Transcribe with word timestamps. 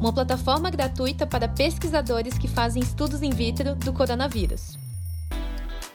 uma 0.00 0.14
plataforma 0.14 0.70
gratuita 0.70 1.26
para 1.26 1.46
pesquisadores 1.46 2.38
que 2.38 2.48
fazem 2.48 2.82
estudos 2.82 3.22
in 3.22 3.28
vitro 3.28 3.74
do 3.74 3.92
coronavírus. 3.92 4.78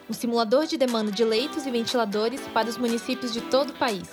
Um 0.08 0.12
simulador 0.12 0.64
de 0.64 0.78
demanda 0.78 1.10
de 1.10 1.24
leitos 1.24 1.66
e 1.66 1.70
ventiladores 1.72 2.40
para 2.54 2.68
os 2.68 2.78
municípios 2.78 3.32
de 3.32 3.40
todo 3.40 3.70
o 3.70 3.72
país. 3.72 4.08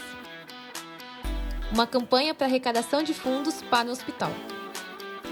Uma 1.72 1.86
campanha 1.86 2.34
para 2.34 2.48
arrecadação 2.48 3.04
de 3.04 3.14
fundos 3.14 3.62
para 3.70 3.88
o 3.88 3.92
hospital. 3.92 4.32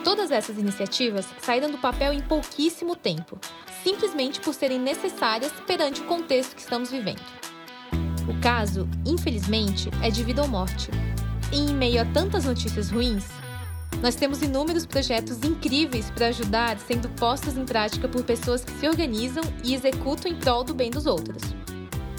Todas 0.03 0.29
essas 0.29 0.59
iniciativas 0.59 1.25
saíram 1.41 1.71
do 1.71 1.79
papel 1.79 2.13
em 2.13 2.21
pouquíssimo 2.21 2.95
tempo, 2.95 3.39
simplesmente 3.83 4.39
por 4.39 4.53
serem 4.53 4.77
necessárias 4.77 5.51
perante 5.65 6.01
o 6.01 6.05
contexto 6.05 6.55
que 6.55 6.61
estamos 6.61 6.91
vivendo. 6.91 7.21
O 8.29 8.39
caso, 8.39 8.87
infelizmente, 9.07 9.89
é 10.03 10.11
de 10.11 10.23
vida 10.23 10.43
ou 10.43 10.47
morte. 10.47 10.91
E 11.51 11.57
em 11.57 11.73
meio 11.73 12.03
a 12.03 12.05
tantas 12.05 12.45
notícias 12.45 12.91
ruins, 12.91 13.25
nós 14.01 14.15
temos 14.15 14.41
inúmeros 14.41 14.85
projetos 14.85 15.43
incríveis 15.43 16.09
para 16.09 16.27
ajudar 16.27 16.77
sendo 16.79 17.07
postos 17.09 17.55
em 17.55 17.65
prática 17.65 18.07
por 18.07 18.23
pessoas 18.23 18.63
que 18.63 18.71
se 18.71 18.87
organizam 18.87 19.43
e 19.63 19.75
executam 19.75 20.31
em 20.31 20.35
prol 20.35 20.63
do 20.63 20.73
bem 20.73 20.89
dos 20.89 21.05
outros. 21.05 21.41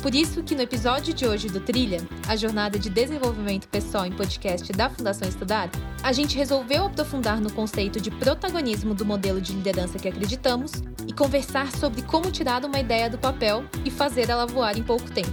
Por 0.01 0.17
isso 0.17 0.43
que 0.43 0.57
no 0.57 0.63
episódio 0.63 1.15
de 1.15 1.25
hoje 1.27 1.49
do 1.49 1.61
Trilha, 1.61 2.01
a 2.27 2.35
jornada 2.35 2.77
de 2.77 2.91
desenvolvimento 2.91 3.69
pessoal 3.69 4.05
em 4.05 4.11
podcast 4.11 4.73
da 4.73 4.91
Fundação 4.91 5.29
Estudar, 5.29 5.71
a 6.03 6.13
gente 6.13 6.37
resolveu 6.37 6.87
aprofundar 6.87 7.41
no 7.41 7.53
conceito 7.53 8.01
de 8.01 8.11
protagonismo 8.11 8.95
do 8.95 9.05
modelo 9.05 9.41
de 9.41 9.53
liderança 9.53 10.01
que 10.01 10.09
acreditamos 10.09 10.73
e 11.07 11.13
conversar 11.13 11.71
sobre 11.71 12.03
como 12.03 12.33
tirar 12.33 12.65
uma 12.65 12.81
ideia 12.81 13.09
do 13.09 13.17
papel 13.17 13.65
e 13.85 13.93
fazer 13.93 14.29
ela 14.29 14.45
voar 14.45 14.77
em 14.77 14.83
pouco 14.83 15.09
tempo. 15.09 15.31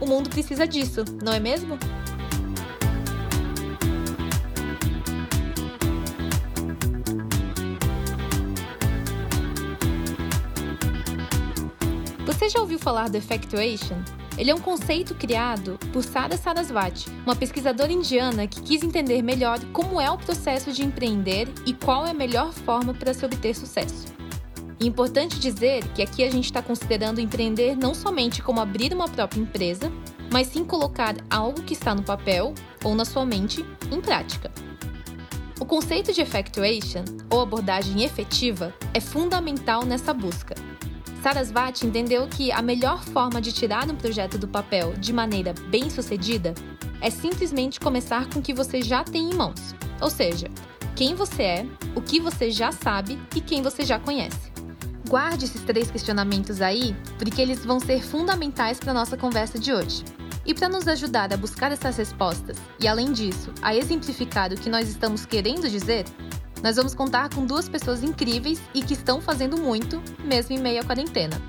O 0.00 0.06
mundo 0.06 0.28
precisa 0.28 0.66
disso, 0.66 1.04
não 1.22 1.32
é 1.32 1.38
mesmo? 1.38 1.78
Você 12.40 12.48
já 12.48 12.60
ouviu 12.60 12.78
falar 12.78 13.10
do 13.10 13.18
Effectuation? 13.18 14.02
Ele 14.38 14.50
é 14.50 14.54
um 14.54 14.60
conceito 14.62 15.14
criado 15.14 15.78
por 15.92 16.02
Sara 16.02 16.38
Sarasvati, 16.38 17.10
uma 17.26 17.36
pesquisadora 17.36 17.92
indiana 17.92 18.46
que 18.46 18.62
quis 18.62 18.82
entender 18.82 19.20
melhor 19.20 19.62
como 19.74 20.00
é 20.00 20.10
o 20.10 20.16
processo 20.16 20.72
de 20.72 20.82
empreender 20.82 21.52
e 21.66 21.74
qual 21.74 22.06
é 22.06 22.12
a 22.12 22.14
melhor 22.14 22.50
forma 22.50 22.94
para 22.94 23.12
se 23.12 23.26
obter 23.26 23.54
sucesso. 23.54 24.06
É 24.80 24.86
importante 24.86 25.38
dizer 25.38 25.86
que 25.88 26.00
aqui 26.00 26.24
a 26.24 26.30
gente 26.30 26.46
está 26.46 26.62
considerando 26.62 27.20
empreender 27.20 27.76
não 27.76 27.92
somente 27.92 28.42
como 28.42 28.58
abrir 28.58 28.94
uma 28.94 29.06
própria 29.06 29.42
empresa, 29.42 29.92
mas 30.32 30.46
sim 30.46 30.64
colocar 30.64 31.16
algo 31.28 31.60
que 31.60 31.74
está 31.74 31.94
no 31.94 32.02
papel 32.02 32.54
ou 32.82 32.94
na 32.94 33.04
sua 33.04 33.26
mente 33.26 33.62
em 33.92 34.00
prática. 34.00 34.50
O 35.60 35.66
conceito 35.66 36.10
de 36.10 36.22
effectuation, 36.22 37.04
ou 37.28 37.42
abordagem 37.42 38.02
efetiva, 38.02 38.72
é 38.94 38.98
fundamental 38.98 39.84
nessa 39.84 40.14
busca, 40.14 40.54
Sarasvati 41.22 41.86
entendeu 41.86 42.26
que 42.26 42.50
a 42.50 42.62
melhor 42.62 43.02
forma 43.04 43.42
de 43.42 43.52
tirar 43.52 43.90
um 43.90 43.96
projeto 43.96 44.38
do 44.38 44.48
papel 44.48 44.94
de 44.94 45.12
maneira 45.12 45.52
bem 45.68 45.90
sucedida 45.90 46.54
é 47.00 47.10
simplesmente 47.10 47.78
começar 47.78 48.26
com 48.30 48.38
o 48.38 48.42
que 48.42 48.54
você 48.54 48.80
já 48.80 49.04
tem 49.04 49.30
em 49.30 49.34
mãos, 49.34 49.74
ou 50.00 50.08
seja, 50.08 50.48
quem 50.96 51.14
você 51.14 51.42
é, 51.42 51.66
o 51.94 52.00
que 52.00 52.18
você 52.18 52.50
já 52.50 52.72
sabe 52.72 53.18
e 53.36 53.40
quem 53.40 53.62
você 53.62 53.84
já 53.84 53.98
conhece. 53.98 54.50
Guarde 55.08 55.44
esses 55.44 55.62
três 55.62 55.90
questionamentos 55.90 56.62
aí, 56.62 56.96
porque 57.18 57.42
eles 57.42 57.64
vão 57.64 57.80
ser 57.80 58.02
fundamentais 58.02 58.78
para 58.78 58.92
a 58.92 58.94
nossa 58.94 59.16
conversa 59.16 59.58
de 59.58 59.72
hoje. 59.72 60.04
E 60.46 60.54
para 60.54 60.68
nos 60.70 60.88
ajudar 60.88 61.32
a 61.34 61.36
buscar 61.36 61.70
essas 61.70 61.96
respostas, 61.98 62.56
e 62.78 62.88
além 62.88 63.12
disso, 63.12 63.52
a 63.60 63.74
exemplificar 63.76 64.52
o 64.52 64.56
que 64.56 64.70
nós 64.70 64.88
estamos 64.88 65.26
querendo 65.26 65.68
dizer, 65.68 66.04
nós 66.62 66.76
vamos 66.76 66.94
contar 66.94 67.28
com 67.34 67.46
duas 67.46 67.68
pessoas 67.68 68.02
incríveis 68.02 68.60
e 68.74 68.82
que 68.82 68.94
estão 68.94 69.20
fazendo 69.20 69.56
muito, 69.56 70.02
mesmo 70.24 70.54
em 70.54 70.60
meio 70.60 70.80
à 70.80 70.84
quarentena. 70.84 71.40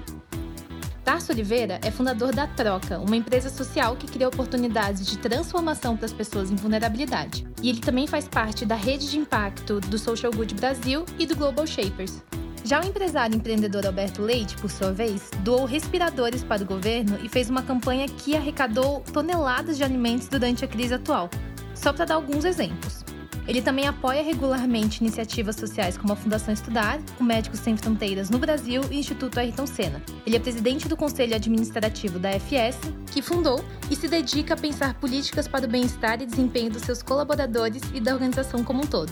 Tarso 1.04 1.32
Oliveira 1.32 1.80
é 1.84 1.90
fundador 1.90 2.34
da 2.34 2.48
Troca, 2.48 3.00
uma 3.00 3.18
empresa 3.18 3.50
social 3.50 3.96
que 3.96 4.08
cria 4.08 4.28
oportunidades 4.28 5.06
de 5.06 5.18
transformação 5.18 5.98
para 5.98 6.06
as 6.06 6.14
pessoas 6.14 6.52
em 6.52 6.56
vulnerabilidade. 6.56 7.46
E 7.62 7.70
ele 7.70 7.82
também 7.82 8.06
faz 8.06 8.28
parte 8.28 8.66
da 8.66 8.76
rede 8.76 9.10
de 9.10 9.18
impacto 9.18 9.80
do 9.82 9.98
Social 9.98 10.32
Good 10.32 10.54
Brasil 10.56 11.04
e 11.18 11.26
do 11.26 11.36
Global 11.36 11.66
Shapers. 11.66 12.22
Já 12.64 12.80
o 12.80 12.86
empresário 12.86 13.36
empreendedor 13.36 13.86
Alberto 13.88 14.22
Leite, 14.22 14.56
por 14.58 14.70
sua 14.70 14.94
vez, 14.94 15.32
doou 15.40 15.66
respiradores 15.66 16.44
para 16.44 16.62
o 16.62 16.66
governo 16.66 17.18
e 17.24 17.28
fez 17.28 17.50
uma 17.50 17.64
campanha 17.64 18.08
que 18.08 18.36
arrecadou 18.36 19.02
toneladas 19.12 19.78
de 19.78 19.84
alimentos 19.84 20.28
durante 20.28 20.64
a 20.64 20.68
crise 20.68 20.94
atual. 20.94 21.30
Só 21.74 21.92
para 21.92 22.06
dar 22.06 22.16
alguns 22.16 22.46
exemplos. 22.46 23.04
Ele 23.48 23.62
também 23.62 23.88
apoia 23.88 24.22
regularmente 24.24 25.02
iniciativas 25.02 25.56
sociais 25.56 25.98
como 25.98 26.14
a 26.14 26.16
Fundação 26.16 26.54
Estudar, 26.54 27.00
o 27.20 27.24
Médicos 27.24 27.60
Sem 27.60 27.76
Fronteiras 27.76 28.30
no 28.30 28.38
Brasil 28.38 28.84
e 28.92 28.96
o 28.96 29.00
Instituto 29.00 29.40
Ayrton 29.40 29.66
Senna. 29.66 30.02
Ele 30.26 30.36
é 30.36 30.40
presidente 30.40 30.88
do 30.88 30.96
Conselho 30.96 31.36
Administrativo 31.36 32.20
da 32.20 32.32
FS, 32.32 32.78
que 33.12 33.22
fundou 33.22 33.64
e 33.90 33.96
se 33.96 34.08
dedica 34.08 34.54
a 34.54 34.58
pensar 34.58 34.94
políticas 34.96 35.48
para 35.48 35.66
o 35.66 35.70
bem-estar 35.70 36.22
e 36.22 36.26
desempenho 36.26 36.72
dos 36.72 36.84
seus 36.84 37.02
colaboradores 37.02 37.82
e 37.94 38.00
da 38.00 38.14
organização 38.14 38.64
como 38.64 38.84
um 38.84 38.88
todo. 38.88 39.12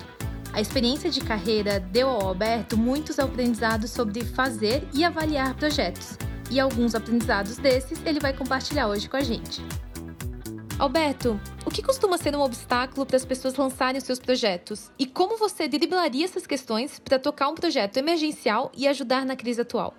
A 0.53 0.61
experiência 0.61 1.09
de 1.09 1.21
carreira 1.21 1.79
deu 1.79 2.09
ao 2.09 2.27
Alberto 2.27 2.77
muitos 2.77 3.19
aprendizados 3.19 3.91
sobre 3.91 4.23
fazer 4.23 4.87
e 4.93 5.03
avaliar 5.03 5.53
projetos, 5.55 6.17
e 6.49 6.59
alguns 6.59 6.95
aprendizados 6.95 7.57
desses 7.57 7.99
ele 8.05 8.19
vai 8.19 8.33
compartilhar 8.33 8.87
hoje 8.87 9.07
com 9.07 9.17
a 9.17 9.21
gente. 9.21 9.61
Alberto, 10.79 11.37
o 11.65 11.69
que 11.69 11.83
costuma 11.83 12.17
ser 12.17 12.33
um 12.33 12.39
obstáculo 12.39 13.05
para 13.05 13.17
as 13.17 13.25
pessoas 13.25 13.53
lançarem 13.55 13.97
os 13.97 14.05
seus 14.05 14.17
projetos? 14.17 14.89
E 14.97 15.05
como 15.05 15.37
você 15.37 15.67
driblaria 15.67 16.23
essas 16.23 16.47
questões 16.47 16.99
para 16.99 17.19
tocar 17.19 17.49
um 17.49 17.53
projeto 17.53 17.97
emergencial 17.97 18.71
e 18.73 18.87
ajudar 18.87 19.25
na 19.25 19.35
crise 19.35 19.59
atual? 19.59 19.93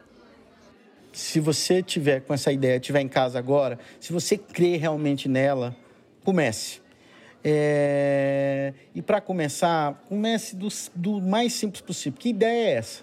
Se 1.12 1.38
você 1.38 1.82
tiver 1.82 2.20
com 2.20 2.32
essa 2.32 2.50
ideia, 2.50 2.80
tiver 2.80 3.02
em 3.02 3.08
casa 3.08 3.38
agora, 3.38 3.78
se 4.00 4.10
você 4.10 4.38
crê 4.38 4.78
realmente 4.78 5.28
nela, 5.28 5.76
comece. 6.24 6.80
É... 7.44 8.72
E 8.94 9.02
para 9.02 9.20
começar, 9.20 10.02
comece 10.08 10.56
do, 10.56 10.68
do, 10.94 11.20
mais 11.20 11.52
simples 11.52 11.82
possível. 11.82 12.18
Que 12.18 12.30
ideia 12.30 12.68
é 12.68 12.72
essa? 12.76 13.02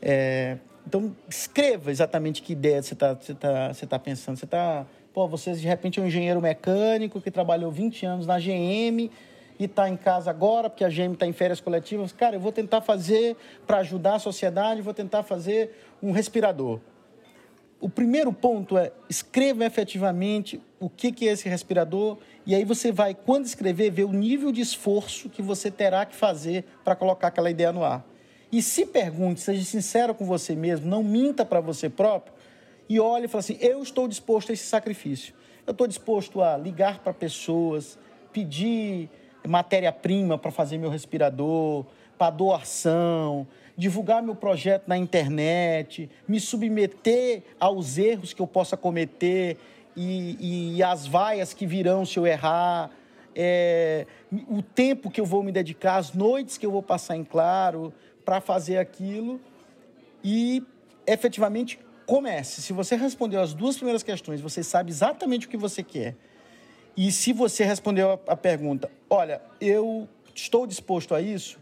É... 0.00 0.58
Então, 0.86 1.14
escreva 1.28 1.90
exatamente 1.90 2.40
que 2.40 2.52
ideia 2.52 2.80
você 2.80 2.94
está 2.94 3.16
tá, 3.16 3.72
você 3.74 3.86
tá 3.86 3.98
pensando. 3.98 4.36
Você 4.36 4.44
está 4.44 4.86
Pô, 5.12 5.26
você 5.26 5.52
de 5.52 5.66
repente 5.66 5.98
é 5.98 6.02
um 6.02 6.06
engenheiro 6.06 6.40
mecânico 6.40 7.20
que 7.20 7.30
trabalhou 7.30 7.70
20 7.70 8.06
anos 8.06 8.26
na 8.26 8.38
GM 8.38 9.10
e 9.58 9.64
está 9.64 9.88
em 9.88 9.96
casa 9.96 10.30
agora, 10.30 10.70
porque 10.70 10.84
a 10.84 10.88
GM 10.88 11.14
está 11.14 11.26
em 11.26 11.32
férias 11.32 11.60
coletivas. 11.60 12.12
Cara, 12.12 12.36
eu 12.36 12.40
vou 12.40 12.52
tentar 12.52 12.80
fazer, 12.80 13.36
para 13.66 13.78
ajudar 13.78 14.14
a 14.14 14.18
sociedade, 14.20 14.80
vou 14.80 14.94
tentar 14.94 15.24
fazer 15.24 15.76
um 16.00 16.12
respirador. 16.12 16.78
O 17.80 17.88
primeiro 17.88 18.32
ponto 18.32 18.78
é 18.78 18.92
escreva 19.08 19.64
efetivamente 19.64 20.60
o 20.78 20.88
que, 20.88 21.10
que 21.10 21.28
é 21.28 21.32
esse 21.32 21.48
respirador 21.48 22.18
e 22.46 22.54
aí 22.54 22.64
você 22.64 22.92
vai, 22.92 23.14
quando 23.14 23.46
escrever, 23.46 23.90
ver 23.90 24.04
o 24.04 24.12
nível 24.12 24.52
de 24.52 24.60
esforço 24.60 25.28
que 25.28 25.42
você 25.42 25.70
terá 25.70 26.04
que 26.06 26.14
fazer 26.14 26.64
para 26.84 26.94
colocar 26.94 27.28
aquela 27.28 27.50
ideia 27.50 27.72
no 27.72 27.82
ar. 27.82 28.04
E 28.52 28.62
se 28.62 28.84
pergunte, 28.86 29.40
seja 29.40 29.64
sincero 29.64 30.14
com 30.14 30.24
você 30.24 30.54
mesmo, 30.54 30.86
não 30.86 31.02
minta 31.02 31.44
para 31.44 31.60
você 31.60 31.88
próprio, 31.88 32.34
e 32.90 32.98
olha 32.98 33.26
e 33.26 33.28
fala 33.28 33.38
assim: 33.38 33.56
eu 33.60 33.80
estou 33.80 34.08
disposto 34.08 34.50
a 34.50 34.52
esse 34.52 34.64
sacrifício. 34.64 35.32
Eu 35.64 35.70
estou 35.70 35.86
disposto 35.86 36.42
a 36.42 36.56
ligar 36.56 36.98
para 36.98 37.14
pessoas, 37.14 37.96
pedir 38.32 39.08
matéria-prima 39.46 40.36
para 40.36 40.50
fazer 40.50 40.76
meu 40.76 40.90
respirador, 40.90 41.86
para 42.18 42.30
doação, 42.30 43.46
divulgar 43.76 44.20
meu 44.24 44.34
projeto 44.34 44.88
na 44.88 44.98
internet, 44.98 46.10
me 46.26 46.40
submeter 46.40 47.44
aos 47.60 47.96
erros 47.96 48.32
que 48.32 48.42
eu 48.42 48.46
possa 48.46 48.76
cometer 48.76 49.56
e, 49.96 50.74
e 50.76 50.82
as 50.82 51.06
vaias 51.06 51.54
que 51.54 51.66
virão 51.66 52.04
se 52.04 52.18
eu 52.18 52.26
errar, 52.26 52.90
é, 53.36 54.04
o 54.48 54.62
tempo 54.62 55.10
que 55.10 55.20
eu 55.20 55.24
vou 55.24 55.44
me 55.44 55.52
dedicar, 55.52 55.96
as 55.96 56.12
noites 56.12 56.58
que 56.58 56.66
eu 56.66 56.72
vou 56.72 56.82
passar 56.82 57.16
em 57.16 57.22
claro 57.22 57.92
para 58.24 58.40
fazer 58.40 58.78
aquilo 58.78 59.40
e 60.24 60.64
efetivamente 61.06 61.78
comece. 62.10 62.60
Se 62.60 62.72
você 62.72 62.96
respondeu 62.96 63.40
as 63.40 63.54
duas 63.54 63.76
primeiras 63.76 64.02
questões, 64.02 64.40
você 64.40 64.64
sabe 64.64 64.90
exatamente 64.90 65.46
o 65.46 65.48
que 65.48 65.56
você 65.56 65.80
quer. 65.80 66.16
E 66.96 67.12
se 67.12 67.32
você 67.32 67.62
respondeu 67.62 68.10
a, 68.10 68.32
a 68.32 68.36
pergunta, 68.36 68.90
olha, 69.08 69.40
eu 69.60 70.08
estou 70.34 70.66
disposto 70.66 71.14
a 71.14 71.20
isso, 71.22 71.60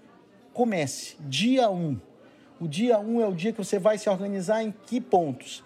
comece. 0.55 1.17
Dia 1.21 1.69
1. 1.69 1.75
Um. 1.75 2.01
O 2.59 2.67
dia 2.67 2.99
1 2.99 3.17
um 3.17 3.21
é 3.21 3.27
o 3.27 3.35
dia 3.35 3.53
que 3.53 3.59
você 3.59 3.79
vai 3.79 3.99
se 3.99 4.09
organizar 4.09 4.63
em 4.63 4.73
que 4.87 5.03
pontos. 5.03 5.63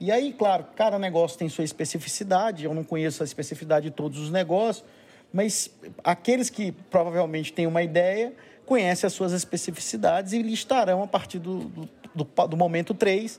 E 0.00 0.10
aí, 0.10 0.32
claro, 0.32 0.64
cada 0.74 0.98
negócio 0.98 1.36
tem 1.36 1.50
sua 1.50 1.64
especificidade. 1.64 2.64
Eu 2.64 2.72
não 2.72 2.84
conheço 2.84 3.22
a 3.22 3.26
especificidade 3.26 3.90
de 3.90 3.94
todos 3.94 4.18
os 4.18 4.30
negócios, 4.30 4.82
mas 5.30 5.70
aqueles 6.02 6.48
que 6.48 6.72
provavelmente 6.72 7.52
têm 7.52 7.66
uma 7.66 7.82
ideia 7.82 8.32
conhecem 8.64 9.06
as 9.06 9.12
suas 9.12 9.32
especificidades 9.32 10.32
e 10.32 10.40
listarão 10.40 11.02
a 11.02 11.06
partir 11.06 11.38
do, 11.38 11.64
do, 11.64 11.88
do, 12.14 12.46
do 12.48 12.56
momento 12.56 12.94
3 12.94 13.38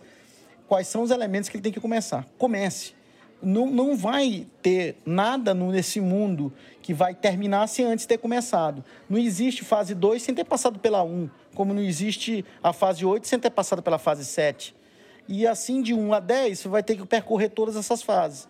quais 0.74 0.88
são 0.88 1.04
os 1.04 1.12
elementos 1.12 1.50
que 1.50 1.58
ele 1.58 1.62
tem 1.62 1.72
que 1.72 1.80
começar. 1.80 2.26
Comece. 2.36 2.96
não, 3.40 3.70
não 3.70 3.96
vai 3.96 4.48
ter 4.60 4.96
nada 5.06 5.54
nesse 5.54 6.02
mundo 6.02 6.52
que 6.82 6.96
vai 6.96 7.14
terminar 7.14 7.68
sem 7.68 7.86
antes 7.86 8.08
ter 8.08 8.18
começado. 8.18 8.84
Não 9.08 9.20
existe 9.20 9.64
fase 9.64 9.94
2 9.94 10.24
sem 10.24 10.34
ter 10.34 10.44
passado 10.44 10.80
pela 10.80 11.04
1, 11.04 11.08
um, 11.08 11.30
como 11.54 11.76
não 11.76 11.82
existe 11.84 12.44
a 12.64 12.74
fase 12.74 13.06
8 13.06 13.28
sem 13.28 13.38
ter 13.38 13.52
passado 13.52 13.84
pela 13.84 14.00
fase 14.00 14.26
7. 14.26 14.76
E 15.28 15.46
assim, 15.46 15.80
de 15.84 15.94
1 15.94 16.12
a 16.12 16.20
10, 16.20 16.58
você 16.58 16.68
vai 16.68 16.82
ter 16.82 16.96
que 16.96 17.06
percorrer 17.06 17.50
todas 17.50 17.76
essas 17.76 18.02
fases. 18.02 18.50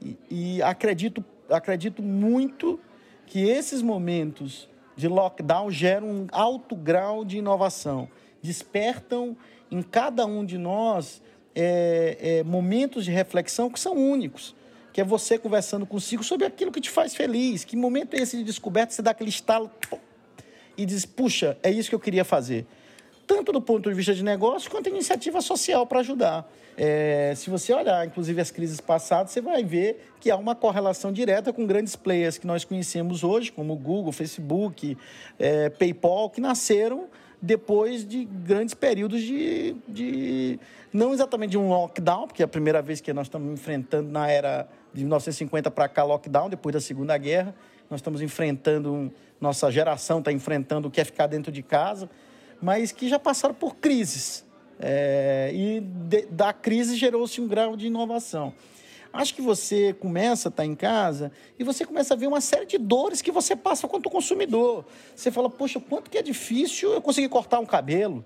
E, 0.00 0.16
e 0.30 0.62
acredito, 0.62 1.22
acredito 1.50 2.02
muito 2.02 2.80
que 3.26 3.46
esses 3.46 3.82
momentos 3.82 4.70
de 4.96 5.06
lockdown 5.06 5.70
geram 5.70 6.08
um 6.08 6.26
alto 6.32 6.74
grau 6.74 7.26
de 7.26 7.36
inovação, 7.36 8.08
despertam 8.40 9.36
em 9.70 9.82
cada 9.82 10.24
um 10.24 10.46
de 10.46 10.56
nós 10.56 11.20
é, 11.60 12.16
é, 12.20 12.44
momentos 12.44 13.04
de 13.04 13.10
reflexão 13.10 13.68
que 13.68 13.80
são 13.80 13.94
únicos. 13.94 14.54
Que 14.92 15.00
é 15.00 15.04
você 15.04 15.36
conversando 15.36 15.84
consigo 15.84 16.22
sobre 16.22 16.46
aquilo 16.46 16.70
que 16.70 16.80
te 16.80 16.88
faz 16.88 17.14
feliz. 17.14 17.64
Que 17.64 17.76
momento 17.76 18.14
é 18.14 18.18
esse 18.18 18.36
de 18.36 18.44
descoberta? 18.44 18.92
Você 18.92 19.02
dá 19.02 19.10
aquele 19.10 19.30
estalo 19.30 19.68
e 20.76 20.86
diz: 20.86 21.04
puxa, 21.04 21.58
é 21.62 21.70
isso 21.70 21.88
que 21.88 21.94
eu 21.94 22.00
queria 22.00 22.24
fazer. 22.24 22.64
Tanto 23.26 23.52
do 23.52 23.60
ponto 23.60 23.90
de 23.90 23.94
vista 23.94 24.14
de 24.14 24.24
negócio 24.24 24.70
quanto 24.70 24.88
iniciativa 24.88 25.40
social 25.40 25.86
para 25.86 26.00
ajudar. 26.00 26.50
É, 26.76 27.34
se 27.36 27.50
você 27.50 27.74
olhar, 27.74 28.06
inclusive, 28.06 28.40
as 28.40 28.50
crises 28.50 28.80
passadas, 28.80 29.32
você 29.32 29.40
vai 29.40 29.62
ver 29.62 30.12
que 30.20 30.30
há 30.30 30.36
uma 30.36 30.54
correlação 30.54 31.12
direta 31.12 31.52
com 31.52 31.66
grandes 31.66 31.94
players 31.94 32.38
que 32.38 32.46
nós 32.46 32.64
conhecemos 32.64 33.24
hoje, 33.24 33.52
como 33.52 33.74
Google, 33.76 34.12
Facebook, 34.12 34.96
é, 35.38 35.68
PayPal, 35.68 36.30
que 36.30 36.40
nasceram 36.40 37.08
depois 37.40 38.06
de 38.06 38.24
grandes 38.24 38.74
períodos 38.74 39.22
de, 39.22 39.76
de, 39.86 40.58
não 40.92 41.12
exatamente 41.12 41.50
de 41.50 41.58
um 41.58 41.68
lockdown, 41.68 42.26
porque 42.26 42.42
é 42.42 42.44
a 42.44 42.48
primeira 42.48 42.82
vez 42.82 43.00
que 43.00 43.12
nós 43.12 43.26
estamos 43.26 43.52
enfrentando 43.52 44.10
na 44.10 44.28
era 44.28 44.68
de 44.92 45.02
1950 45.02 45.70
para 45.70 45.88
cá 45.88 46.02
lockdown, 46.04 46.48
depois 46.48 46.72
da 46.72 46.80
Segunda 46.80 47.16
Guerra, 47.16 47.54
nós 47.88 48.00
estamos 48.00 48.20
enfrentando, 48.20 49.12
nossa 49.40 49.70
geração 49.70 50.18
está 50.18 50.32
enfrentando 50.32 50.88
o 50.88 50.90
que 50.90 51.00
é 51.00 51.04
ficar 51.04 51.26
dentro 51.26 51.52
de 51.52 51.62
casa, 51.62 52.10
mas 52.60 52.92
que 52.92 53.08
já 53.08 53.18
passaram 53.18 53.54
por 53.54 53.76
crises. 53.76 54.44
É, 54.80 55.50
e 55.52 55.80
de, 55.80 56.26
da 56.26 56.52
crise 56.52 56.96
gerou-se 56.96 57.40
um 57.40 57.48
grau 57.48 57.76
de 57.76 57.86
inovação. 57.86 58.52
Acho 59.12 59.34
que 59.34 59.42
você 59.42 59.92
começa 59.92 60.48
a 60.48 60.50
estar 60.50 60.64
em 60.64 60.74
casa 60.74 61.32
e 61.58 61.64
você 61.64 61.84
começa 61.84 62.14
a 62.14 62.16
ver 62.16 62.26
uma 62.26 62.40
série 62.40 62.66
de 62.66 62.78
dores 62.78 63.22
que 63.22 63.32
você 63.32 63.56
passa 63.56 63.88
quanto 63.88 64.10
consumidor. 64.10 64.84
Você 65.16 65.30
fala, 65.30 65.48
poxa, 65.48 65.80
quanto 65.80 66.10
que 66.10 66.18
é 66.18 66.22
difícil 66.22 66.92
eu 66.92 67.00
conseguir 67.00 67.28
cortar 67.28 67.58
um 67.58 67.66
cabelo? 67.66 68.24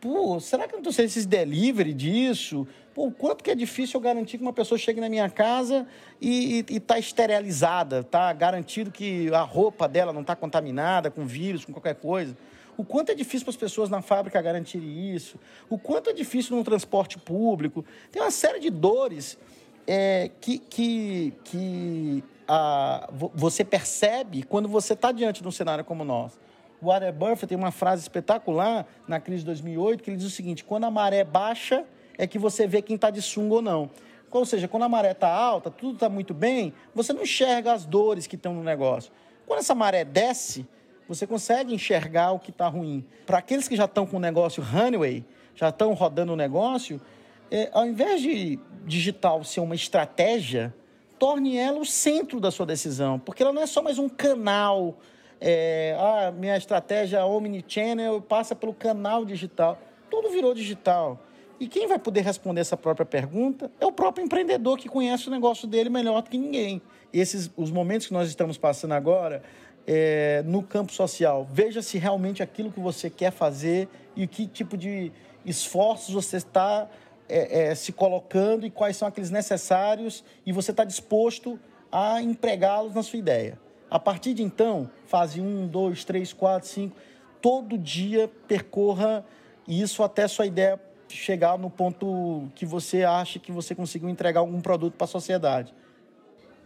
Pô, 0.00 0.38
será 0.38 0.68
que 0.68 0.74
eu 0.74 0.82
não 0.82 0.90
estou 0.90 1.04
esses 1.04 1.24
delivery 1.24 1.94
disso? 1.94 2.68
Pô, 2.94 3.10
quanto 3.10 3.42
que 3.42 3.50
é 3.50 3.54
difícil 3.54 3.96
eu 3.96 4.02
garantir 4.02 4.36
que 4.36 4.42
uma 4.42 4.52
pessoa 4.52 4.76
chegue 4.78 5.00
na 5.00 5.08
minha 5.08 5.30
casa 5.30 5.86
e 6.20 6.64
está 6.68 6.98
esterilizada, 6.98 8.00
está 8.00 8.30
garantido 8.34 8.90
que 8.90 9.32
a 9.32 9.40
roupa 9.40 9.88
dela 9.88 10.12
não 10.12 10.20
está 10.20 10.36
contaminada 10.36 11.10
com 11.10 11.24
vírus, 11.24 11.64
com 11.64 11.72
qualquer 11.72 11.94
coisa. 11.94 12.36
O 12.76 12.84
quanto 12.84 13.12
é 13.12 13.14
difícil 13.14 13.46
para 13.46 13.50
as 13.52 13.56
pessoas 13.56 13.88
na 13.88 14.02
fábrica 14.02 14.40
garantirem 14.42 15.14
isso. 15.14 15.38
O 15.70 15.78
quanto 15.78 16.10
é 16.10 16.12
difícil 16.12 16.54
no 16.54 16.62
transporte 16.62 17.18
público. 17.18 17.84
Tem 18.12 18.20
uma 18.20 18.30
série 18.30 18.60
de 18.60 18.68
dores 18.68 19.38
é, 19.86 20.30
que, 20.40 20.58
que, 20.58 21.32
que 21.44 22.24
a, 22.46 23.08
você 23.34 23.64
percebe 23.64 24.42
quando 24.42 24.68
você 24.68 24.92
está 24.92 25.12
diante 25.12 25.42
de 25.42 25.48
um 25.48 25.52
cenário 25.52 25.84
como 25.84 26.02
o 26.02 26.06
nosso. 26.06 26.38
O 26.80 26.86
Warren 26.86 27.12
Buffett 27.12 27.46
tem 27.46 27.56
uma 27.56 27.70
frase 27.70 28.02
espetacular 28.02 28.86
na 29.08 29.20
crise 29.20 29.40
de 29.40 29.46
2008 29.46 30.02
que 30.02 30.10
ele 30.10 30.16
diz 30.16 30.26
o 30.26 30.30
seguinte: 30.30 30.64
quando 30.64 30.84
a 30.84 30.90
maré 30.90 31.24
baixa 31.24 31.84
é 32.18 32.26
que 32.26 32.38
você 32.38 32.66
vê 32.66 32.82
quem 32.82 32.96
está 32.96 33.10
de 33.10 33.22
sunga 33.22 33.54
ou 33.54 33.62
não. 33.62 33.90
Ou 34.30 34.44
seja, 34.44 34.66
quando 34.66 34.82
a 34.82 34.88
maré 34.88 35.12
está 35.12 35.28
alta, 35.28 35.70
tudo 35.70 35.94
está 35.94 36.08
muito 36.08 36.34
bem, 36.34 36.74
você 36.92 37.12
não 37.12 37.22
enxerga 37.22 37.72
as 37.72 37.84
dores 37.84 38.26
que 38.26 38.34
estão 38.34 38.52
no 38.52 38.64
negócio. 38.64 39.12
Quando 39.46 39.60
essa 39.60 39.76
maré 39.76 40.04
desce, 40.04 40.66
você 41.08 41.24
consegue 41.24 41.72
enxergar 41.72 42.32
o 42.32 42.40
que 42.40 42.50
está 42.50 42.66
ruim. 42.66 43.04
Para 43.26 43.38
aqueles 43.38 43.68
que 43.68 43.76
já 43.76 43.84
estão 43.84 44.04
com 44.04 44.16
o 44.16 44.20
negócio 44.20 44.60
Honeyway, 44.62 45.24
já 45.54 45.68
estão 45.68 45.92
rodando 45.94 46.32
o 46.32 46.36
negócio, 46.36 47.00
é, 47.50 47.70
ao 47.72 47.86
invés 47.86 48.20
de 48.20 48.58
digital 48.84 49.42
ser 49.44 49.60
uma 49.60 49.74
estratégia, 49.74 50.74
torne 51.18 51.56
ela 51.56 51.78
o 51.78 51.86
centro 51.86 52.40
da 52.40 52.50
sua 52.50 52.66
decisão, 52.66 53.18
porque 53.18 53.42
ela 53.42 53.52
não 53.52 53.62
é 53.62 53.66
só 53.66 53.82
mais 53.82 53.98
um 53.98 54.08
canal. 54.08 54.98
É, 55.40 55.96
ah, 55.98 56.32
minha 56.32 56.56
estratégia 56.56 57.24
omnichannel 57.24 58.20
passa 58.20 58.54
pelo 58.54 58.72
canal 58.72 59.24
digital. 59.24 59.78
Tudo 60.10 60.30
virou 60.30 60.54
digital. 60.54 61.20
E 61.58 61.68
quem 61.68 61.86
vai 61.86 61.98
poder 61.98 62.22
responder 62.22 62.60
essa 62.60 62.76
própria 62.76 63.06
pergunta 63.06 63.70
é 63.80 63.86
o 63.86 63.92
próprio 63.92 64.24
empreendedor 64.24 64.76
que 64.76 64.88
conhece 64.88 65.28
o 65.28 65.30
negócio 65.30 65.68
dele 65.68 65.88
melhor 65.88 66.22
do 66.22 66.30
que 66.30 66.36
ninguém. 66.36 66.82
Esses, 67.12 67.50
os 67.56 67.70
momentos 67.70 68.06
que 68.06 68.12
nós 68.12 68.28
estamos 68.28 68.58
passando 68.58 68.92
agora 68.92 69.42
é, 69.86 70.42
no 70.46 70.62
campo 70.62 70.92
social, 70.92 71.46
veja 71.50 71.80
se 71.80 71.98
realmente 71.98 72.42
aquilo 72.42 72.72
que 72.72 72.80
você 72.80 73.08
quer 73.08 73.30
fazer 73.30 73.88
e 74.16 74.26
que 74.26 74.46
tipo 74.46 74.76
de 74.76 75.12
esforços 75.44 76.14
você 76.14 76.38
está 76.38 76.88
é, 77.28 77.70
é, 77.70 77.74
se 77.74 77.92
colocando 77.92 78.66
e 78.66 78.70
quais 78.70 78.96
são 78.96 79.08
aqueles 79.08 79.30
necessários 79.30 80.24
e 80.44 80.52
você 80.52 80.70
está 80.70 80.84
disposto 80.84 81.58
a 81.90 82.20
empregá-los 82.20 82.94
na 82.94 83.02
sua 83.02 83.18
ideia. 83.18 83.58
A 83.90 83.98
partir 83.98 84.34
de 84.34 84.42
então, 84.42 84.90
fase 85.06 85.40
1, 85.40 85.68
2, 85.68 86.04
3, 86.04 86.32
4, 86.32 86.68
5, 86.68 86.96
todo 87.40 87.78
dia 87.78 88.30
percorra 88.48 89.24
isso 89.68 90.02
até 90.02 90.26
sua 90.26 90.46
ideia 90.46 90.80
chegar 91.08 91.56
no 91.58 91.70
ponto 91.70 92.48
que 92.54 92.66
você 92.66 93.04
acha 93.04 93.38
que 93.38 93.52
você 93.52 93.74
conseguiu 93.74 94.08
entregar 94.08 94.40
algum 94.40 94.60
produto 94.60 94.94
para 94.94 95.04
a 95.04 95.08
sociedade. 95.08 95.72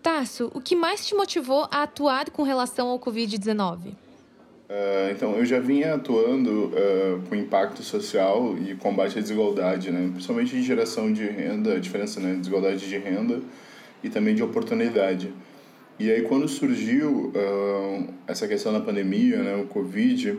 Tarso, 0.02 0.50
o 0.55 0.60
que 0.60 0.75
mais 0.75 1.06
te 1.06 1.14
motivou 1.14 1.69
a 1.70 1.82
atuar 1.82 2.31
com 2.31 2.43
relação 2.43 2.88
ao 2.88 2.99
Covid-19? 2.99 3.94
Uh, 4.69 5.11
então, 5.11 5.35
eu 5.35 5.47
já 5.47 5.59
vinha 5.59 5.94
atuando 5.94 6.67
uh, 6.67 7.23
com 7.26 7.35
impacto 7.35 7.82
social 7.82 8.55
e 8.59 8.75
combate 8.75 9.19
à 9.19 9.23
desigualdade, 9.23 9.91
né? 9.91 10.11
principalmente 10.12 10.55
de 10.55 10.62
geração 10.62 11.11
de 11.11 11.25
renda, 11.25 11.81
diferença, 11.81 12.20
né? 12.20 12.35
desigualdade 12.35 12.87
de 12.87 12.99
renda 12.99 13.41
e 14.05 14.11
também 14.11 14.35
de 14.35 14.43
oportunidade. 14.43 15.32
E 15.99 16.11
aí, 16.11 16.20
quando 16.23 16.47
surgiu 16.47 17.32
uh, 17.35 18.15
essa 18.26 18.47
questão 18.47 18.70
da 18.70 18.81
pandemia, 18.81 19.43
né? 19.43 19.56
o 19.56 19.67
Covid, 19.67 20.38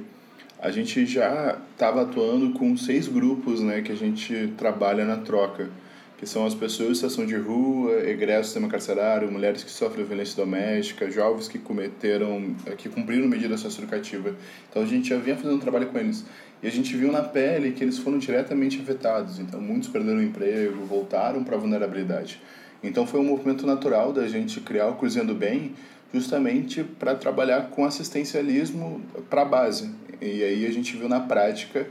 a 0.59 0.69
gente 0.69 1.07
já 1.07 1.57
estava 1.71 2.03
atuando 2.03 2.51
com 2.51 2.77
seis 2.77 3.07
grupos 3.07 3.61
né? 3.61 3.81
que 3.81 3.91
a 3.91 3.97
gente 3.97 4.53
trabalha 4.55 5.05
na 5.05 5.17
troca 5.17 5.69
que 6.19 6.27
são 6.27 6.45
as 6.45 6.53
pessoas 6.53 6.89
em 6.89 6.93
situação 6.95 7.25
de 7.25 7.37
rua, 7.37 7.93
egressos 8.01 8.41
do 8.41 8.45
sistema 8.47 8.67
carcerário, 8.67 9.31
mulheres 9.31 9.63
que 9.63 9.71
sofrem 9.71 10.03
violência 10.03 10.35
doméstica, 10.35 11.09
jovens 11.09 11.47
que 11.47 11.57
cometeram, 11.57 12.53
que 12.77 12.89
cumpriram 12.89 13.25
medida 13.25 13.55
socioeducativa. 13.55 14.35
Então 14.69 14.83
a 14.83 14.85
gente 14.85 15.07
já 15.07 15.17
vinha 15.17 15.37
fazendo 15.37 15.55
um 15.55 15.59
trabalho 15.59 15.87
com 15.87 15.97
eles. 15.97 16.25
E 16.61 16.67
a 16.67 16.69
gente 16.69 16.93
viu 16.97 17.09
na 17.09 17.21
pele 17.21 17.71
que 17.71 17.81
eles 17.81 17.97
foram 17.97 18.19
diretamente 18.19 18.81
afetados. 18.81 19.39
Então 19.39 19.61
muitos 19.61 19.87
perderam 19.87 20.17
o 20.17 20.21
emprego, 20.21 20.83
voltaram 20.83 21.41
para 21.41 21.55
a 21.55 21.57
vulnerabilidade. 21.57 22.41
Então 22.83 23.07
foi 23.07 23.21
um 23.21 23.23
movimento 23.23 23.65
natural 23.65 24.11
da 24.11 24.27
gente 24.27 24.59
criar 24.59 24.87
o 24.87 24.95
Cruzando 24.95 25.33
Bem, 25.33 25.71
justamente 26.13 26.83
para 26.83 27.15
trabalhar 27.15 27.69
com 27.69 27.85
assistencialismo 27.85 29.01
para 29.29 29.43
a 29.43 29.45
base. 29.45 29.89
E 30.19 30.43
aí 30.43 30.65
a 30.65 30.71
gente 30.71 30.97
viu 30.97 31.07
na 31.07 31.21
prática 31.21 31.87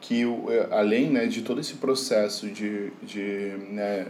que 0.00 0.22
é, 0.22 0.68
além 0.70 1.10
né, 1.10 1.26
de 1.26 1.42
todo 1.42 1.60
esse 1.60 1.74
processo 1.74 2.48
de, 2.48 2.90
de 3.02 3.52
né, 3.70 4.06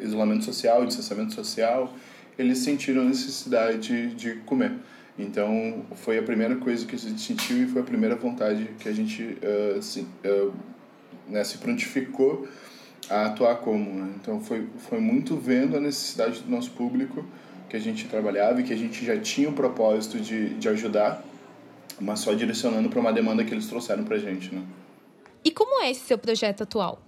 isolamento 0.00 0.44
social, 0.44 0.86
distanciamento 0.86 1.34
social, 1.34 1.92
eles 2.38 2.58
sentiram 2.58 3.02
a 3.02 3.04
necessidade 3.06 3.78
de, 3.78 4.14
de 4.14 4.34
comer. 4.40 4.72
Então, 5.18 5.84
foi 5.96 6.18
a 6.18 6.22
primeira 6.22 6.56
coisa 6.56 6.86
que 6.86 6.96
a 6.96 6.98
gente 6.98 7.20
sentiu 7.20 7.58
e 7.58 7.66
foi 7.66 7.82
a 7.82 7.84
primeira 7.84 8.16
vontade 8.16 8.70
que 8.78 8.88
a 8.88 8.92
gente 8.92 9.22
uh, 9.22 9.82
se, 9.82 10.00
uh, 10.00 10.52
né, 11.28 11.44
se 11.44 11.58
prontificou 11.58 12.48
a 13.10 13.26
atuar 13.26 13.56
como. 13.56 13.90
Né? 13.92 14.12
Então, 14.20 14.40
foi, 14.40 14.66
foi 14.78 15.00
muito 15.00 15.36
vendo 15.36 15.76
a 15.76 15.80
necessidade 15.80 16.40
do 16.40 16.50
nosso 16.50 16.70
público 16.70 17.24
que 17.68 17.76
a 17.76 17.80
gente 17.80 18.06
trabalhava 18.08 18.60
e 18.60 18.64
que 18.64 18.72
a 18.72 18.76
gente 18.76 19.04
já 19.04 19.18
tinha 19.18 19.48
o 19.48 19.52
propósito 19.52 20.18
de, 20.18 20.54
de 20.54 20.68
ajudar, 20.68 21.22
mas 22.00 22.20
só 22.20 22.32
direcionando 22.32 22.88
para 22.88 23.00
uma 23.00 23.12
demanda 23.12 23.44
que 23.44 23.52
eles 23.52 23.66
trouxeram 23.66 24.04
para 24.04 24.16
a 24.16 24.18
gente. 24.18 24.54
Né? 24.54 24.62
E 25.44 25.50
como 25.50 25.82
é 25.82 25.90
esse 25.90 26.00
seu 26.00 26.18
projeto 26.18 26.62
atual? 26.62 27.02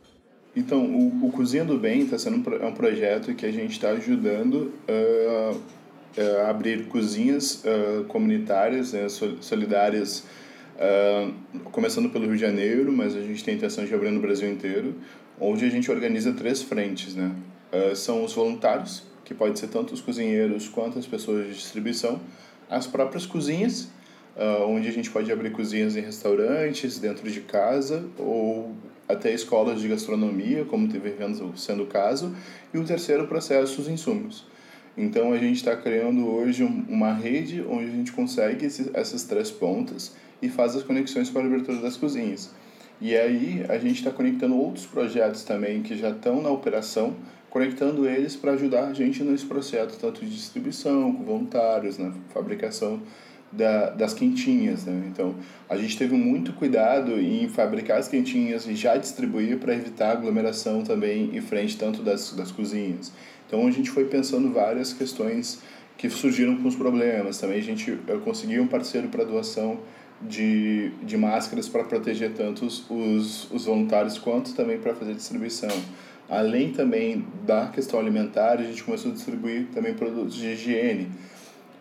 Então, 0.57 0.85
o, 0.85 1.27
o 1.27 1.33
Cozinha 1.33 1.65
do 1.65 1.77
Bem 1.79 2.03
está 2.03 2.19
sendo 2.19 2.49
um, 2.49 2.55
é 2.55 2.67
um 2.67 2.75
projeto 2.75 3.35
que 3.35 3.45
a 3.45 3.51
gente 3.51 3.73
está 3.73 3.91
ajudando 3.91 4.73
uh, 4.89 5.61
a 6.45 6.51
abrir 6.51 6.87
cozinhas 6.87 7.65
uh, 7.65 8.05
comunitárias, 8.05 8.93
né, 8.93 9.09
solidárias, 9.41 10.25
uh, 10.77 11.61
começando 11.71 12.09
pelo 12.11 12.27
Rio 12.27 12.35
de 12.35 12.41
Janeiro, 12.41 12.93
mas 12.93 13.17
a 13.17 13.21
gente 13.21 13.43
tem 13.43 13.55
a 13.55 13.57
intenção 13.57 13.85
de 13.85 13.93
abrir 13.93 14.11
no 14.11 14.21
Brasil 14.21 14.49
inteiro, 14.49 14.95
onde 15.41 15.65
a 15.65 15.69
gente 15.69 15.91
organiza 15.91 16.33
três 16.33 16.63
frentes. 16.63 17.15
Né? 17.15 17.33
são 17.97 18.23
os 18.25 18.33
voluntários, 18.33 19.03
que 19.25 19.35
pode 19.35 19.59
ser 19.59 19.67
tanto 19.67 19.95
os 19.95 20.01
cozinheiros 20.01 20.69
quanto 20.69 20.97
as 20.97 21.07
pessoas 21.09 21.49
de 21.49 21.55
distribuição, 21.55 22.21
as 22.71 22.87
próprias 22.87 23.27
cozinhas 23.27 23.89
uh, 24.37 24.69
onde 24.69 24.89
a 24.89 24.93
gente 24.93 25.11
pode 25.11 25.31
abrir 25.31 25.51
cozinhas 25.51 25.97
em 25.97 26.01
restaurantes, 26.01 26.99
dentro 26.99 27.31
de 27.31 27.41
casa 27.41 28.05
ou 28.19 28.73
até 29.09 29.33
escolas 29.33 29.81
de 29.81 29.89
gastronomia, 29.89 30.65
como 30.65 30.89
teve 30.89 31.15
sendo 31.57 31.83
o 31.83 31.87
caso, 31.87 32.35
e 32.73 32.79
o 32.79 32.85
terceiro 32.85 33.27
processo, 33.27 33.81
os 33.81 33.89
insumos. 33.89 34.47
Então 34.97 35.33
a 35.33 35.39
gente 35.39 35.57
está 35.57 35.77
criando 35.77 36.27
hoje 36.27 36.63
uma 36.63 37.13
rede 37.13 37.63
onde 37.69 37.87
a 37.87 37.91
gente 37.91 38.13
consegue 38.13 38.65
esses, 38.65 38.89
essas 38.95 39.25
três 39.25 39.51
pontas 39.51 40.15
e 40.41 40.49
faz 40.49 40.77
as 40.77 40.83
conexões 40.83 41.29
para 41.29 41.43
a 41.43 41.47
abertura 41.47 41.79
das 41.79 41.97
cozinhas. 41.97 42.51
E 43.01 43.17
aí 43.17 43.65
a 43.69 43.77
gente 43.77 43.99
está 43.99 44.11
conectando 44.11 44.57
outros 44.57 44.87
projetos 44.87 45.43
também 45.43 45.83
que 45.83 45.97
já 45.97 46.11
estão 46.11 46.41
na 46.41 46.49
operação, 46.49 47.17
conectando 47.51 48.09
eles 48.09 48.37
para 48.37 48.53
ajudar 48.53 48.87
a 48.87 48.93
gente 48.93 49.23
nesse 49.25 49.45
processo, 49.45 49.99
tanto 49.99 50.25
de 50.25 50.31
distribuição, 50.31 51.13
com 51.13 51.25
voluntários, 51.25 51.99
na 51.99 52.13
fabricação 52.33 53.03
da, 53.57 53.91
das 53.91 54.15
quentinhas. 54.15 54.85
Né? 54.85 55.09
Então, 55.13 55.35
a 55.69 55.77
gente 55.77 55.97
teve 55.97 56.15
muito 56.15 56.53
cuidado 56.53 57.21
em 57.21 57.49
fabricar 57.49 57.99
as 57.99 58.09
quentinhas 58.09 58.67
e 58.67 58.75
já 58.75 58.97
distribuir 58.97 59.59
para 59.59 59.75
evitar 59.75 60.13
aglomeração 60.13 60.83
também 60.83 61.37
em 61.37 61.41
frente 61.41 61.77
tanto 61.77 62.03
das, 62.03 62.33
das 62.33 62.51
cozinhas. 62.51 63.13
Então, 63.47 63.67
a 63.67 63.71
gente 63.71 63.91
foi 63.91 64.05
pensando 64.05 64.53
várias 64.53 64.93
questões 64.93 65.61
que 65.97 66.11
surgiram 66.11 66.57
com 66.57 66.69
os 66.69 66.75
problemas. 66.75 67.39
Também 67.39 67.59
a 67.59 67.63
gente 67.63 67.97
conseguiu 68.25 68.63
um 68.63 68.67
parceiro 68.67 69.09
para 69.09 69.25
doação 69.25 69.79
de, 70.21 70.91
de 71.03 71.17
máscaras 71.17 71.69
para 71.69 71.85
proteger 71.85 72.33
tanto 72.33 72.65
os, 72.65 72.85
os, 72.91 73.51
os 73.51 73.65
voluntários 73.67 74.19
quanto 74.19 74.55
também 74.55 74.79
para 74.79 74.95
fazer 74.95 75.15
distribuição. 75.15 75.71
Além 76.29 76.73
também 76.73 77.25
da 77.45 77.67
questão 77.67 78.01
alimentar, 78.01 78.59
a 78.59 78.63
gente 78.63 78.83
começou 78.83 79.11
a 79.11 79.15
distribuir 79.15 79.67
também 79.75 79.95
produtos 79.95 80.35
de 80.35 80.47
higiene. 80.49 81.11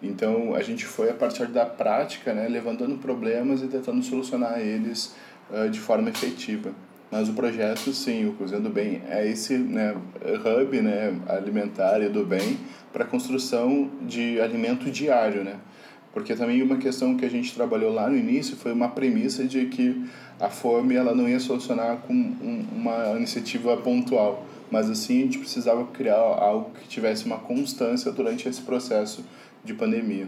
Então 0.03 0.53
a 0.53 0.61
gente 0.61 0.85
foi 0.85 1.09
a 1.09 1.13
partir 1.13 1.47
da 1.47 1.65
prática, 1.65 2.33
né, 2.33 2.47
levantando 2.49 2.97
problemas 2.97 3.61
e 3.63 3.67
tentando 3.67 4.03
solucionar 4.03 4.59
eles 4.59 5.15
uh, 5.49 5.69
de 5.69 5.79
forma 5.79 6.09
efetiva. 6.09 6.71
Mas 7.09 7.29
o 7.29 7.33
projeto, 7.33 7.93
sim, 7.93 8.27
o 8.27 8.33
Cozinha 8.33 8.59
do 8.59 8.69
Bem 8.69 9.01
é 9.07 9.27
esse 9.27 9.55
né, 9.55 9.95
hub 10.25 10.81
né, 10.81 11.15
alimentar 11.29 12.01
e 12.01 12.09
do 12.09 12.25
bem 12.25 12.57
para 12.91 13.05
construção 13.05 13.89
de 14.01 14.41
alimento 14.41 14.89
diário, 14.89 15.43
né? 15.43 15.57
Porque 16.11 16.35
também 16.35 16.61
uma 16.61 16.77
questão 16.77 17.15
que 17.15 17.23
a 17.23 17.29
gente 17.29 17.53
trabalhou 17.53 17.93
lá 17.93 18.09
no 18.09 18.17
início 18.17 18.55
foi 18.55 18.71
uma 18.71 18.89
premissa 18.89 19.43
de 19.45 19.65
que 19.67 20.05
a 20.39 20.49
fome 20.49 20.95
ela 20.95 21.13
não 21.13 21.29
ia 21.29 21.39
solucionar 21.39 21.97
com 21.97 22.13
um, 22.13 22.65
uma 22.75 23.15
iniciativa 23.15 23.77
pontual, 23.77 24.45
mas 24.73 24.89
assim 24.89 25.19
a 25.19 25.25
gente 25.25 25.37
precisava 25.37 25.85
criar 25.85 26.15
algo 26.15 26.71
que 26.71 26.87
tivesse 26.87 27.25
uma 27.25 27.37
constância 27.37 28.11
durante 28.11 28.49
esse 28.49 28.59
processo 28.63 29.23
de 29.63 29.71
pandemia. 29.71 30.27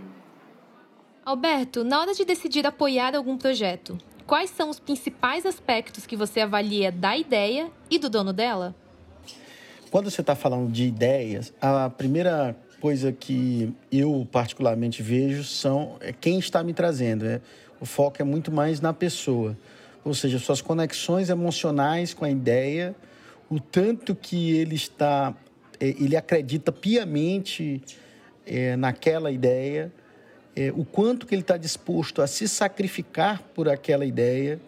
Alberto, 1.26 1.84
na 1.84 2.00
hora 2.00 2.14
de 2.14 2.24
decidir 2.24 2.68
apoiar 2.68 3.16
algum 3.16 3.40
projeto, 3.40 3.98
quais 4.28 4.52
são 4.52 4.70
os 4.70 4.80
principais 4.80 5.48
aspectos 5.48 6.06
que 6.06 6.16
você 6.16 6.42
avalia 6.42 6.92
da 6.92 7.18
ideia 7.18 7.72
e 7.90 7.98
do 7.98 8.08
dono 8.08 8.32
dela? 8.32 8.76
Quando 9.90 10.12
você 10.12 10.22
está 10.22 10.36
falando 10.36 10.72
de 10.72 10.84
ideias, 10.84 11.52
a 11.60 11.90
primeira 11.90 12.56
coisa 12.80 13.12
que 13.12 13.74
eu 13.92 14.28
particularmente 14.32 15.02
vejo 15.02 15.44
são 15.44 15.98
é 16.00 16.14
quem 16.14 16.38
está 16.38 16.64
me 16.64 16.72
trazendo. 16.72 17.26
É, 17.26 17.42
o 17.82 17.86
foco 17.88 18.22
é 18.22 18.24
muito 18.24 18.52
mais 18.52 18.80
na 18.80 18.94
pessoa, 18.94 19.58
ou 20.04 20.14
seja, 20.14 20.38
suas 20.38 20.62
conexões 20.62 21.32
emocionais 21.32 22.14
com 22.14 22.26
a 22.26 22.30
ideia, 22.30 22.96
o 23.50 23.60
tanto 23.60 24.16
que 24.16 24.56
ele 24.56 24.76
está, 24.76 25.34
é, 25.80 25.88
ele 25.88 26.16
acredita 26.16 26.72
piamente 26.72 27.82
é, 28.46 28.76
naquela 28.76 29.32
ideia, 29.32 29.92
é, 30.56 30.72
o 30.72 30.86
quanto 30.86 31.26
que 31.26 31.36
ele 31.36 31.42
está 31.42 31.58
disposto 31.58 32.22
a 32.22 32.28
se 32.28 32.48
sacrificar 32.48 33.42
por 33.54 33.68
aquela 33.68 34.06
ideia. 34.06 34.60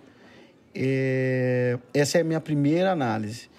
É, 0.76 1.80
essa 1.94 2.18
é 2.18 2.22
a 2.22 2.24
minha 2.24 2.42
primeira 2.42 2.92
análise. 2.92 3.50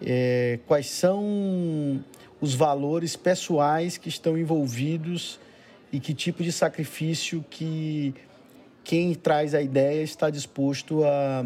É, 0.00 0.58
quais 0.66 0.88
são 0.88 2.04
os 2.40 2.54
valores 2.54 3.16
pessoais 3.16 3.96
que 3.96 4.08
estão 4.08 4.38
envolvidos 4.38 5.40
e 5.92 5.98
que 5.98 6.14
tipo 6.14 6.42
de 6.42 6.52
sacrifício 6.52 7.44
que 7.50 8.14
quem 8.84 9.14
traz 9.14 9.54
a 9.54 9.62
ideia 9.62 10.02
está 10.02 10.30
disposto 10.30 11.04
a, 11.04 11.44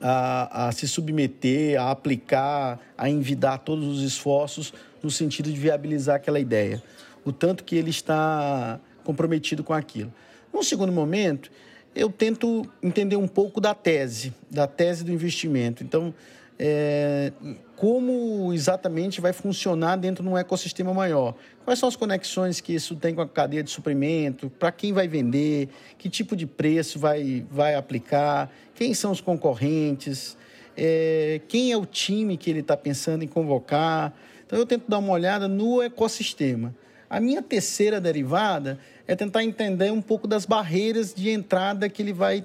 a, 0.00 0.68
a, 0.68 0.72
se 0.72 0.86
submeter, 0.86 1.80
a 1.80 1.90
aplicar, 1.90 2.80
a 2.96 3.08
envidar 3.08 3.58
todos 3.58 3.86
os 3.86 4.02
esforços 4.02 4.72
no 5.02 5.10
sentido 5.10 5.50
de 5.50 5.58
viabilizar 5.58 6.16
aquela 6.16 6.40
ideia. 6.40 6.82
O 7.24 7.32
tanto 7.32 7.64
que 7.64 7.76
ele 7.76 7.90
está 7.90 8.80
comprometido 9.04 9.64
com 9.64 9.72
aquilo. 9.72 10.12
Num 10.52 10.62
segundo 10.62 10.92
momento, 10.92 11.50
eu 11.94 12.10
tento 12.10 12.66
entender 12.82 13.16
um 13.16 13.28
pouco 13.28 13.60
da 13.60 13.74
tese, 13.74 14.32
da 14.50 14.66
tese 14.66 15.04
do 15.04 15.12
investimento. 15.12 15.82
Então, 15.82 16.14
é, 16.58 17.32
como 17.76 18.52
exatamente 18.52 19.20
vai 19.20 19.32
funcionar 19.32 19.96
dentro 19.96 20.24
de 20.24 20.28
um 20.28 20.36
ecossistema 20.36 20.92
maior. 20.92 21.34
Quais 21.64 21.78
são 21.78 21.88
as 21.88 21.94
conexões 21.94 22.60
que 22.60 22.74
isso 22.74 22.96
tem 22.96 23.14
com 23.14 23.20
a 23.20 23.28
cadeia 23.28 23.62
de 23.62 23.70
suprimento, 23.70 24.50
para 24.50 24.72
quem 24.72 24.92
vai 24.92 25.06
vender, 25.06 25.68
que 25.96 26.08
tipo 26.08 26.34
de 26.34 26.46
preço 26.46 26.98
vai, 26.98 27.46
vai 27.50 27.74
aplicar, 27.76 28.50
quem 28.74 28.92
são 28.94 29.12
os 29.12 29.20
concorrentes, 29.20 30.36
é, 30.76 31.40
quem 31.46 31.70
é 31.70 31.76
o 31.76 31.86
time 31.86 32.36
que 32.36 32.50
ele 32.50 32.60
está 32.60 32.76
pensando 32.76 33.22
em 33.22 33.28
convocar. 33.28 34.12
Então, 34.46 34.58
eu 34.58 34.66
tento 34.66 34.84
dar 34.88 34.98
uma 34.98 35.12
olhada 35.12 35.46
no 35.46 35.82
ecossistema. 35.82 36.74
A 37.08 37.20
minha 37.20 37.42
terceira 37.42 38.00
derivada 38.00 38.78
é 39.06 39.14
tentar 39.14 39.42
entender 39.42 39.90
um 39.90 40.02
pouco 40.02 40.26
das 40.26 40.44
barreiras 40.44 41.14
de 41.14 41.30
entrada 41.30 41.88
que 41.88 42.02
ele 42.02 42.12
vai 42.12 42.44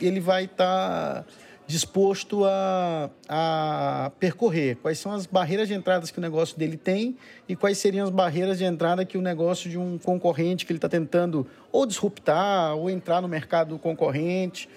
ele 0.00 0.18
vai 0.18 0.44
estar 0.44 1.22
tá 1.22 1.24
disposto 1.70 2.44
a, 2.44 3.08
a 3.28 4.10
percorrer, 4.18 4.76
quais 4.82 4.98
são 4.98 5.12
as 5.12 5.24
barreiras 5.24 5.68
de 5.68 5.74
entrada 5.74 6.04
que 6.04 6.18
o 6.18 6.20
negócio 6.20 6.58
dele 6.58 6.76
tem 6.76 7.16
e 7.48 7.54
quais 7.54 7.78
seriam 7.78 8.04
as 8.04 8.10
barreiras 8.10 8.58
de 8.58 8.64
entrada 8.64 9.04
que 9.04 9.16
o 9.16 9.22
negócio 9.22 9.70
de 9.70 9.78
um 9.78 9.96
concorrente 9.96 10.66
que 10.66 10.72
ele 10.72 10.78
está 10.78 10.88
tentando 10.88 11.46
ou 11.70 11.86
disruptar 11.86 12.74
ou 12.74 12.90
entrar 12.90 13.22
no 13.22 13.28
mercado 13.28 13.78
concorrente, 13.78 14.68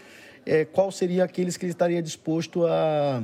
é, 0.46 0.66
qual 0.66 0.92
seria 0.92 1.24
aqueles 1.24 1.58
que 1.58 1.66
ele 1.66 1.72
estaria 1.72 2.00
disposto 2.00 2.64
a, 2.68 3.24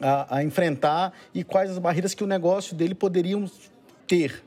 a, 0.00 0.38
a 0.38 0.42
enfrentar 0.42 1.12
e 1.34 1.44
quais 1.44 1.70
as 1.70 1.78
barreiras 1.78 2.14
que 2.14 2.24
o 2.24 2.26
negócio 2.26 2.74
dele 2.74 2.94
poderiam 2.94 3.44
ter. 4.06 4.42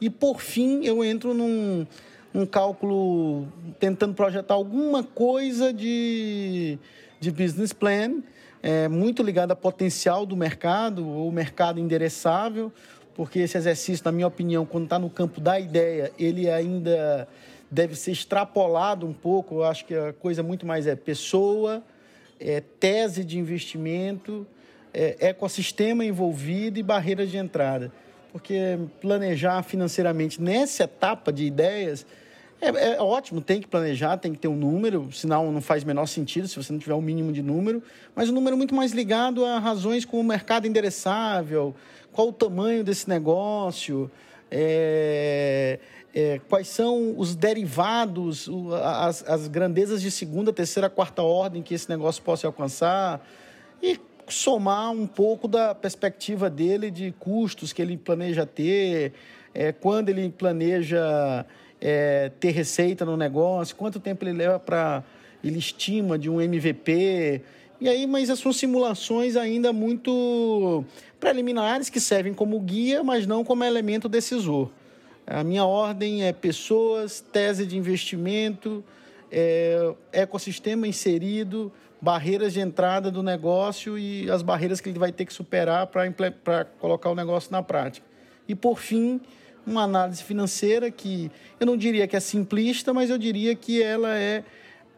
E 0.00 0.10
por 0.10 0.40
fim, 0.40 0.84
eu 0.84 1.04
entro 1.04 1.32
num, 1.32 1.86
num 2.34 2.44
cálculo 2.44 3.46
tentando 3.78 4.14
projetar 4.14 4.54
alguma 4.54 5.04
coisa 5.04 5.72
de 5.72 6.76
de 7.20 7.30
business 7.30 7.72
plan, 7.72 8.22
é, 8.62 8.88
muito 8.88 9.22
ligado 9.22 9.52
ao 9.52 9.56
potencial 9.56 10.26
do 10.26 10.36
mercado, 10.36 11.06
o 11.06 11.30
mercado 11.30 11.78
endereçável, 11.78 12.72
porque 13.14 13.40
esse 13.40 13.56
exercício, 13.56 14.04
na 14.04 14.12
minha 14.12 14.26
opinião, 14.26 14.64
quando 14.64 14.84
está 14.84 14.98
no 14.98 15.10
campo 15.10 15.40
da 15.40 15.58
ideia, 15.58 16.12
ele 16.18 16.48
ainda 16.48 17.28
deve 17.70 17.96
ser 17.96 18.12
extrapolado 18.12 19.06
um 19.06 19.12
pouco. 19.12 19.56
Eu 19.56 19.64
acho 19.64 19.84
que 19.84 19.94
a 19.94 20.12
coisa 20.12 20.42
muito 20.42 20.66
mais 20.66 20.86
é 20.86 20.94
pessoa, 20.94 21.82
é 22.38 22.60
tese 22.60 23.24
de 23.24 23.38
investimento, 23.38 24.46
é 24.94 25.16
ecossistema 25.28 26.04
envolvido 26.04 26.78
e 26.78 26.82
barreiras 26.82 27.30
de 27.30 27.36
entrada. 27.36 27.92
Porque 28.32 28.78
planejar 29.00 29.62
financeiramente 29.62 30.40
nessa 30.40 30.84
etapa 30.84 31.32
de 31.32 31.44
ideias 31.44 32.06
é, 32.60 32.94
é, 32.94 33.00
ótimo, 33.00 33.40
tem 33.40 33.60
que 33.60 33.68
planejar, 33.68 34.16
tem 34.16 34.32
que 34.32 34.38
ter 34.38 34.48
um 34.48 34.56
número, 34.56 35.10
senão 35.12 35.52
não 35.52 35.60
faz 35.60 35.84
menor 35.84 36.06
sentido 36.06 36.48
se 36.48 36.56
você 36.56 36.72
não 36.72 36.80
tiver 36.80 36.94
um 36.94 37.00
mínimo 37.00 37.32
de 37.32 37.42
número, 37.42 37.82
mas 38.14 38.28
um 38.28 38.32
número 38.32 38.56
muito 38.56 38.74
mais 38.74 38.92
ligado 38.92 39.44
a 39.44 39.58
razões 39.58 40.04
como 40.04 40.22
o 40.22 40.24
mercado 40.24 40.66
endereçável, 40.66 41.74
qual 42.12 42.28
o 42.28 42.32
tamanho 42.32 42.82
desse 42.82 43.08
negócio, 43.08 44.10
é, 44.50 45.78
é, 46.12 46.40
quais 46.48 46.66
são 46.66 47.14
os 47.16 47.36
derivados, 47.36 48.50
as, 48.82 49.22
as 49.28 49.46
grandezas 49.46 50.02
de 50.02 50.10
segunda, 50.10 50.52
terceira, 50.52 50.90
quarta 50.90 51.22
ordem 51.22 51.62
que 51.62 51.74
esse 51.74 51.88
negócio 51.88 52.20
possa 52.22 52.46
alcançar 52.48 53.24
e 53.80 54.00
somar 54.26 54.90
um 54.90 55.06
pouco 55.06 55.46
da 55.46 55.74
perspectiva 55.76 56.50
dele 56.50 56.90
de 56.90 57.14
custos 57.20 57.72
que 57.72 57.80
ele 57.80 57.96
planeja 57.96 58.44
ter, 58.44 59.12
é, 59.54 59.70
quando 59.70 60.08
ele 60.08 60.28
planeja 60.28 61.46
é, 61.80 62.30
ter 62.40 62.50
receita 62.50 63.04
no 63.04 63.16
negócio, 63.16 63.76
quanto 63.76 64.00
tempo 64.00 64.24
ele 64.24 64.36
leva 64.36 64.58
para. 64.58 65.02
Ele 65.42 65.58
estima 65.58 66.18
de 66.18 66.28
um 66.28 66.40
MVP. 66.40 67.42
E 67.80 67.88
aí, 67.88 68.06
mas 68.08 68.28
são 68.40 68.52
simulações 68.52 69.36
ainda 69.36 69.72
muito 69.72 70.84
preliminares 71.20 71.88
que 71.88 72.00
servem 72.00 72.34
como 72.34 72.58
guia, 72.58 73.04
mas 73.04 73.24
não 73.24 73.44
como 73.44 73.62
elemento 73.62 74.08
decisor. 74.08 74.68
A 75.24 75.44
minha 75.44 75.64
ordem 75.64 76.24
é 76.24 76.32
pessoas, 76.32 77.20
tese 77.20 77.64
de 77.64 77.76
investimento, 77.76 78.82
é, 79.30 79.94
ecossistema 80.12 80.88
inserido, 80.88 81.70
barreiras 82.00 82.52
de 82.52 82.60
entrada 82.60 83.10
do 83.10 83.22
negócio 83.22 83.98
e 83.98 84.30
as 84.30 84.42
barreiras 84.42 84.80
que 84.80 84.88
ele 84.88 84.98
vai 84.98 85.12
ter 85.12 85.24
que 85.24 85.32
superar 85.32 85.86
para 85.86 86.64
colocar 86.80 87.10
o 87.10 87.14
negócio 87.14 87.52
na 87.52 87.62
prática. 87.62 88.06
E, 88.48 88.54
por 88.54 88.78
fim, 88.78 89.20
uma 89.70 89.82
análise 89.82 90.22
financeira 90.22 90.90
que 90.90 91.30
eu 91.58 91.66
não 91.66 91.76
diria 91.76 92.06
que 92.06 92.16
é 92.16 92.20
simplista, 92.20 92.92
mas 92.92 93.10
eu 93.10 93.18
diria 93.18 93.54
que 93.54 93.82
ela 93.82 94.16
é 94.16 94.44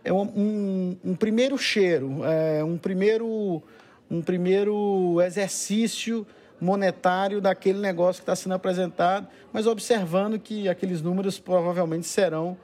é 0.05 0.13
um, 0.13 0.97
um, 1.05 1.15
primeiro 1.15 1.59
cheiro, 1.59 2.25
é 2.25 2.65
um 2.65 2.79
primeiro, 2.79 3.63
um 4.11 4.23
primeiro 4.23 5.21
exercício 5.21 6.27
monetário 6.61 7.41
daquele 7.41 7.79
negócio 7.79 8.21
que 8.21 8.23
está 8.23 8.37
sendo 8.37 8.55
apresentado, 8.55 9.27
mas 9.53 9.67
observando 9.67 10.39
que 10.39 10.69
aqueles 10.69 11.01
números 11.01 11.39
provavelmente 11.39 12.07
serão 12.07 12.57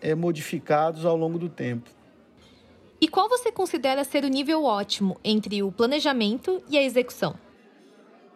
é, 0.00 0.14
modificados 0.14 1.04
ao 1.04 1.16
longo 1.16 1.38
do 1.38 1.48
tempo. 1.48 1.90
E 3.00 3.08
qual 3.08 3.28
você 3.28 3.50
considera 3.50 4.04
ser 4.04 4.24
o 4.24 4.28
nível 4.28 4.64
ótimo 4.64 5.18
entre 5.24 5.62
o 5.62 5.72
planejamento 5.72 6.62
e 6.68 6.78
a 6.78 6.82
execução? 6.82 7.34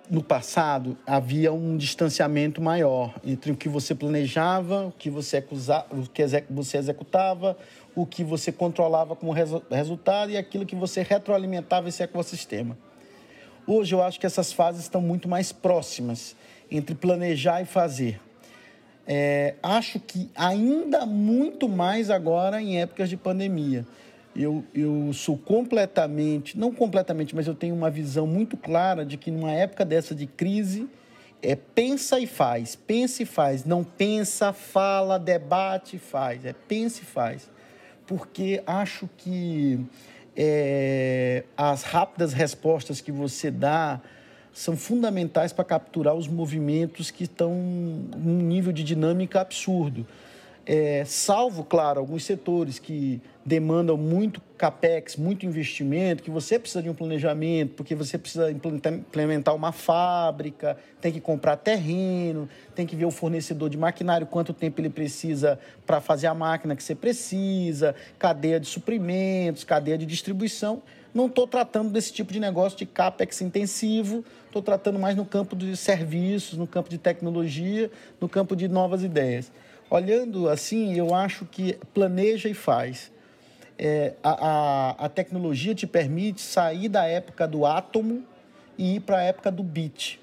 No 0.09 0.23
passado, 0.23 0.97
havia 1.05 1.53
um 1.53 1.77
distanciamento 1.77 2.63
maior 2.63 3.15
entre 3.25 3.51
o 3.51 3.57
que 3.57 3.69
você 3.69 3.93
planejava, 3.93 4.87
o 4.87 4.93
que 4.93 5.11
você, 5.11 5.39
acusava, 5.39 5.87
o 5.91 6.09
que 6.09 6.23
você 6.49 6.79
executava, 6.79 7.57
o 7.95 8.07
que 8.07 8.23
você 8.23 8.53
controlava 8.53 9.17
como 9.17 9.33
resu 9.33 9.61
resultado 9.69 10.31
e 10.31 10.37
aquilo 10.37 10.65
que 10.65 10.77
você 10.77 11.03
retroalimentava 11.03 11.89
esse 11.89 12.05
ecossistema. 12.05 12.79
Hoje, 13.67 13.97
eu 13.97 14.03
acho 14.03 14.21
que 14.21 14.27
essas 14.27 14.53
fases 14.53 14.83
estão 14.83 15.01
muito 15.01 15.29
mais 15.29 15.51
próximas 15.51 16.37
entre 16.71 16.95
planejar 16.95 17.61
e 17.63 17.65
fazer. 17.65 18.21
É, 19.09 19.55
acho 19.61 19.99
que 19.99 20.31
ainda 20.37 21.05
muito 21.05 21.69
mais 21.69 22.11
agora 22.11 22.63
em 22.63 22.81
épocas 22.81 23.09
de 23.09 23.17
pandemia 23.17 23.85
eu, 24.37 24.63
eu 24.75 25.13
sou 25.13 25.37
completamente, 25.37 26.59
não 26.59 26.71
completamente, 26.71 27.35
mas 27.35 27.47
eu 27.47 27.55
tenho 27.55 27.75
uma 27.75 27.91
visão 27.91 28.27
muito 28.27 28.57
clara 28.57 29.05
de 29.05 29.17
que 29.17 29.31
numa 29.31 29.53
época 29.53 29.85
dessa 29.85 30.15
de 30.15 30.27
crise, 30.27 30.89
é 31.43 31.57
pensa 31.57 32.21
e 32.21 32.27
faz, 32.27 32.77
pensa 32.77 33.23
e 33.23 33.27
faz, 33.27 33.65
não 33.65 33.83
pensa, 33.83 34.53
fala, 34.53 35.19
debate 35.19 35.97
e 35.97 35.99
faz, 35.99 36.45
é 36.45 36.53
pensa 36.53 37.03
e 37.03 37.05
faz. 37.05 37.51
Porque 38.07 38.63
acho 38.67 39.09
que 39.17 39.81
é, 40.37 41.45
as 41.57 41.83
rápidas 41.83 42.33
respostas 42.33 43.01
que 43.01 43.11
você 43.11 43.51
dá 43.51 44.01
são 44.53 44.77
fundamentais 44.77 45.53
para 45.53 45.65
capturar 45.65 46.15
os 46.15 46.29
movimentos 46.29 47.11
que 47.11 47.25
estão 47.25 47.55
num 47.55 48.39
nível 48.39 48.73
de 48.73 48.83
dinâmica 48.83 49.41
absurdo 49.41 50.07
é, 50.67 51.05
salvo, 51.05 51.63
claro, 51.63 52.01
alguns 52.01 52.25
setores 52.25 52.81
que 52.81 53.23
demandam 53.45 53.97
muito 53.97 54.43
capex, 54.59 55.15
muito 55.15 55.47
investimento, 55.47 56.25
que 56.25 56.31
você 56.31 56.59
precisa 56.59 56.83
de 56.83 56.91
um 56.91 56.95
planejamento, 56.95 57.75
porque 57.75 57.95
você 57.95 58.19
precisa 58.19 58.51
implementar 58.51 59.55
uma 59.55 59.71
fábrica, 59.71 60.77
tem 61.01 61.13
que 61.13 61.21
comprar 61.21 61.57
terreno, 61.57 62.49
tem 62.75 62.85
que 62.85 62.97
ver 62.97 63.05
o 63.05 63.13
fornecedor 63.13 63.71
de 63.71 63.79
maquinário, 63.79 64.27
quanto 64.27 64.53
tempo 64.53 64.81
ele 64.81 64.91
precisa 64.91 65.57
para 65.87 66.01
fazer 66.01 66.27
a 66.27 66.35
máquina 66.35 66.75
que 66.75 66.83
você 66.83 66.97
precisa, 66.97 67.95
cadeia 68.19 68.59
de 68.59 68.67
suprimentos, 68.67 69.63
cadeia 69.63 69.97
de 69.97 70.05
distribuição. 70.05 70.83
Não 71.15 71.27
estou 71.27 71.47
tratando 71.47 71.91
desse 71.91 72.13
tipo 72.13 72.33
de 72.33 72.41
negócio 72.41 72.77
de 72.77 72.87
capex 72.87 73.41
intensivo, 73.41 74.25
estou 74.47 74.61
tratando 74.61 74.99
mais 74.99 75.15
no 75.15 75.25
campo 75.25 75.55
de 75.55 75.77
serviços, 75.77 76.59
no 76.59 76.67
campo 76.67 76.91
de 76.91 76.99
tecnologia, 76.99 77.89
no 78.21 78.29
campo 78.29 78.57
de 78.57 78.67
novas 78.67 79.05
ideias 79.05 79.53
olhando 79.91 80.49
assim, 80.49 80.95
eu 80.97 81.15
acho 81.15 81.45
que 81.45 81.79
planeja 81.95 82.49
e 82.49 82.55
faz. 82.55 83.11
É, 83.79 84.15
a, 84.23 84.31
a, 84.31 84.91
a 85.07 85.09
tecnologia 85.09 85.75
te 85.75 85.87
permite 85.87 86.41
sair 86.41 86.89
da 86.89 87.05
época 87.05 87.47
do 87.47 87.67
átomo 87.67 88.25
e 88.79 88.97
ir 88.97 89.01
para 89.01 89.19
a 89.19 89.23
época 89.23 89.51
do 89.51 89.63
bit. 89.63 90.21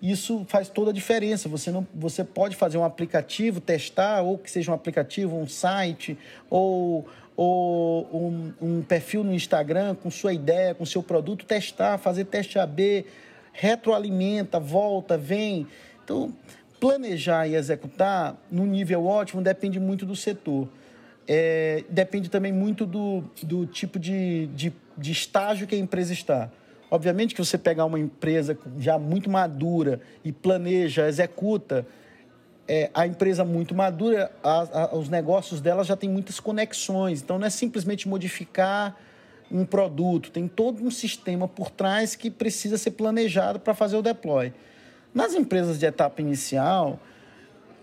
Isso 0.00 0.44
faz 0.48 0.68
toda 0.68 0.90
a 0.90 0.94
diferença. 0.94 1.48
Você, 1.48 1.70
não, 1.70 1.86
você 1.92 2.22
pode 2.22 2.56
fazer 2.56 2.78
um 2.78 2.84
aplicativo, 2.84 3.60
testar, 3.60 4.22
ou 4.22 4.38
que 4.38 4.50
seja 4.50 4.70
um 4.70 4.74
aplicativo, 4.74 5.36
um 5.36 5.46
site, 5.46 6.16
ou, 6.48 7.06
ou 7.36 8.06
um, 8.12 8.52
um 8.60 8.82
perfil 8.82 9.24
no 9.24 9.34
Instagram 9.34 9.96
com 9.96 10.10
sua 10.10 10.32
ideia, 10.32 10.74
com 10.74 10.86
seu 10.86 11.02
produto, 11.02 11.44
testar, 11.44 11.98
fazer 11.98 12.26
teste 12.26 12.58
AB, 12.58 13.04
retroalimenta, 13.52 14.60
volta, 14.60 15.18
vem. 15.18 15.66
Então, 16.04 16.32
planejar 16.80 17.46
e 17.46 17.54
executar 17.54 18.36
no 18.50 18.66
nível 18.66 19.04
ótimo 19.06 19.42
depende 19.42 19.78
muito 19.78 20.06
do 20.06 20.16
setor. 20.16 20.68
É, 21.26 21.84
depende 21.88 22.30
também 22.30 22.52
muito 22.52 22.86
do, 22.86 23.22
do 23.42 23.66
tipo 23.66 23.98
de, 23.98 24.46
de, 24.48 24.72
de 24.96 25.12
estágio 25.12 25.66
que 25.66 25.74
a 25.74 25.78
empresa 25.78 26.12
está. 26.12 26.50
Obviamente 26.90 27.34
que 27.34 27.44
você 27.44 27.58
pegar 27.58 27.84
uma 27.84 27.98
empresa 27.98 28.58
já 28.78 28.98
muito 28.98 29.28
madura 29.28 30.00
e 30.24 30.32
planeja, 30.32 31.06
executa, 31.06 31.86
é, 32.66 32.90
a 32.94 33.06
empresa 33.06 33.44
muito 33.44 33.74
madura, 33.74 34.30
a, 34.42 34.84
a, 34.84 34.96
os 34.96 35.08
negócios 35.08 35.60
dela 35.60 35.84
já 35.84 35.96
tem 35.96 36.08
muitas 36.08 36.40
conexões. 36.40 37.22
Então, 37.22 37.38
não 37.38 37.46
é 37.46 37.50
simplesmente 37.50 38.08
modificar 38.08 38.96
um 39.50 39.64
produto, 39.64 40.30
tem 40.30 40.46
todo 40.46 40.84
um 40.84 40.90
sistema 40.90 41.48
por 41.48 41.70
trás 41.70 42.14
que 42.14 42.30
precisa 42.30 42.76
ser 42.76 42.90
planejado 42.92 43.58
para 43.58 43.74
fazer 43.74 43.96
o 43.96 44.02
deploy. 44.02 44.52
Nas 45.18 45.34
empresas 45.34 45.80
de 45.80 45.84
etapa 45.84 46.22
inicial, 46.22 46.96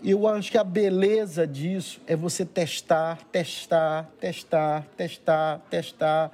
eu 0.02 0.26
acho 0.26 0.50
que 0.50 0.56
a 0.56 0.64
beleza 0.64 1.46
disso 1.46 2.00
é 2.06 2.16
você 2.16 2.46
testar, 2.46 3.18
testar, 3.30 4.08
testar, 4.18 4.86
testar, 4.96 5.60
testar. 5.68 6.32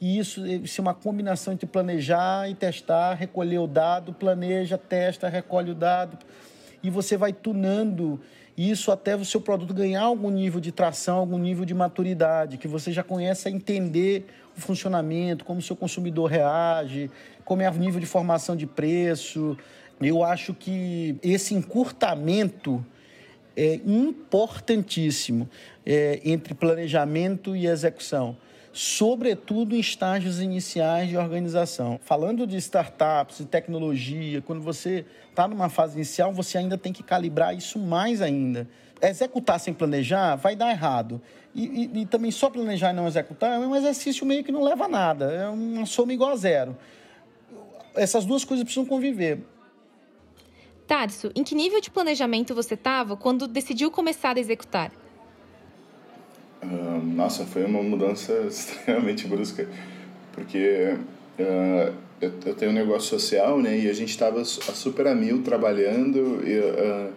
E 0.00 0.18
isso, 0.18 0.46
isso 0.46 0.80
é 0.80 0.82
uma 0.82 0.94
combinação 0.94 1.52
entre 1.52 1.66
planejar 1.66 2.48
e 2.48 2.54
testar, 2.54 3.12
recolher 3.12 3.58
o 3.58 3.66
dado, 3.66 4.14
planeja, 4.14 4.78
testa, 4.78 5.28
recolhe 5.28 5.72
o 5.72 5.74
dado. 5.74 6.16
E 6.82 6.88
você 6.88 7.18
vai 7.18 7.34
tunando 7.34 8.18
isso 8.56 8.90
até 8.90 9.14
o 9.14 9.26
seu 9.26 9.42
produto 9.42 9.74
ganhar 9.74 10.04
algum 10.04 10.30
nível 10.30 10.62
de 10.62 10.72
tração, 10.72 11.18
algum 11.18 11.36
nível 11.36 11.66
de 11.66 11.74
maturidade, 11.74 12.56
que 12.56 12.66
você 12.66 12.90
já 12.90 13.02
conhece 13.02 13.48
a 13.48 13.50
entender 13.50 14.26
o 14.56 14.60
funcionamento, 14.62 15.44
como 15.44 15.58
o 15.58 15.62
seu 15.62 15.76
consumidor 15.76 16.30
reage, 16.30 17.10
como 17.44 17.60
é 17.60 17.70
o 17.70 17.74
nível 17.74 18.00
de 18.00 18.06
formação 18.06 18.56
de 18.56 18.66
preço, 18.66 19.58
eu 20.00 20.22
acho 20.22 20.54
que 20.54 21.16
esse 21.22 21.54
encurtamento 21.54 22.84
é 23.56 23.80
importantíssimo 23.84 25.48
é, 25.84 26.20
entre 26.24 26.54
planejamento 26.54 27.56
e 27.56 27.66
execução, 27.66 28.36
sobretudo 28.72 29.74
em 29.74 29.80
estágios 29.80 30.40
iniciais 30.40 31.08
de 31.08 31.16
organização. 31.16 31.98
Falando 32.04 32.46
de 32.46 32.56
startups, 32.58 33.38
de 33.38 33.46
tecnologia, 33.46 34.40
quando 34.40 34.60
você 34.62 35.04
está 35.28 35.48
numa 35.48 35.68
fase 35.68 35.96
inicial, 35.96 36.32
você 36.32 36.58
ainda 36.58 36.78
tem 36.78 36.92
que 36.92 37.02
calibrar 37.02 37.56
isso 37.56 37.80
mais 37.80 38.22
ainda. 38.22 38.68
Executar 39.02 39.58
sem 39.58 39.74
planejar 39.74 40.36
vai 40.36 40.54
dar 40.54 40.70
errado. 40.70 41.20
E, 41.52 41.90
e, 41.92 42.00
e 42.02 42.06
também 42.06 42.30
só 42.30 42.48
planejar 42.48 42.90
e 42.90 42.92
não 42.92 43.08
executar 43.08 43.52
é 43.52 43.58
um 43.58 43.74
exercício 43.74 44.24
meio 44.24 44.44
que 44.44 44.52
não 44.52 44.62
leva 44.62 44.84
a 44.84 44.88
nada, 44.88 45.32
é 45.32 45.48
uma 45.48 45.86
soma 45.86 46.12
igual 46.12 46.30
a 46.30 46.36
zero. 46.36 46.76
Essas 47.96 48.24
duas 48.24 48.44
coisas 48.44 48.62
precisam 48.62 48.84
conviver. 48.84 49.40
Tarso, 50.88 51.30
em 51.36 51.44
que 51.44 51.54
nível 51.54 51.82
de 51.82 51.90
planejamento 51.90 52.54
você 52.54 52.72
estava 52.72 53.14
quando 53.14 53.46
decidiu 53.46 53.90
começar 53.90 54.38
a 54.38 54.40
executar? 54.40 54.90
Uh, 56.62 57.04
nossa, 57.14 57.44
foi 57.44 57.62
uma 57.66 57.82
mudança 57.82 58.32
extremamente 58.48 59.26
brusca, 59.26 59.68
porque 60.32 60.96
uh, 61.38 61.94
eu, 62.18 62.32
eu, 62.46 62.54
tenho 62.54 62.70
um 62.70 62.74
negócio 62.74 63.06
social, 63.10 63.60
né, 63.60 63.78
e 63.78 63.90
a 63.90 63.92
gente 63.92 64.08
estava 64.08 64.42
super 64.46 65.08
a 65.08 65.14
mil 65.14 65.42
trabalhando, 65.42 66.42
e, 66.48 66.58
uh, 66.58 67.12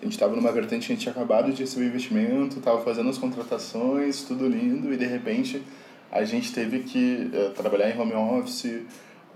a 0.00 0.04
gente 0.04 0.12
estava 0.12 0.34
numa 0.34 0.50
vertente 0.50 0.86
que 0.86 0.92
a 0.92 0.96
gente 0.96 1.02
tinha 1.02 1.12
acabado 1.12 1.52
de 1.52 1.64
receber 1.64 1.84
investimento, 1.84 2.58
estava 2.58 2.82
fazendo 2.82 3.10
as 3.10 3.18
contratações, 3.18 4.22
tudo 4.22 4.48
lindo, 4.48 4.90
e 4.90 4.96
de 4.96 5.04
repente 5.04 5.62
a 6.10 6.24
gente 6.24 6.50
teve 6.50 6.78
que 6.80 7.30
trabalhar 7.54 7.90
em 7.90 8.00
home 8.00 8.14
office, 8.14 8.84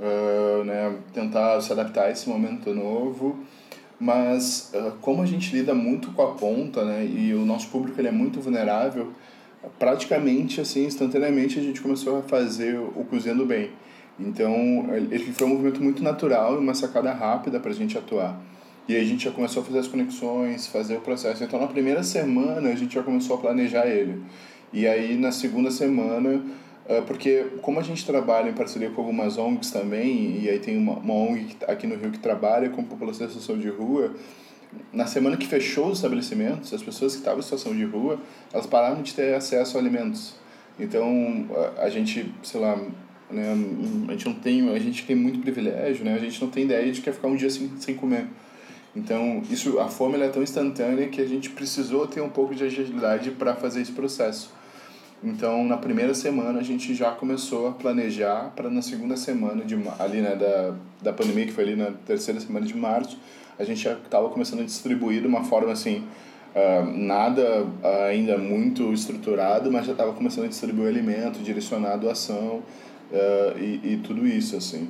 uh, 0.01 0.65
né, 0.65 0.97
tentar 1.13 1.61
se 1.61 1.71
adaptar 1.73 2.07
a 2.07 2.11
esse 2.11 2.29
momento 2.29 2.75
novo. 2.75 3.39
Mas 3.99 4.73
uh, 4.75 4.93
como 5.01 5.23
a 5.23 5.27
gente 5.27 5.55
lida 5.55 5.75
muito 5.75 6.11
com 6.13 6.23
a 6.23 6.33
ponta, 6.33 6.85
né, 6.85 7.05
e 7.05 7.35
o 7.35 7.45
nosso 7.45 7.69
público 7.69 8.01
ele 8.01 8.09
é 8.09 8.13
muito 8.13 8.41
vulnerável, 8.41 9.13
praticamente 9.79 10.61
assim 10.61 10.87
instantaneamente 10.87 11.59
a 11.59 11.63
gente 11.63 11.83
começou 11.83 12.19
a 12.19 12.23
fazer 12.23 12.79
o 12.79 13.05
cozinhando 13.05 13.45
bem. 13.45 13.71
Então 14.19 14.87
ele 14.95 15.33
foi 15.33 15.47
um 15.47 15.51
movimento 15.51 15.83
muito 15.83 16.03
natural 16.03 16.55
e 16.55 16.59
uma 16.59 16.75
sacada 16.75 17.13
rápida 17.13 17.61
para 17.61 17.71
a 17.71 17.75
gente 17.75 17.97
atuar. 17.97 18.41
E 18.89 18.95
aí 18.95 19.03
a 19.03 19.05
gente 19.05 19.25
já 19.25 19.31
começou 19.31 19.63
a 19.63 19.67
fazer 19.67 19.79
as 19.79 19.89
conexões, 19.89 20.67
fazer 20.67 20.97
o 20.97 21.01
processo. 21.01 21.45
Então 21.45 21.61
na 21.61 21.67
primeira 21.67 22.03
semana 22.03 22.71
a 22.71 22.75
gente 22.75 22.95
já 22.95 23.03
começou 23.03 23.37
a 23.37 23.39
planejar 23.39 23.87
ele. 23.87 24.23
E 24.73 24.87
aí 24.87 25.17
na 25.17 25.31
segunda 25.31 25.71
semana 25.71 26.43
porque 27.07 27.47
como 27.63 27.79
a 27.79 27.83
gente 27.83 28.05
trabalha 28.05 28.51
em 28.51 28.53
parceria 28.53 28.91
com 28.91 29.01
algumas 29.01 29.39
ONGs 29.39 29.71
também, 29.71 30.41
e 30.43 30.49
aí 30.49 30.59
tem 30.59 30.77
uma, 30.77 30.95
uma 30.95 31.15
ONG 31.15 31.57
aqui 31.69 31.87
no 31.87 31.95
Rio 31.95 32.11
que 32.11 32.19
trabalha 32.19 32.69
com 32.71 32.83
população 32.83 33.27
em 33.27 33.31
situação 33.31 33.59
de 33.59 33.69
rua, 33.69 34.13
na 34.93 35.07
semana 35.07 35.37
que 35.37 35.47
fechou 35.47 35.89
os 35.89 35.99
estabelecimentos, 35.99 36.73
as 36.73 36.83
pessoas 36.83 37.13
que 37.13 37.19
estavam 37.19 37.41
em 37.41 37.43
situação 37.43 37.75
de 37.75 37.85
rua, 37.85 38.19
elas 38.53 38.67
pararam 38.67 39.03
de 39.03 39.15
ter 39.15 39.35
acesso 39.35 39.77
a 39.77 39.81
alimentos. 39.81 40.35
Então, 40.79 41.47
a, 41.79 41.85
a 41.85 41.91
gente, 41.91 42.33
sei 42.43 42.61
lá, 42.61 42.77
né, 43.31 43.57
a 44.09 44.13
gente 44.13 44.27
não 44.27 44.35
tem, 44.35 44.69
a 44.71 44.79
gente 44.79 45.05
tem 45.05 45.15
muito 45.15 45.41
privilégio, 45.41 46.05
né? 46.05 46.15
A 46.15 46.19
gente 46.19 46.41
não 46.41 46.51
tem 46.51 46.65
ideia 46.65 46.91
de 46.91 47.01
que 47.01 47.13
ficar 47.13 47.29
um 47.29 47.37
dia 47.37 47.51
sem, 47.51 47.71
sem 47.79 47.95
comer. 47.95 48.27
Então, 48.95 49.43
isso, 49.49 49.79
a 49.79 49.89
fome 49.89 50.21
é 50.21 50.29
tão 50.29 50.43
instantânea 50.43 51.09
que 51.09 51.21
a 51.21 51.27
gente 51.27 51.51
precisou 51.51 52.07
ter 52.07 52.21
um 52.21 52.29
pouco 52.29 52.55
de 52.55 52.65
agilidade 52.65 53.31
para 53.31 53.55
fazer 53.55 53.83
esse 53.83 53.93
processo. 53.93 54.53
Então, 55.23 55.65
na 55.65 55.77
primeira 55.77 56.15
semana, 56.15 56.61
a 56.61 56.63
gente 56.63 56.95
já 56.95 57.11
começou 57.11 57.69
a 57.69 57.73
planejar 57.73 58.53
para 58.57 58.71
na 58.71 58.81
segunda 58.81 59.17
semana, 59.19 59.63
de 59.65 59.79
ali 59.99 60.23
né, 60.23 60.35
da, 60.35 60.75
da 61.03 61.13
pandemia, 61.13 61.45
que 61.45 61.53
foi 61.53 61.65
ali 61.65 61.77
na 61.77 61.91
terceira 62.07 62.41
semana 62.41 62.65
de 62.65 62.75
março, 62.75 63.19
a 63.59 63.65
gente 63.65 63.83
já 63.83 63.93
estava 63.93 64.31
começando 64.31 64.61
a 64.61 64.65
distribuir 64.65 65.21
de 65.21 65.27
uma 65.27 65.45
forma 65.45 65.73
assim, 65.73 66.07
uh, 66.55 66.91
nada 66.97 67.67
ainda 68.09 68.39
muito 68.39 68.91
estruturado, 68.95 69.71
mas 69.71 69.85
já 69.85 69.93
estava 69.93 70.15
começando 70.15 70.47
a 70.47 70.49
distribuir 70.49 70.89
alimento, 70.89 71.39
direcionado 71.41 72.09
a 72.09 72.13
ação 72.13 72.63
uh, 73.13 73.59
e, 73.59 73.93
e 73.93 74.01
tudo 74.03 74.27
isso, 74.27 74.57
assim. 74.57 74.89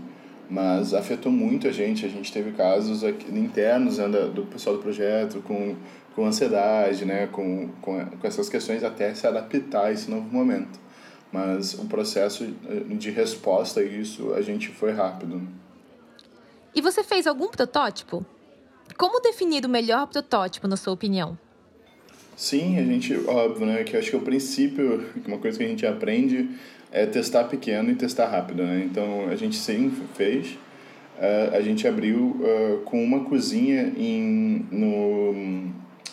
Mas 0.48 0.94
afetou 0.94 1.32
muito 1.32 1.66
a 1.66 1.72
gente, 1.72 2.06
a 2.06 2.08
gente 2.08 2.32
teve 2.32 2.52
casos 2.52 3.02
aqui, 3.02 3.26
internos 3.36 3.98
né, 3.98 4.08
do 4.32 4.42
pessoal 4.42 4.76
do 4.76 4.82
projeto 4.82 5.42
com 5.42 5.74
com 6.20 6.26
ansiedade, 6.26 7.06
né, 7.06 7.26
com, 7.28 7.70
com, 7.80 8.04
com 8.04 8.26
essas 8.26 8.46
questões 8.50 8.84
até 8.84 9.14
se 9.14 9.26
adaptar 9.26 9.86
a 9.86 9.92
esse 9.92 10.10
novo 10.10 10.28
momento. 10.30 10.78
Mas 11.32 11.72
o 11.72 11.86
processo 11.86 12.44
eh, 12.68 12.94
de 12.94 13.10
resposta 13.10 13.80
a 13.80 13.82
isso, 13.82 14.34
a 14.34 14.42
gente 14.42 14.68
foi 14.68 14.92
rápido. 14.92 15.40
E 16.74 16.82
você 16.82 17.02
fez 17.02 17.26
algum 17.26 17.48
protótipo? 17.48 18.26
Como 18.98 19.18
definir 19.22 19.64
o 19.64 19.68
melhor 19.68 20.08
protótipo, 20.08 20.68
na 20.68 20.76
sua 20.76 20.92
opinião? 20.92 21.38
Sim, 22.36 22.78
a 22.78 22.84
gente, 22.84 23.16
óbvio, 23.26 23.64
né, 23.64 23.82
que 23.82 23.96
acho 23.96 24.10
que 24.10 24.16
o 24.16 24.20
princípio, 24.20 25.02
uma 25.26 25.38
coisa 25.38 25.56
que 25.56 25.64
a 25.64 25.68
gente 25.68 25.86
aprende 25.86 26.50
é 26.92 27.06
testar 27.06 27.44
pequeno 27.44 27.90
e 27.90 27.94
testar 27.94 28.26
rápido, 28.26 28.62
né? 28.62 28.82
Então, 28.84 29.26
a 29.30 29.36
gente 29.36 29.56
sim 29.56 29.90
fez. 30.14 30.48
Uh, 31.16 31.54
a 31.54 31.60
gente 31.62 31.88
abriu 31.88 32.36
uh, 32.40 32.82
com 32.84 33.02
uma 33.02 33.24
cozinha 33.24 33.92
em, 33.96 34.66
no, 34.70 35.70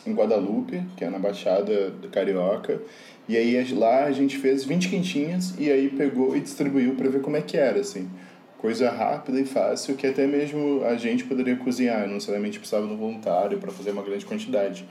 em 0.07 0.13
Guadalupe, 0.13 0.81
que 0.95 1.03
é 1.03 1.09
na 1.09 1.19
Baixada 1.19 1.89
do 1.89 2.07
Carioca. 2.09 2.81
E 3.27 3.35
aí 3.35 3.73
lá 3.73 4.05
a 4.05 4.11
gente 4.11 4.37
fez 4.37 4.63
20 4.63 4.89
quentinhas 4.89 5.53
e 5.59 5.69
aí 5.69 5.89
pegou 5.89 6.35
e 6.35 6.39
distribuiu 6.39 6.95
para 6.95 7.09
ver 7.09 7.21
como 7.21 7.35
é 7.35 7.41
que 7.41 7.57
era, 7.57 7.79
assim. 7.79 8.09
Coisa 8.57 8.89
rápida 8.89 9.39
e 9.39 9.45
fácil 9.45 9.95
que 9.95 10.07
até 10.07 10.25
mesmo 10.25 10.83
a 10.85 10.95
gente 10.95 11.25
poderia 11.25 11.55
cozinhar, 11.57 12.07
não 12.07 12.15
necessariamente 12.15 12.57
precisava 12.57 12.87
de 12.87 12.93
um 12.93 12.97
voluntário 12.97 13.57
para 13.57 13.71
fazer 13.71 13.91
uma 13.91 14.01
grande 14.01 14.25
quantidade. 14.25 14.85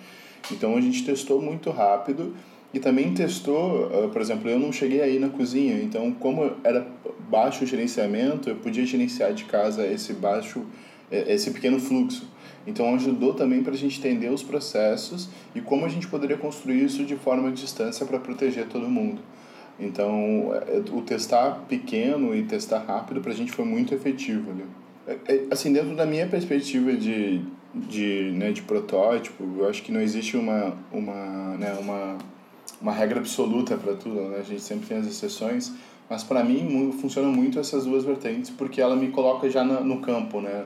Então 0.52 0.76
a 0.76 0.81
gente 0.81 1.05
testou 1.05 1.40
muito 1.40 1.70
rápido 1.70 2.37
e 2.72 2.79
também 2.79 3.12
testou, 3.14 3.87
uh, 3.87 4.09
por 4.11 4.20
exemplo, 4.20 4.50
eu 4.50 4.59
não 4.59 4.70
cheguei 4.70 5.00
aí 5.00 5.18
na 5.18 5.29
cozinha, 5.29 5.83
então 5.83 6.12
como 6.12 6.52
era 6.62 6.87
baixo 7.29 7.66
gerenciamento, 7.66 8.50
eu 8.50 8.57
podia 8.57 8.85
gerenciar 8.85 9.33
de 9.33 9.44
casa 9.44 9.87
esse 9.87 10.12
baixo, 10.12 10.64
eh, 11.11 11.33
esse 11.35 11.50
pequeno 11.50 11.81
fluxo. 11.81 12.29
Então 12.66 12.94
ajudou 12.94 13.33
também 13.35 13.62
para 13.62 13.72
a 13.72 13.76
gente 13.76 13.98
entender 13.98 14.31
os 14.31 14.42
processos 14.42 15.29
e 15.55 15.61
como 15.61 15.87
a 15.87 15.88
gente 15.88 16.09
poderia 16.09 16.37
construir 16.37 16.85
isso 16.85 17.05
de 17.05 17.14
forma 17.16 17.50
de 17.50 17.62
distância 17.62 18.05
para 18.05 18.18
proteger 18.18 18.66
todo 18.66 18.88
mundo. 18.88 19.20
Então 19.79 20.52
é, 20.66 20.83
o 20.90 21.02
testar 21.02 21.64
pequeno 21.68 22.35
e 22.35 22.42
testar 22.42 22.81
rápido 22.81 23.20
para 23.20 23.33
a 23.33 23.35
gente 23.35 23.52
foi 23.52 23.64
muito 23.64 23.94
efetivo. 23.94 24.52
Né? 24.52 24.64
Assim, 25.50 25.72
dentro 25.72 25.94
da 25.94 26.05
minha 26.05 26.26
perspectiva 26.26 26.92
de, 26.92 27.40
de, 27.72 28.33
né, 28.35 28.50
de 28.50 28.62
protótipo, 28.62 29.44
eu 29.59 29.68
acho 29.68 29.83
que 29.83 29.92
não 29.92 30.00
existe 30.00 30.37
uma, 30.37 30.74
uma, 30.90 31.57
né, 31.57 31.76
uma, 31.79 32.18
uma 32.81 32.92
regra 32.92 33.20
absoluta 33.20 33.76
para 33.76 33.94
tudo, 33.94 34.22
né? 34.22 34.38
a 34.40 34.42
gente 34.42 34.62
sempre 34.62 34.87
tem 34.88 34.96
as 34.98 35.07
exceções, 35.07 35.72
mas 36.11 36.24
para 36.24 36.42
mim 36.42 36.92
funcionam 37.00 37.31
muito 37.31 37.59
essas 37.61 37.85
duas 37.85 38.05
vertentes 38.05 38.50
porque 38.50 38.81
ela 38.81 38.96
me 38.96 39.09
coloca 39.09 39.48
já 39.48 39.62
no, 39.62 39.85
no 39.85 40.00
campo, 40.00 40.40
né? 40.40 40.64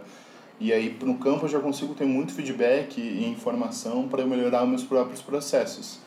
E 0.61 0.75
aí, 0.75 0.95
no 1.03 1.17
campo, 1.17 1.47
eu 1.47 1.49
já 1.49 1.59
consigo 1.59 1.95
ter 1.95 2.05
muito 2.05 2.35
feedback 2.35 3.01
e 3.01 3.27
informação 3.27 4.07
para 4.07 4.27
melhorar 4.27 4.67
meus 4.67 4.85
próprios 4.85 5.23
processos. 5.23 5.99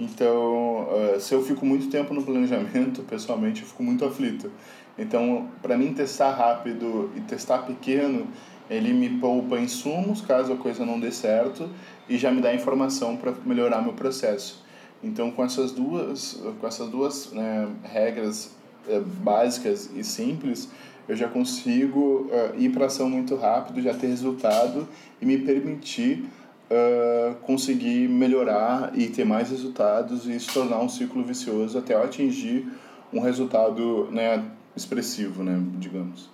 Então, 0.00 0.88
uh, 0.88 1.20
se 1.20 1.32
eu 1.32 1.44
fico 1.44 1.64
muito 1.64 1.88
tempo 1.88 2.12
no 2.12 2.22
planejamento, 2.24 3.02
pessoalmente, 3.08 3.62
eu 3.62 3.68
fico 3.68 3.84
muito 3.84 4.04
aflito. 4.04 4.50
Então, 4.98 5.48
para 5.62 5.78
mim, 5.78 5.94
testar 5.94 6.32
rápido 6.32 7.10
e 7.16 7.20
testar 7.20 7.58
pequeno, 7.58 8.26
ele 8.68 8.92
me 8.92 9.20
poupa 9.20 9.58
insumos 9.58 10.20
caso 10.20 10.52
a 10.52 10.56
coisa 10.56 10.84
não 10.84 10.98
dê 10.98 11.12
certo 11.12 11.68
e 12.08 12.18
já 12.18 12.32
me 12.32 12.40
dá 12.40 12.52
informação 12.52 13.16
para 13.16 13.32
melhorar 13.46 13.80
meu 13.80 13.92
processo. 13.92 14.64
Então, 15.02 15.30
com 15.30 15.44
essas 15.44 15.70
duas, 15.70 16.42
com 16.60 16.66
essas 16.66 16.88
duas 16.88 17.32
né, 17.32 17.68
regras 17.84 18.50
é, 18.88 18.98
básicas 19.00 19.88
e 19.94 20.02
simples, 20.02 20.68
eu 21.10 21.16
já 21.16 21.26
consigo 21.26 22.30
uh, 22.30 22.56
ir 22.56 22.70
para 22.70 22.86
ação 22.86 23.10
muito 23.10 23.34
rápido, 23.34 23.82
já 23.82 23.92
ter 23.92 24.06
resultado 24.06 24.86
e 25.20 25.26
me 25.26 25.38
permitir 25.38 26.24
uh, 26.70 27.34
conseguir 27.40 28.08
melhorar 28.08 28.92
e 28.96 29.08
ter 29.08 29.24
mais 29.24 29.50
resultados 29.50 30.28
e 30.28 30.38
se 30.38 30.52
tornar 30.54 30.78
um 30.78 30.88
ciclo 30.88 31.24
vicioso 31.24 31.76
até 31.76 31.94
eu 31.94 32.04
atingir 32.04 32.64
um 33.12 33.18
resultado 33.18 34.08
né, 34.12 34.48
expressivo, 34.76 35.42
né, 35.42 35.60
digamos. 35.78 36.30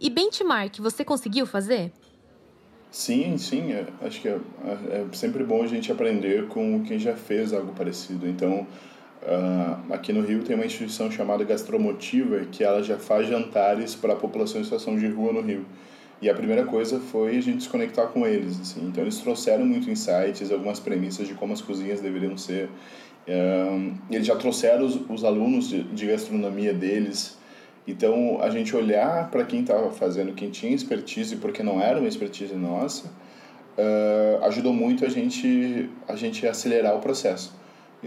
E 0.00 0.08
benchmark, 0.08 0.78
você 0.78 1.04
conseguiu 1.04 1.44
fazer? 1.44 1.92
Sim, 2.90 3.36
sim. 3.36 3.70
É, 3.70 3.86
acho 4.00 4.22
que 4.22 4.28
é, 4.28 4.38
é 4.64 5.06
sempre 5.12 5.44
bom 5.44 5.62
a 5.62 5.66
gente 5.66 5.92
aprender 5.92 6.48
com 6.48 6.82
quem 6.84 6.98
já 6.98 7.14
fez 7.14 7.52
algo 7.52 7.74
parecido. 7.74 8.26
Então, 8.26 8.66
Uh, 9.22 9.92
aqui 9.92 10.12
no 10.12 10.20
Rio 10.20 10.42
tem 10.42 10.54
uma 10.54 10.66
instituição 10.66 11.10
chamada 11.10 11.42
Gastromotiva 11.42 12.40
que 12.52 12.62
ela 12.62 12.82
já 12.82 12.98
faz 12.98 13.26
jantares 13.26 13.94
para 13.94 14.12
a 14.12 14.16
população 14.16 14.60
em 14.60 14.64
situação 14.64 14.96
de 14.96 15.06
rua 15.08 15.32
no 15.32 15.40
Rio. 15.40 15.64
E 16.20 16.30
a 16.30 16.34
primeira 16.34 16.64
coisa 16.64 16.98
foi 16.98 17.36
a 17.36 17.40
gente 17.40 17.64
se 17.64 17.68
conectar 17.68 18.06
com 18.06 18.26
eles. 18.26 18.60
Assim. 18.60 18.86
Então 18.86 19.02
eles 19.02 19.18
trouxeram 19.18 19.66
muito 19.66 19.90
insights, 19.90 20.50
algumas 20.50 20.80
premissas 20.80 21.26
de 21.26 21.34
como 21.34 21.52
as 21.52 21.60
cozinhas 21.60 22.00
deveriam 22.00 22.36
ser. 22.36 22.68
Uh, 23.26 23.94
eles 24.10 24.26
já 24.26 24.36
trouxeram 24.36 24.86
os, 24.86 24.98
os 25.08 25.24
alunos 25.24 25.68
de, 25.68 25.82
de 25.82 26.06
gastronomia 26.06 26.72
deles. 26.72 27.36
Então 27.86 28.40
a 28.40 28.50
gente 28.50 28.74
olhar 28.74 29.30
para 29.30 29.44
quem 29.44 29.60
estava 29.60 29.90
fazendo, 29.90 30.32
quem 30.34 30.50
tinha 30.50 30.74
expertise, 30.74 31.36
porque 31.36 31.62
não 31.62 31.80
era 31.80 31.98
uma 31.98 32.08
expertise 32.08 32.54
nossa, 32.54 33.08
uh, 33.76 34.44
ajudou 34.44 34.72
muito 34.72 35.04
a 35.04 35.08
gente, 35.08 35.90
a 36.08 36.16
gente 36.16 36.46
acelerar 36.46 36.96
o 36.96 37.00
processo. 37.00 37.54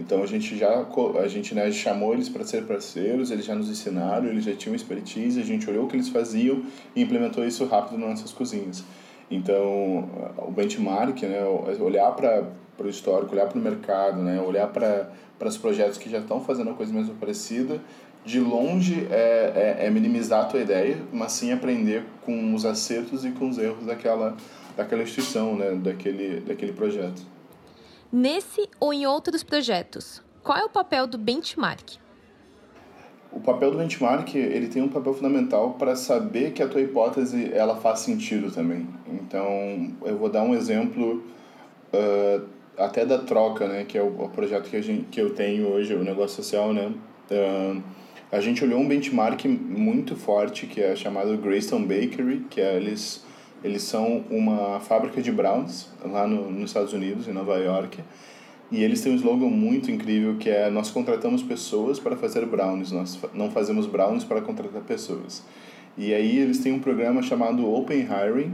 Então 0.00 0.22
a 0.22 0.26
gente 0.26 0.56
já 0.56 0.86
a 1.22 1.28
gente 1.28 1.54
né, 1.54 1.70
chamou 1.70 2.14
eles 2.14 2.28
para 2.28 2.42
ser 2.44 2.64
parceiros, 2.64 3.30
eles 3.30 3.44
já 3.44 3.54
nos 3.54 3.68
ensinaram, 3.68 4.26
eles 4.28 4.44
já 4.44 4.54
tinham 4.54 4.74
expertise, 4.74 5.38
a 5.38 5.44
gente 5.44 5.68
olhou 5.68 5.84
o 5.84 5.88
que 5.88 5.94
eles 5.94 6.08
faziam 6.08 6.62
e 6.96 7.02
implementou 7.02 7.44
isso 7.44 7.66
rápido 7.66 7.98
nas 7.98 8.08
nossas 8.08 8.32
cozinhas. 8.32 8.82
Então 9.30 10.08
o 10.38 10.50
benchmark, 10.50 11.22
né, 11.22 11.44
olhar 11.78 12.12
para 12.12 12.48
o 12.78 12.88
histórico, 12.88 13.34
olhar 13.34 13.46
para 13.46 13.58
o 13.58 13.62
mercado, 13.62 14.22
né, 14.22 14.40
olhar 14.40 14.68
para 14.68 15.12
os 15.46 15.58
projetos 15.58 15.98
que 15.98 16.08
já 16.08 16.18
estão 16.18 16.40
fazendo 16.40 16.70
a 16.70 16.74
coisa 16.74 16.92
mesmo 16.92 17.14
parecida, 17.16 17.78
de 18.24 18.40
longe 18.40 19.06
é, 19.10 19.76
é, 19.80 19.86
é 19.86 19.90
minimizar 19.90 20.42
a 20.42 20.44
tua 20.44 20.60
ideia, 20.60 20.96
mas 21.12 21.32
sim 21.32 21.52
aprender 21.52 22.04
com 22.24 22.54
os 22.54 22.64
acertos 22.64 23.24
e 23.24 23.30
com 23.32 23.50
os 23.50 23.58
erros 23.58 23.84
daquela, 23.84 24.34
daquela 24.76 25.02
instituição, 25.02 25.56
né, 25.56 25.72
daquele, 25.74 26.40
daquele 26.40 26.72
projeto. 26.72 27.22
Nesse 28.12 28.68
ou 28.80 28.92
em 28.92 29.06
outros 29.06 29.44
projetos, 29.44 30.20
qual 30.42 30.58
é 30.58 30.64
o 30.64 30.68
papel 30.68 31.06
do 31.06 31.16
benchmark? 31.16 31.92
O 33.30 33.38
papel 33.38 33.70
do 33.70 33.78
benchmark 33.78 34.34
ele 34.34 34.66
tem 34.66 34.82
um 34.82 34.88
papel 34.88 35.14
fundamental 35.14 35.74
para 35.74 35.94
saber 35.94 36.52
que 36.52 36.60
a 36.60 36.66
tua 36.66 36.80
hipótese 36.80 37.52
ela 37.52 37.76
faz 37.76 38.00
sentido 38.00 38.50
também. 38.50 38.88
Então 39.06 39.92
eu 40.04 40.18
vou 40.18 40.28
dar 40.28 40.42
um 40.42 40.56
exemplo 40.56 41.22
uh, 41.94 42.44
até 42.76 43.06
da 43.06 43.18
troca, 43.18 43.68
né, 43.68 43.84
que 43.84 43.96
é 43.96 44.02
o, 44.02 44.08
o, 44.24 44.28
projeto 44.28 44.68
que 44.68 44.76
a 44.76 44.82
gente 44.82 45.04
que 45.04 45.20
eu 45.20 45.32
tenho 45.32 45.68
hoje, 45.68 45.94
o 45.94 46.02
negócio 46.02 46.42
social, 46.42 46.72
né. 46.72 46.92
Uh, 47.30 47.80
a 48.32 48.40
gente 48.40 48.64
olhou 48.64 48.80
um 48.80 48.88
benchmark 48.88 49.44
muito 49.44 50.16
forte 50.16 50.66
que 50.66 50.80
é 50.80 50.96
chamado 50.96 51.36
Greystone 51.36 51.86
Bakery, 51.86 52.46
que 52.50 52.60
é 52.60 52.74
eles 52.76 53.24
eles 53.62 53.82
são 53.82 54.24
uma 54.30 54.80
fábrica 54.80 55.20
de 55.20 55.30
brownies 55.30 55.88
lá 56.04 56.26
no, 56.26 56.50
nos 56.50 56.70
Estados 56.70 56.92
Unidos, 56.92 57.28
em 57.28 57.32
Nova 57.32 57.56
York. 57.58 57.98
E 58.70 58.84
eles 58.84 59.00
têm 59.00 59.12
um 59.12 59.16
slogan 59.16 59.48
muito 59.48 59.90
incrível 59.90 60.36
que 60.36 60.48
é 60.48 60.70
nós 60.70 60.90
contratamos 60.90 61.42
pessoas 61.42 61.98
para 61.98 62.16
fazer 62.16 62.46
brownies, 62.46 62.92
nós 62.92 63.18
não 63.34 63.50
fazemos 63.50 63.86
brownies 63.86 64.24
para 64.24 64.40
contratar 64.40 64.82
pessoas. 64.82 65.42
E 65.98 66.14
aí 66.14 66.38
eles 66.38 66.58
têm 66.58 66.72
um 66.72 66.78
programa 66.78 67.20
chamado 67.20 67.68
Open 67.68 68.00
Hiring, 68.00 68.52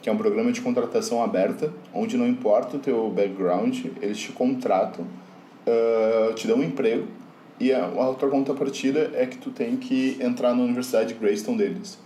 que 0.00 0.08
é 0.08 0.12
um 0.12 0.16
programa 0.16 0.52
de 0.52 0.60
contratação 0.60 1.22
aberta, 1.22 1.72
onde 1.92 2.16
não 2.16 2.26
importa 2.26 2.76
o 2.76 2.78
teu 2.78 3.10
background, 3.10 3.86
eles 4.00 4.18
te 4.18 4.30
contratam, 4.30 5.04
uh, 5.66 6.32
te 6.34 6.46
dão 6.46 6.58
um 6.58 6.62
emprego 6.62 7.08
e 7.58 7.72
a 7.72 7.86
outra 7.86 8.28
contrapartida 8.28 9.10
é 9.14 9.26
que 9.26 9.38
tu 9.38 9.50
tem 9.50 9.76
que 9.76 10.16
entrar 10.20 10.54
na 10.54 10.62
Universidade 10.62 11.14
Greystone 11.14 11.58
deles. 11.58 11.98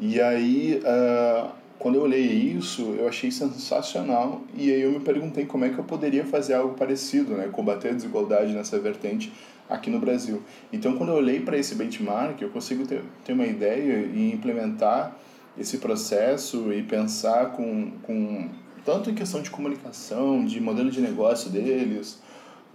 E 0.00 0.20
aí 0.20 0.82
uh, 0.84 1.50
quando 1.80 1.94
eu 1.94 2.02
olhei 2.02 2.20
isso, 2.20 2.94
eu 2.98 3.08
achei 3.08 3.30
sensacional 3.30 4.42
e 4.54 4.70
aí 4.70 4.82
eu 4.82 4.92
me 4.92 5.00
perguntei 5.00 5.46
como 5.46 5.64
é 5.64 5.70
que 5.70 5.78
eu 5.78 5.84
poderia 5.84 6.26
fazer 6.26 6.52
algo 6.52 6.74
parecido, 6.74 7.32
né, 7.34 7.48
combater 7.50 7.88
a 7.88 7.92
desigualdade 7.92 8.52
nessa 8.52 8.78
vertente 8.78 9.32
aqui 9.66 9.88
no 9.88 9.98
Brasil. 9.98 10.42
Então, 10.70 10.98
quando 10.98 11.08
eu 11.08 11.16
olhei 11.16 11.40
para 11.40 11.56
esse 11.56 11.74
benchmark, 11.74 12.38
eu 12.42 12.50
consigo 12.50 12.86
ter, 12.86 13.02
ter 13.24 13.32
uma 13.32 13.46
ideia 13.46 14.06
e 14.12 14.30
implementar 14.30 15.16
esse 15.58 15.78
processo 15.78 16.70
e 16.70 16.82
pensar 16.82 17.52
com, 17.52 17.92
com 18.02 18.50
tanto 18.84 19.08
em 19.08 19.14
questão 19.14 19.40
de 19.40 19.48
comunicação, 19.48 20.44
de 20.44 20.60
modelo 20.60 20.90
de 20.90 21.00
negócio 21.00 21.48
deles, 21.48 22.20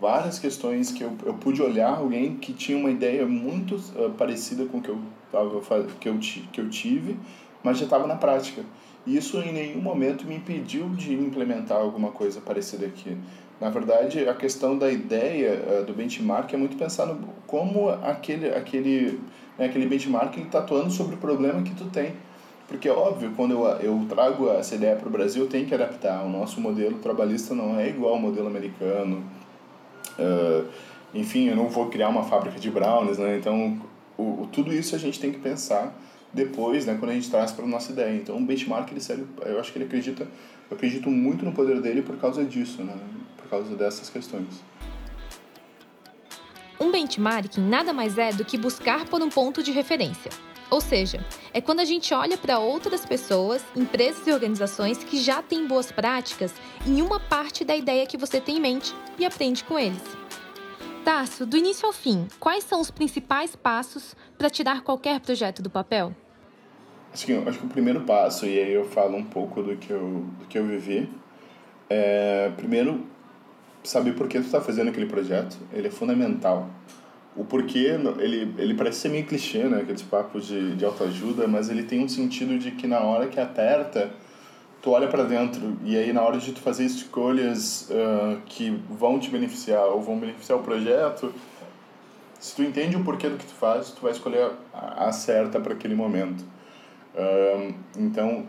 várias 0.01 0.39
questões 0.39 0.91
que 0.91 1.03
eu, 1.03 1.15
eu 1.23 1.35
pude 1.35 1.61
olhar 1.61 1.97
alguém 1.97 2.37
que 2.37 2.53
tinha 2.53 2.75
uma 2.75 2.89
ideia 2.89 3.23
muito 3.27 3.75
uh, 3.75 4.09
parecida 4.17 4.65
com 4.65 4.79
o 4.79 4.81
que 4.81 4.89
eu, 4.89 4.99
tava, 5.31 5.61
que 5.99 6.09
eu, 6.09 6.17
que 6.17 6.59
eu 6.59 6.67
tive, 6.71 7.15
mas 7.63 7.77
já 7.77 7.83
estava 7.83 8.07
na 8.07 8.15
prática. 8.15 8.63
Isso 9.05 9.37
em 9.39 9.53
nenhum 9.53 9.81
momento 9.81 10.25
me 10.25 10.35
impediu 10.35 10.89
de 10.89 11.13
implementar 11.13 11.77
alguma 11.77 12.11
coisa 12.11 12.41
parecida 12.41 12.85
aqui. 12.87 13.15
Na 13.61 13.69
verdade, 13.69 14.27
a 14.27 14.33
questão 14.33 14.77
da 14.77 14.91
ideia 14.91 15.61
uh, 15.61 15.85
do 15.85 15.93
benchmark 15.93 16.51
é 16.53 16.57
muito 16.57 16.75
pensar 16.75 17.05
no 17.05 17.19
como 17.47 17.89
aquele, 17.89 18.49
aquele, 18.49 19.19
né, 19.57 19.65
aquele 19.65 19.85
benchmark 19.85 20.35
está 20.37 20.59
atuando 20.59 20.89
sobre 20.91 21.15
o 21.15 21.17
problema 21.17 21.61
que 21.61 21.73
tu 21.75 21.85
tem. 21.85 22.13
Porque, 22.67 22.89
óbvio, 22.89 23.31
quando 23.35 23.51
eu, 23.51 23.63
eu 23.79 24.05
trago 24.09 24.49
essa 24.49 24.73
ideia 24.75 24.95
para 24.95 25.07
o 25.07 25.11
Brasil, 25.11 25.47
tenho 25.47 25.67
que 25.67 25.73
adaptar. 25.73 26.23
O 26.25 26.29
nosso 26.29 26.59
modelo 26.59 26.97
trabalhista 26.97 27.53
não 27.53 27.79
é 27.79 27.87
igual 27.87 28.15
ao 28.15 28.19
modelo 28.19 28.47
americano. 28.47 29.23
Uh, 30.17 30.65
enfim, 31.13 31.47
eu 31.47 31.55
não 31.55 31.69
vou 31.69 31.87
criar 31.89 32.09
uma 32.09 32.23
fábrica 32.23 32.59
de 32.59 32.71
brownies, 32.71 33.19
né? 33.19 33.37
Então, 33.37 33.79
o, 34.17 34.23
o, 34.23 34.49
tudo 34.51 34.73
isso 34.73 34.95
a 34.95 34.99
gente 34.99 35.19
tem 35.19 35.31
que 35.31 35.39
pensar 35.39 35.95
depois, 36.35 36.85
né, 36.85 36.97
quando 36.99 37.11
a 37.11 37.13
gente 37.13 37.31
traz 37.31 37.53
para 37.53 37.65
nossa 37.65 37.93
ideia. 37.93 38.13
Então, 38.13 38.37
o 38.37 38.41
benchmark, 38.41 38.91
ele 38.91 38.99
serve, 38.99 39.25
eu 39.45 39.57
acho 39.57 39.71
que 39.71 39.77
ele 39.77 39.85
acredita, 39.85 40.27
eu 40.69 40.75
acredito 40.75 41.09
muito 41.09 41.45
no 41.45 41.53
poder 41.53 41.81
dele 41.81 42.01
por 42.01 42.17
causa 42.17 42.43
disso, 42.43 42.83
né? 42.83 42.93
Por 43.37 43.47
causa 43.49 43.73
dessas 43.75 44.09
questões. 44.09 44.61
Um 46.79 46.91
benchmarking 46.91 47.61
nada 47.61 47.93
mais 47.93 48.17
é 48.17 48.33
do 48.33 48.43
que 48.43 48.57
buscar 48.57 49.05
por 49.05 49.21
um 49.21 49.29
ponto 49.29 49.63
de 49.63 49.71
referência. 49.71 50.29
Ou 50.69 50.81
seja, 50.81 51.23
é 51.53 51.61
quando 51.61 51.79
a 51.79 51.85
gente 51.85 52.13
olha 52.13 52.37
para 52.37 52.59
outras 52.59 53.05
pessoas, 53.05 53.63
empresas 53.75 54.27
e 54.27 54.31
organizações 54.31 54.97
que 54.97 55.17
já 55.17 55.41
têm 55.41 55.65
boas 55.65 55.89
práticas 55.91 56.53
em 56.85 57.01
uma 57.01 57.19
parte 57.19 57.63
da 57.63 57.77
ideia 57.77 58.05
que 58.05 58.17
você 58.17 58.41
tem 58.41 58.57
em 58.57 58.61
mente 58.61 58.93
e 59.17 59.23
aprende 59.23 59.63
com 59.63 59.79
eles. 59.79 60.01
Tarso, 61.05 61.45
do 61.45 61.55
início 61.55 61.85
ao 61.85 61.93
fim, 61.93 62.27
quais 62.39 62.63
são 62.63 62.81
os 62.81 62.91
principais 62.91 63.55
passos 63.55 64.15
para 64.37 64.49
tirar 64.49 64.81
qualquer 64.81 65.19
projeto 65.21 65.61
do 65.61 65.69
papel? 65.69 66.13
Que, 67.15 67.33
acho 67.33 67.59
que 67.59 67.65
o 67.65 67.69
primeiro 67.69 68.01
passo, 68.01 68.45
e 68.45 68.59
aí 68.59 68.73
eu 68.73 68.85
falo 68.85 69.15
um 69.15 69.23
pouco 69.23 69.63
do 69.63 69.75
que 69.77 69.91
eu, 69.91 70.25
do 70.39 70.45
que 70.47 70.57
eu 70.57 70.65
vivi, 70.65 71.09
é, 71.89 72.51
primeiro, 72.57 73.05
saber 73.83 74.13
por 74.13 74.27
que 74.27 74.39
tu 74.39 74.45
está 74.45 74.59
fazendo 74.59 74.89
aquele 74.89 75.05
projeto, 75.05 75.57
ele 75.73 75.87
é 75.87 75.91
fundamental 75.91 76.69
o 77.35 77.43
porquê, 77.43 77.97
ele, 78.19 78.53
ele 78.57 78.73
parece 78.73 78.99
ser 78.99 79.09
meio 79.09 79.25
clichê, 79.25 79.63
né? 79.65 79.81
Aqueles 79.81 80.01
papos 80.01 80.47
de, 80.47 80.75
de 80.75 80.85
autoajuda, 80.85 81.47
mas 81.47 81.69
ele 81.69 81.83
tem 81.83 82.03
um 82.03 82.07
sentido 82.07 82.57
de 82.57 82.71
que 82.71 82.87
na 82.87 82.99
hora 83.01 83.27
que 83.27 83.39
aperta, 83.39 84.09
tu 84.81 84.91
olha 84.91 85.07
para 85.07 85.23
dentro 85.23 85.77
e 85.83 85.97
aí 85.97 86.13
na 86.13 86.21
hora 86.21 86.37
de 86.37 86.53
tu 86.53 86.61
fazer 86.61 86.85
escolhas 86.85 87.89
uh, 87.89 88.39
que 88.45 88.79
vão 88.89 89.19
te 89.19 89.29
beneficiar 89.29 89.85
ou 89.87 90.01
vão 90.01 90.17
beneficiar 90.17 90.57
o 90.57 90.63
projeto, 90.63 91.33
se 92.39 92.55
tu 92.55 92.63
entende 92.63 92.95
o 92.95 93.03
porquê 93.03 93.27
do 93.27 93.37
que 93.37 93.45
tu 93.45 93.53
faz, 93.53 93.91
tu 93.91 94.01
vai 94.01 94.11
escolher 94.11 94.51
a, 94.73 95.07
a 95.07 95.11
certa 95.11 95.59
para 95.59 95.73
aquele 95.73 95.95
momento. 95.95 96.45
Então, 97.97 98.45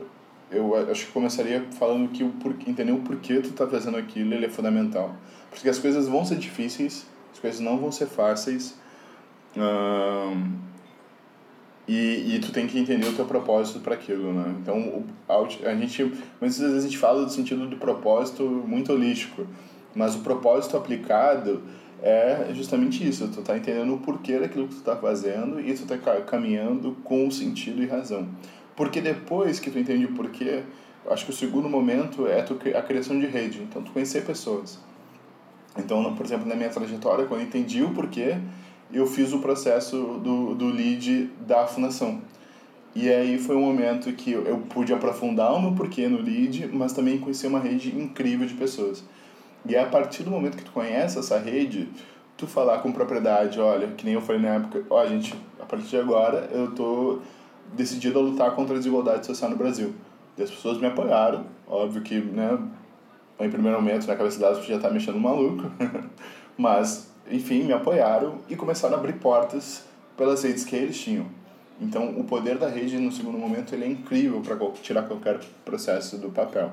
eu 0.51 0.75
acho 0.91 1.07
que 1.07 1.13
começaria 1.13 1.65
falando 1.79 2.09
que 2.11 2.23
o 2.23 2.33
entender 2.67 2.93
o 2.93 2.99
porquê 2.99 3.41
tu 3.41 3.53
tá 3.53 3.67
fazendo 3.67 3.97
aquilo, 3.97 4.35
ele 4.35 4.47
é 4.47 4.49
fundamental. 4.49 5.15
Porque 5.51 5.69
as 5.69 5.79
coisas 5.79 6.09
vão 6.09 6.25
ser 6.25 6.37
difíceis, 6.37 7.07
as 7.33 7.39
coisas 7.39 7.61
não 7.61 7.79
vão 7.79 7.91
ser 7.91 8.07
fáceis. 8.07 8.79
E, 11.89 12.35
e 12.35 12.41
tu 12.41 12.51
tem 12.51 12.67
que 12.67 12.79
entender 12.79 13.07
o 13.07 13.13
teu 13.13 13.25
propósito 13.25 13.79
para 13.79 13.95
aquilo, 13.95 14.33
né? 14.33 14.57
Então, 14.61 15.05
a, 15.29 15.75
gente, 15.77 16.03
muitas 16.41 16.59
vezes 16.59 16.79
a 16.79 16.81
gente 16.81 16.99
fala 16.99 17.25
do 17.25 17.31
sentido 17.31 17.67
do 17.69 17.77
propósito 17.77 18.43
muito 18.43 18.93
holístico, 18.93 19.47
mas 19.95 20.17
o 20.17 20.21
propósito 20.21 20.77
aplicado 20.77 21.63
é 22.03 22.49
justamente 22.53 23.07
isso, 23.07 23.29
tu 23.29 23.43
tá 23.43 23.57
entendendo 23.57 23.95
o 23.95 23.99
porquê 23.99 24.39
daquilo 24.39 24.69
que 24.69 24.75
tu 24.77 24.83
tá 24.83 24.97
fazendo 24.97 25.61
e 25.61 25.75
tu 25.75 25.87
tá 25.87 25.97
caminhando 26.21 26.97
com 27.03 27.31
sentido 27.31 27.83
e 27.83 27.87
razão. 27.87 28.29
Porque 28.75 29.01
depois 29.01 29.59
que 29.59 29.71
tu 29.71 29.79
entende 29.79 30.05
o 30.05 30.13
porquê, 30.13 30.63
acho 31.09 31.25
que 31.25 31.31
o 31.31 31.35
segundo 31.35 31.69
momento 31.69 32.27
é 32.27 32.45
a 32.77 32.83
criação 32.83 33.19
de 33.19 33.27
rede, 33.27 33.63
então 33.63 33.83
tu 33.83 33.91
conhecer 33.93 34.25
pessoas. 34.25 34.79
Então, 35.79 36.15
por 36.15 36.25
exemplo, 36.25 36.47
na 36.47 36.55
minha 36.55 36.69
trajetória, 36.69 37.27
quando 37.27 37.41
eu 37.41 37.47
entendi 37.47 37.83
o 37.83 37.91
porquê, 37.91 38.37
eu 38.93 39.07
fiz 39.07 39.33
o 39.33 39.41
processo 39.41 40.21
do, 40.23 40.55
do 40.55 40.67
lead 40.67 41.31
da 41.47 41.67
fundação. 41.67 42.21
E 42.95 43.11
aí 43.11 43.39
foi 43.39 43.57
um 43.57 43.61
momento 43.61 44.11
que 44.13 44.33
eu 44.33 44.59
pude 44.71 44.93
aprofundar 44.93 45.53
o 45.55 45.61
meu 45.61 45.73
porquê 45.73 46.09
no 46.09 46.19
lead, 46.19 46.69
mas 46.73 46.93
também 46.93 47.19
conhecer 47.19 47.47
uma 47.47 47.61
rede 47.61 47.95
incrível 47.95 48.47
de 48.47 48.55
pessoas. 48.55 49.05
E 49.69 49.75
é 49.75 49.83
a 49.83 49.87
partir 49.87 50.23
do 50.23 50.31
momento 50.31 50.57
que 50.57 50.65
tu 50.65 50.71
conhece 50.71 51.19
essa 51.19 51.39
rede, 51.39 51.89
tu 52.37 52.47
falar 52.47 52.79
com 52.79 52.93
propriedade, 52.93 53.59
olha, 53.59 53.89
que 53.89 54.05
nem 54.05 54.15
eu 54.15 54.21
falei 54.21 54.41
na 54.41 54.55
época, 54.57 54.85
ó, 54.91 55.03
oh, 55.03 55.07
gente, 55.07 55.35
a 55.61 55.65
partir 55.65 55.89
de 55.89 55.97
agora 55.97 56.49
eu 56.53 56.73
tô 56.73 57.21
decidido 57.73 58.19
a 58.19 58.23
lutar 58.23 58.55
contra 58.55 58.75
a 58.75 58.79
desigualdade 58.79 59.27
social 59.27 59.51
no 59.51 59.57
Brasil. 59.57 59.95
E 60.37 60.43
as 60.43 60.51
pessoas 60.51 60.79
me 60.79 60.87
apoiaram, 60.87 61.47
óbvio 61.67 62.03
que, 62.03 62.21
né, 62.21 62.59
em 63.41 63.51
primeiro 63.51 63.81
momento, 63.81 64.07
na 64.07 64.17
cabeça 64.17 64.39
delas, 64.39 64.65
já 64.65 64.79
tá 64.79 64.91
mexendo 64.91 65.19
maluco. 65.19 65.71
Mas, 66.57 67.11
enfim, 67.31 67.65
me 67.65 67.73
apoiaram 67.73 68.39
e 68.49 68.57
começaram 68.57 68.97
a 68.97 68.99
abrir 68.99 69.15
portas 69.15 69.85
pelas 70.17 70.43
redes 70.43 70.65
que 70.65 70.77
eles 70.77 70.99
tinham. 70.99 71.27
Então, 71.81 72.19
o 72.19 72.25
poder 72.25 72.57
da 72.57 72.69
rede, 72.69 72.97
no 72.97 73.13
segundo 73.13 73.37
momento, 73.37 73.75
ele 73.75 73.85
é 73.85 73.89
incrível 73.89 74.41
para 74.41 74.57
tirar 74.83 75.03
qualquer 75.03 75.39
processo 75.65 76.17
do 76.17 76.31
papel. 76.31 76.73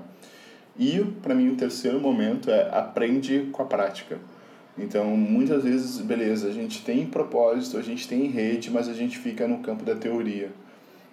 E, 0.77 0.99
para 1.21 1.35
mim, 1.35 1.49
o 1.49 1.55
terceiro 1.55 1.99
momento 1.99 2.49
é 2.49 2.69
aprende 2.71 3.49
com 3.51 3.61
a 3.61 3.65
prática. 3.65 4.17
Então, 4.77 5.15
muitas 5.15 5.63
vezes, 5.63 5.99
beleza, 5.99 6.47
a 6.47 6.51
gente 6.51 6.83
tem 6.83 7.05
propósito, 7.05 7.77
a 7.77 7.81
gente 7.81 8.07
tem 8.07 8.27
rede, 8.27 8.71
mas 8.71 8.89
a 8.89 8.93
gente 8.93 9.19
fica 9.19 9.47
no 9.47 9.59
campo 9.59 9.83
da 9.83 9.95
teoria. 9.95 10.49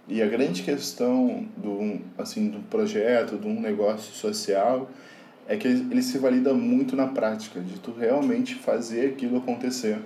E 0.09 0.23
a 0.23 0.27
grande 0.27 0.63
questão 0.63 1.47
do, 1.57 2.01
assim, 2.17 2.49
do 2.49 2.59
projeto, 2.71 3.37
de 3.37 3.47
um 3.47 3.61
negócio 3.61 4.15
social, 4.15 4.91
é 5.47 5.57
que 5.57 5.69
ele 5.69 6.03
se 6.03 6.17
valida 6.17 6.55
muito 6.55 6.97
na 6.97 7.09
prática, 7.09 7.61
de 7.61 7.79
tu 7.79 7.93
realmente 7.93 8.55
fazer 8.55 9.11
aquilo 9.11 9.39
acontecer. 9.39 9.99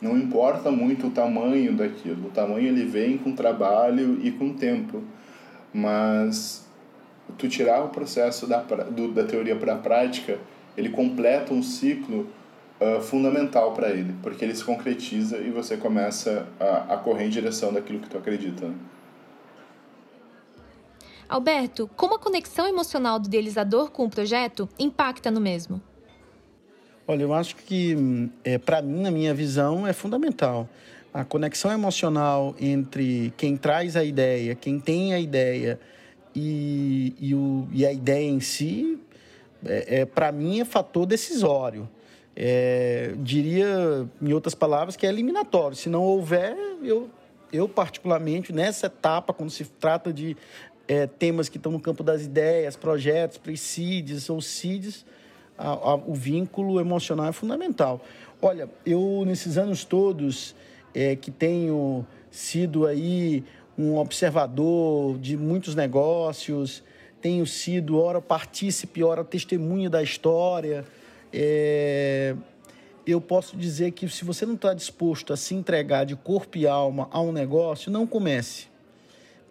Não 0.00 0.16
importa 0.16 0.70
muito 0.70 1.08
o 1.08 1.10
tamanho 1.10 1.74
daquilo, 1.74 2.28
o 2.28 2.30
tamanho 2.30 2.68
ele 2.68 2.84
vem 2.84 3.18
com 3.18 3.32
trabalho 3.32 4.18
e 4.22 4.30
com 4.30 4.54
tempo, 4.54 5.02
mas 5.74 6.66
tu 7.38 7.48
tirar 7.48 7.84
o 7.84 7.88
processo 7.88 8.46
da, 8.46 8.58
do, 8.62 9.12
da 9.12 9.24
teoria 9.24 9.56
para 9.56 9.74
a 9.74 9.78
prática, 9.78 10.38
ele 10.76 10.88
completa 10.88 11.52
um 11.52 11.62
ciclo 11.62 12.28
uh, 12.80 13.00
fundamental 13.00 13.72
para 13.72 13.90
ele, 13.90 14.14
porque 14.22 14.44
ele 14.44 14.54
se 14.54 14.64
concretiza 14.64 15.38
e 15.38 15.50
você 15.50 15.76
começa 15.76 16.46
a, 16.58 16.94
a 16.94 16.96
correr 16.96 17.26
em 17.26 17.30
direção 17.30 17.72
daquilo 17.72 18.00
que 18.00 18.08
tu 18.08 18.18
acredita. 18.18 18.66
Né? 18.66 18.74
Alberto, 21.28 21.88
como 21.94 22.16
a 22.16 22.18
conexão 22.18 22.66
emocional 22.66 23.18
do 23.20 23.28
idealizador 23.28 23.90
com 23.92 24.04
o 24.04 24.10
projeto 24.10 24.68
impacta 24.78 25.30
no 25.30 25.40
mesmo? 25.40 25.80
Olha, 27.06 27.22
eu 27.22 27.32
acho 27.32 27.54
que, 27.56 27.96
é, 28.42 28.58
para 28.58 28.82
mim, 28.82 29.00
na 29.02 29.10
minha 29.10 29.32
visão, 29.32 29.86
é 29.86 29.92
fundamental. 29.92 30.68
A 31.14 31.24
conexão 31.24 31.70
emocional 31.72 32.54
entre 32.60 33.32
quem 33.36 33.56
traz 33.56 33.96
a 33.96 34.04
ideia, 34.04 34.54
quem 34.54 34.80
tem 34.80 35.14
a 35.14 35.20
ideia 35.20 35.78
e, 36.34 37.14
e, 37.18 37.34
o, 37.34 37.68
e 37.72 37.84
a 37.84 37.92
ideia 37.92 38.28
em 38.28 38.40
si, 38.40 38.98
é, 39.64 40.00
é 40.00 40.04
para 40.04 40.30
mim, 40.32 40.60
é 40.60 40.64
fator 40.64 41.06
decisório. 41.06 41.88
É, 42.36 43.14
diria, 43.18 44.08
em 44.22 44.32
outras 44.32 44.54
palavras, 44.54 44.96
que 44.96 45.06
é 45.06 45.08
eliminatório. 45.08 45.76
Se 45.76 45.88
não 45.88 46.02
houver, 46.02 46.56
eu, 46.82 47.10
eu 47.52 47.68
particularmente, 47.68 48.52
nessa 48.52 48.86
etapa, 48.86 49.32
quando 49.32 49.50
se 49.50 49.64
trata 49.64 50.12
de 50.12 50.36
é, 50.88 51.06
temas 51.06 51.48
que 51.48 51.56
estão 51.56 51.70
no 51.70 51.80
campo 51.80 52.02
das 52.02 52.22
ideias, 52.22 52.76
projetos, 52.76 53.38
pre-seeds 53.38 54.30
ou 54.30 54.40
seeds, 54.40 55.04
a, 55.58 55.68
a, 55.68 55.94
o 55.94 56.14
vínculo 56.14 56.80
emocional 56.80 57.26
é 57.26 57.32
fundamental. 57.32 58.00
Olha, 58.40 58.68
eu 58.86 59.22
nesses 59.26 59.58
anos 59.58 59.84
todos 59.84 60.54
é, 60.94 61.14
que 61.14 61.30
tenho 61.30 62.06
sido 62.30 62.86
aí 62.86 63.44
um 63.80 63.96
observador 63.96 65.18
de 65.18 65.36
muitos 65.36 65.74
negócios, 65.74 66.82
tenho 67.20 67.46
sido 67.46 67.98
ora 67.98 68.20
partícipe, 68.20 69.02
ora 69.02 69.24
testemunha 69.24 69.88
da 69.88 70.02
história, 70.02 70.84
é, 71.32 72.34
eu 73.06 73.20
posso 73.20 73.56
dizer 73.56 73.92
que 73.92 74.08
se 74.08 74.24
você 74.24 74.44
não 74.44 74.54
está 74.54 74.74
disposto 74.74 75.32
a 75.32 75.36
se 75.36 75.54
entregar 75.54 76.04
de 76.04 76.16
corpo 76.16 76.58
e 76.58 76.66
alma 76.66 77.08
a 77.10 77.20
um 77.20 77.32
negócio, 77.32 77.90
não 77.90 78.06
comece 78.06 78.70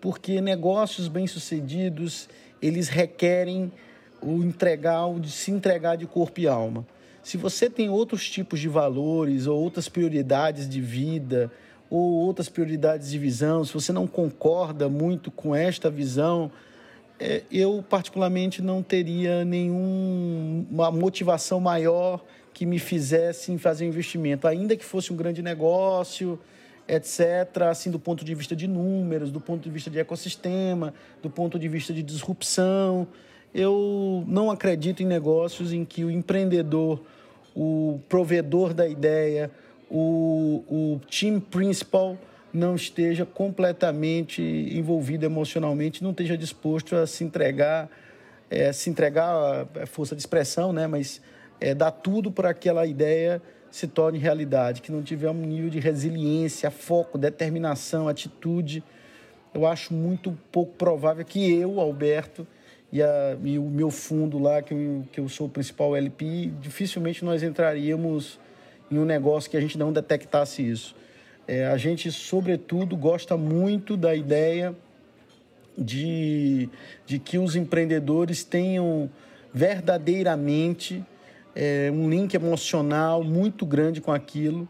porque 0.01 0.39
negócios 0.39 1.07
bem-sucedidos, 1.07 2.29
eles 2.61 2.87
requerem 2.87 3.71
o 4.21 4.43
entregar, 4.43 5.05
o 5.05 5.19
de 5.19 5.31
se 5.31 5.51
entregar 5.51 5.95
de 5.97 6.05
corpo 6.05 6.39
e 6.39 6.47
alma. 6.47 6.85
Se 7.21 7.37
você 7.37 7.69
tem 7.69 7.89
outros 7.89 8.29
tipos 8.29 8.59
de 8.59 8.67
valores 8.67 9.45
ou 9.45 9.61
outras 9.61 9.89
prioridades 9.89 10.67
de 10.67 10.81
vida 10.81 11.51
ou 11.89 12.01
outras 12.25 12.47
prioridades 12.47 13.09
de 13.09 13.17
visão, 13.17 13.65
se 13.65 13.73
você 13.73 13.91
não 13.91 14.05
concorda 14.05 14.87
muito 14.87 15.31
com 15.31 15.55
esta 15.55 15.89
visão, 15.89 16.51
é, 17.19 17.43
eu 17.51 17.83
particularmente 17.87 18.61
não 18.61 18.81
teria 18.81 19.43
nenhuma 19.43 20.91
motivação 20.91 21.59
maior 21.59 22.23
que 22.53 22.65
me 22.65 22.79
fizessem 22.79 23.57
fazer 23.57 23.85
um 23.85 23.87
investimento, 23.87 24.47
ainda 24.47 24.75
que 24.75 24.85
fosse 24.85 25.11
um 25.11 25.15
grande 25.15 25.41
negócio, 25.41 26.39
etc., 26.87 27.63
assim, 27.69 27.91
do 27.91 27.99
ponto 27.99 28.23
de 28.23 28.33
vista 28.33 28.55
de 28.55 28.67
números, 28.67 29.31
do 29.31 29.39
ponto 29.39 29.61
de 29.61 29.69
vista 29.69 29.89
de 29.89 29.99
ecossistema, 29.99 30.93
do 31.21 31.29
ponto 31.29 31.59
de 31.59 31.67
vista 31.67 31.93
de 31.93 32.01
disrupção. 32.01 33.07
Eu 33.53 34.23
não 34.27 34.49
acredito 34.49 35.01
em 35.01 35.05
negócios 35.05 35.73
em 35.73 35.83
que 35.83 36.03
o 36.03 36.11
empreendedor, 36.11 37.01
o 37.55 37.99
provedor 38.07 38.73
da 38.73 38.87
ideia, 38.87 39.51
o, 39.89 40.63
o 40.69 41.01
team 41.09 41.39
principal 41.39 42.17
não 42.53 42.75
esteja 42.75 43.25
completamente 43.25 44.41
envolvido 44.41 45.25
emocionalmente, 45.25 46.03
não 46.03 46.11
esteja 46.11 46.37
disposto 46.37 46.95
a 46.95 47.05
se 47.05 47.23
entregar, 47.23 47.89
é, 48.49 48.71
se 48.71 48.89
entregar 48.89 49.67
a 49.81 49.85
força 49.85 50.15
de 50.15 50.21
expressão, 50.21 50.73
né? 50.73 50.87
mas 50.87 51.21
é, 51.59 51.73
dar 51.73 51.91
tudo 51.91 52.31
para 52.31 52.49
aquela 52.49 52.85
ideia 52.85 53.41
se 53.71 53.87
torne 53.87 54.17
realidade, 54.17 54.81
que 54.81 54.91
não 54.91 55.03
tiver 55.03 55.29
um 55.29 55.45
nível 55.45 55.69
de 55.69 55.79
resiliência, 55.79 56.71
foco, 56.71 57.17
determinação, 57.17 58.07
atitude. 58.07 58.83
Eu 59.53 59.67
acho 59.67 59.93
muito 59.93 60.35
pouco 60.51 60.73
provável 60.73 61.23
que 61.23 61.53
eu, 61.53 61.79
Alberto, 61.79 62.47
e, 62.91 63.03
a, 63.03 63.37
e 63.43 63.59
o 63.59 63.65
meu 63.65 63.91
fundo 63.91 64.39
lá, 64.39 64.63
que 64.63 64.73
eu, 64.73 65.03
que 65.11 65.19
eu 65.19 65.29
sou 65.29 65.45
o 65.45 65.49
principal 65.49 65.95
LP, 65.95 66.51
dificilmente 66.59 67.23
nós 67.23 67.43
entraríamos 67.43 68.39
em 68.91 68.97
um 68.97 69.05
negócio 69.05 69.49
que 69.49 69.57
a 69.57 69.61
gente 69.61 69.77
não 69.77 69.91
detectasse 69.91 70.67
isso. 70.67 70.95
É, 71.47 71.65
a 71.65 71.77
gente, 71.77 72.11
sobretudo, 72.11 72.95
gosta 72.95 73.35
muito 73.35 73.97
da 73.97 74.15
ideia 74.15 74.75
de, 75.77 76.69
de 77.05 77.17
que 77.17 77.37
os 77.37 77.55
empreendedores 77.55 78.43
tenham 78.43 79.09
verdadeiramente 79.53 81.03
é, 81.55 81.89
um 81.91 82.09
link 82.09 82.33
emocional 82.33 83.23
muito 83.23 83.65
grande 83.65 84.01
com 84.01 84.11
aquilo. 84.11 84.67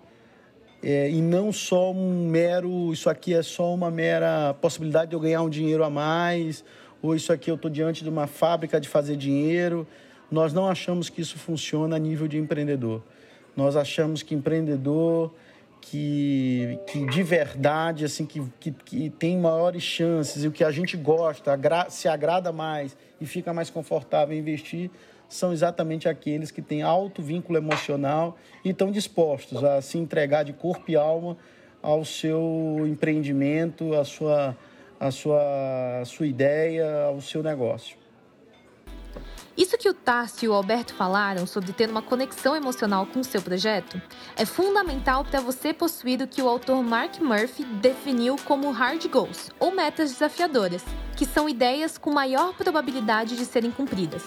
É, 0.81 1.09
e 1.09 1.21
não 1.21 1.51
só 1.51 1.91
um 1.91 2.27
mero, 2.27 2.93
isso 2.93 3.09
aqui 3.09 3.33
é 3.33 3.43
só 3.43 3.73
uma 3.73 3.91
mera 3.91 4.53
possibilidade 4.61 5.09
de 5.09 5.15
eu 5.15 5.19
ganhar 5.19 5.41
um 5.41 5.49
dinheiro 5.49 5.83
a 5.83 5.89
mais, 5.89 6.63
ou 7.01 7.13
isso 7.13 7.33
aqui 7.33 7.51
eu 7.51 7.55
estou 7.55 7.69
diante 7.69 8.03
de 8.03 8.09
uma 8.09 8.27
fábrica 8.27 8.79
de 8.79 8.87
fazer 8.87 9.17
dinheiro. 9.17 9.85
Nós 10.31 10.53
não 10.53 10.69
achamos 10.69 11.09
que 11.09 11.19
isso 11.19 11.37
funciona 11.37 11.95
a 11.95 11.99
nível 11.99 12.27
de 12.27 12.37
empreendedor. 12.37 13.03
Nós 13.59 13.75
achamos 13.75 14.23
que 14.23 14.33
empreendedor 14.33 15.33
que, 15.81 16.79
que 16.87 17.05
de 17.05 17.21
verdade, 17.21 18.05
assim, 18.05 18.25
que, 18.25 18.41
que, 18.57 18.71
que 18.71 19.09
tem 19.09 19.37
maiores 19.37 19.83
chances 19.83 20.45
e 20.45 20.47
o 20.47 20.51
que 20.51 20.63
a 20.63 20.71
gente 20.71 20.95
gosta, 20.95 21.51
agra 21.51 21.89
se 21.89 22.07
agrada 22.07 22.53
mais 22.53 22.95
e 23.19 23.25
fica 23.25 23.53
mais 23.53 23.69
confortável 23.69 24.33
em 24.33 24.39
investir, 24.39 24.89
são 25.27 25.51
exatamente 25.51 26.07
aqueles 26.07 26.51
que 26.51 26.61
têm 26.61 26.83
alto 26.83 27.21
vínculo 27.21 27.57
emocional 27.57 28.37
e 28.63 28.69
estão 28.69 28.89
dispostos 28.89 29.61
a 29.61 29.81
se 29.81 29.97
entregar 29.97 30.43
de 30.43 30.53
corpo 30.53 30.89
e 30.89 30.95
alma 30.95 31.35
ao 31.83 32.05
seu 32.05 32.85
empreendimento, 32.87 33.93
à 33.93 34.05
sua, 34.05 34.55
à 34.97 35.11
sua, 35.11 35.99
à 35.99 36.05
sua 36.05 36.27
ideia, 36.27 37.07
ao 37.07 37.19
seu 37.19 37.43
negócio. 37.43 37.98
Isso 39.59 39.77
que 39.77 39.89
o 39.89 39.93
Tarso 39.93 40.45
e 40.45 40.47
o 40.47 40.53
Alberto 40.53 40.93
falaram 40.93 41.45
sobre 41.45 41.73
ter 41.73 41.89
uma 41.89 42.01
conexão 42.01 42.55
emocional 42.55 43.05
com 43.05 43.19
o 43.19 43.23
seu 43.25 43.41
projeto 43.41 44.01
é 44.37 44.45
fundamental 44.45 45.25
para 45.25 45.41
você 45.41 45.73
possuir 45.73 46.21
o 46.21 46.27
que 46.29 46.41
o 46.41 46.47
autor 46.47 46.81
Mark 46.81 47.19
Murphy 47.19 47.65
definiu 47.65 48.37
como 48.45 48.71
hard 48.71 49.05
goals, 49.09 49.51
ou 49.59 49.69
metas 49.69 50.11
desafiadoras, 50.11 50.81
que 51.17 51.25
são 51.25 51.49
ideias 51.49 51.97
com 51.97 52.09
maior 52.09 52.53
probabilidade 52.53 53.35
de 53.35 53.43
serem 53.43 53.69
cumpridas. 53.69 54.23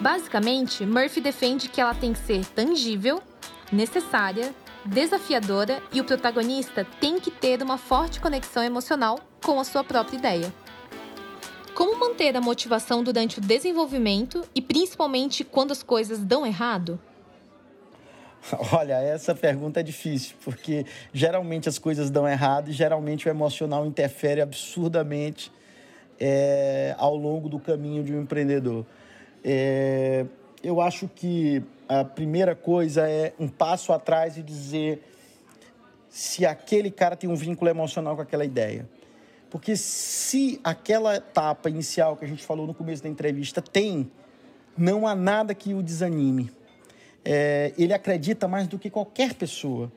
Basicamente, 0.00 0.86
Murphy 0.86 1.20
defende 1.20 1.68
que 1.68 1.82
ela 1.82 1.94
tem 1.94 2.14
que 2.14 2.20
ser 2.20 2.42
tangível, 2.46 3.22
necessária, 3.70 4.54
desafiadora 4.82 5.82
e 5.92 6.00
o 6.00 6.04
protagonista 6.04 6.86
tem 6.98 7.20
que 7.20 7.30
ter 7.30 7.62
uma 7.62 7.76
forte 7.76 8.18
conexão 8.18 8.62
emocional 8.62 9.18
com 9.44 9.60
a 9.60 9.64
sua 9.64 9.84
própria 9.84 10.16
ideia. 10.16 10.63
Como 11.74 11.98
manter 11.98 12.36
a 12.36 12.40
motivação 12.40 13.02
durante 13.02 13.38
o 13.38 13.40
desenvolvimento 13.40 14.44
e 14.54 14.62
principalmente 14.62 15.42
quando 15.42 15.72
as 15.72 15.82
coisas 15.82 16.20
dão 16.20 16.46
errado? 16.46 17.00
Olha, 18.72 18.94
essa 18.94 19.34
pergunta 19.34 19.80
é 19.80 19.82
difícil, 19.82 20.36
porque 20.44 20.86
geralmente 21.12 21.68
as 21.68 21.78
coisas 21.78 22.10
dão 22.10 22.28
errado 22.28 22.68
e 22.68 22.72
geralmente 22.72 23.28
o 23.28 23.30
emocional 23.30 23.84
interfere 23.86 24.40
absurdamente 24.40 25.50
é, 26.20 26.94
ao 26.96 27.16
longo 27.16 27.48
do 27.48 27.58
caminho 27.58 28.04
de 28.04 28.14
um 28.14 28.22
empreendedor. 28.22 28.86
É, 29.42 30.26
eu 30.62 30.80
acho 30.80 31.08
que 31.08 31.60
a 31.88 32.04
primeira 32.04 32.54
coisa 32.54 33.08
é 33.08 33.32
um 33.38 33.48
passo 33.48 33.92
atrás 33.92 34.36
e 34.36 34.42
dizer 34.42 35.02
se 36.08 36.46
aquele 36.46 36.90
cara 36.90 37.16
tem 37.16 37.28
um 37.28 37.34
vínculo 37.34 37.68
emocional 37.68 38.14
com 38.14 38.22
aquela 38.22 38.44
ideia. 38.44 38.88
Porque 39.54 39.76
se 39.76 40.60
aquela 40.64 41.14
etapa 41.14 41.70
inicial 41.70 42.16
que 42.16 42.24
a 42.24 42.28
gente 42.28 42.44
falou 42.44 42.66
no 42.66 42.74
começo 42.74 43.00
da 43.00 43.08
entrevista 43.08 43.62
tem, 43.62 44.10
não 44.76 45.06
há 45.06 45.14
nada 45.14 45.54
que 45.54 45.72
o 45.72 45.80
desanime. 45.80 46.50
É, 47.24 47.72
ele 47.78 47.92
acredita 47.92 48.48
mais 48.48 48.66
do 48.66 48.80
que 48.80 48.90
qualquer 48.90 49.32
pessoa. 49.34 49.92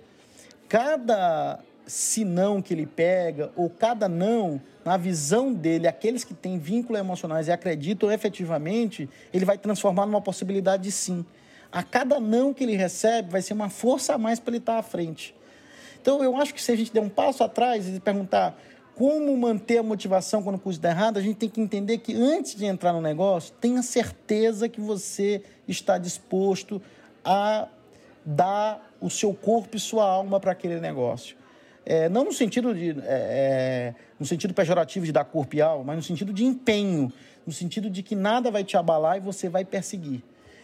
Cada 0.69 1.59
se 1.87 2.23
não 2.23 2.61
que 2.61 2.71
ele 2.71 2.85
pega, 2.85 3.51
ou 3.55 3.67
cada 3.67 4.07
não, 4.07 4.61
na 4.85 4.95
visão 4.95 5.51
dele, 5.51 5.87
aqueles 5.87 6.23
que 6.23 6.35
têm 6.35 6.59
vínculos 6.59 6.99
emocionais 6.99 7.47
e 7.47 7.51
acreditam 7.51 8.11
efetivamente, 8.11 9.09
ele 9.33 9.43
vai 9.43 9.57
transformar 9.57 10.05
numa 10.05 10.21
possibilidade 10.21 10.83
de 10.83 10.91
sim. 10.91 11.25
A 11.71 11.81
cada 11.81 12.19
não 12.19 12.53
que 12.53 12.63
ele 12.63 12.75
recebe, 12.75 13.31
vai 13.31 13.41
ser 13.41 13.53
uma 13.53 13.69
força 13.69 14.13
a 14.13 14.17
mais 14.19 14.39
para 14.39 14.51
ele 14.51 14.59
estar 14.59 14.77
à 14.77 14.83
frente. 14.83 15.33
Então, 15.99 16.23
eu 16.23 16.37
acho 16.37 16.53
que 16.53 16.61
se 16.61 16.71
a 16.71 16.75
gente 16.75 16.93
der 16.93 17.01
um 17.01 17.09
passo 17.09 17.43
atrás 17.43 17.87
e 17.89 17.99
perguntar 17.99 18.55
como 18.97 19.37
manter 19.37 19.77
a 19.77 19.83
motivação 19.83 20.41
quando 20.41 20.55
o 20.55 20.59
curso 20.59 20.79
está 20.79 20.89
errado, 20.89 21.19
a 21.19 21.21
gente 21.21 21.35
tem 21.35 21.47
que 21.47 21.61
entender 21.61 21.99
que 21.99 22.15
antes 22.15 22.55
de 22.55 22.65
entrar 22.65 22.91
no 22.91 22.99
negócio, 22.99 23.53
tenha 23.61 23.83
certeza 23.83 24.67
que 24.67 24.81
você 24.81 25.43
está 25.67 25.99
disposto 25.99 26.81
a 27.23 27.67
dar 28.25 28.91
o 28.99 29.07
seu 29.07 29.35
corpo 29.35 29.77
e 29.77 29.79
sua 29.79 30.03
alma 30.03 30.39
para 30.39 30.51
aquele 30.51 30.79
negócio. 30.79 31.37
É, 31.85 32.09
não 32.09 32.23
no 32.23 32.33
sentido 32.33 32.73
de 32.73 32.89
é, 32.89 33.93
é, 33.93 33.95
no 34.19 34.25
sentido 34.25 34.51
pejorativo 34.51 35.05
de 35.05 35.11
dar 35.11 35.25
corpo 35.25 35.55
e 35.55 35.61
alma, 35.61 35.83
mas 35.83 35.97
no 35.97 36.01
sentido 36.01 36.33
de 36.33 36.43
empenho, 36.43 37.13
no 37.45 37.53
sentido 37.53 37.91
de 37.91 38.01
que 38.01 38.15
nada 38.15 38.49
vai 38.49 38.63
te 38.63 38.77
abalar 38.77 39.17
e 39.17 39.19
você 39.19 39.47
vai 39.47 39.63
perseguir 39.63 40.23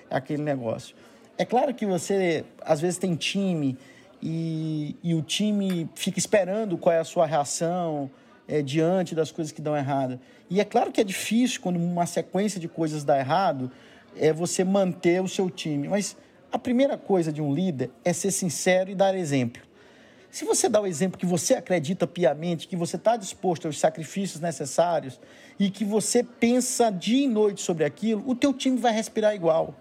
aquele 0.10 0.42
negócio. 0.42 0.96
É 1.38 1.46
claro 1.46 1.72
que 1.72 1.86
você 1.86 2.44
às 2.66 2.82
vezes 2.82 2.98
tem 2.98 3.16
time 3.16 3.78
e, 4.20 4.96
e 5.04 5.14
o 5.14 5.22
time 5.22 5.88
fica 5.94 6.18
esperando 6.18 6.80
qual 6.80 6.96
é 6.96 7.00
a 7.00 7.04
sua 7.04 7.28
reação 7.28 8.10
é, 8.48 8.62
diante 8.62 9.16
das 9.16 9.32
coisas 9.32 9.52
que 9.52 9.62
dão 9.62 9.76
errado. 9.76 10.20
E 10.50 10.60
é 10.60 10.66
claro 10.66 10.92
que 10.92 11.02
é 11.02 11.04
difícil 11.04 11.62
quando 11.62 11.78
uma 11.78 12.06
sequência 12.06 12.60
de 12.60 12.68
coisas 12.68 13.04
dá 13.04 13.18
errado, 13.18 13.72
é 14.16 14.32
você 14.32 14.64
manter 14.64 15.22
o 15.22 15.28
seu 15.28 15.50
time. 15.50 15.88
Mas 15.88 16.16
a 16.52 16.60
primeira 16.60 16.98
coisa 16.98 17.32
de 17.32 17.42
um 17.42 17.54
líder 17.54 17.90
é 18.04 18.14
ser 18.14 18.32
sincero 18.32 18.92
e 18.92 18.96
dar 18.96 19.16
exemplo. 19.16 19.62
Se 20.30 20.46
você 20.46 20.68
dá 20.68 20.82
o 20.82 20.88
exemplo 20.88 21.20
que 21.20 21.26
você 21.28 21.54
acredita 21.54 22.08
piamente, 22.08 22.68
que 22.68 22.76
você 22.76 22.96
está 22.96 23.16
disposto 23.16 23.68
aos 23.68 23.80
sacrifícios 23.80 24.42
necessários 24.42 25.20
e 25.60 25.70
que 25.70 25.86
você 25.86 26.24
pensa 26.24 26.90
dia 26.90 27.26
e 27.26 27.28
noite 27.28 27.62
sobre 27.62 27.86
aquilo, 27.86 28.24
o 28.28 28.34
teu 28.34 28.52
time 28.52 28.78
vai 28.78 28.92
respirar 28.92 29.36
igual. 29.36 29.76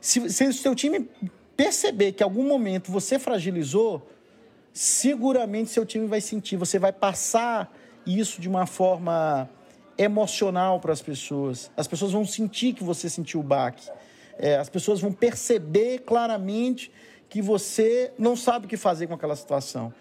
Se, 0.00 0.28
se 0.28 0.44
o 0.44 0.52
seu 0.52 0.74
time 0.74 1.08
perceber 1.56 2.12
que 2.12 2.22
em 2.22 2.24
algum 2.24 2.42
momento 2.42 2.90
você 2.90 3.16
fragilizou, 3.16 4.08
seguramente 4.72 5.70
seu 5.70 5.84
time 5.84 6.06
vai 6.06 6.20
sentir. 6.20 6.56
Você 6.56 6.78
vai 6.78 6.92
passar 6.92 7.72
isso 8.06 8.40
de 8.40 8.48
uma 8.48 8.66
forma 8.66 9.48
emocional 9.98 10.80
para 10.80 10.92
as 10.92 11.02
pessoas. 11.02 11.70
As 11.76 11.86
pessoas 11.86 12.12
vão 12.12 12.24
sentir 12.24 12.72
que 12.72 12.82
você 12.82 13.08
sentiu 13.08 13.40
o 13.40 13.42
baque. 13.42 13.88
É, 14.38 14.56
as 14.56 14.68
pessoas 14.68 15.00
vão 15.00 15.12
perceber 15.12 16.00
claramente 16.00 16.90
que 17.28 17.42
você 17.42 18.12
não 18.18 18.34
sabe 18.34 18.66
o 18.66 18.68
que 18.68 18.76
fazer 18.76 19.06
com 19.06 19.14
aquela 19.14 19.36
situação. 19.36 19.92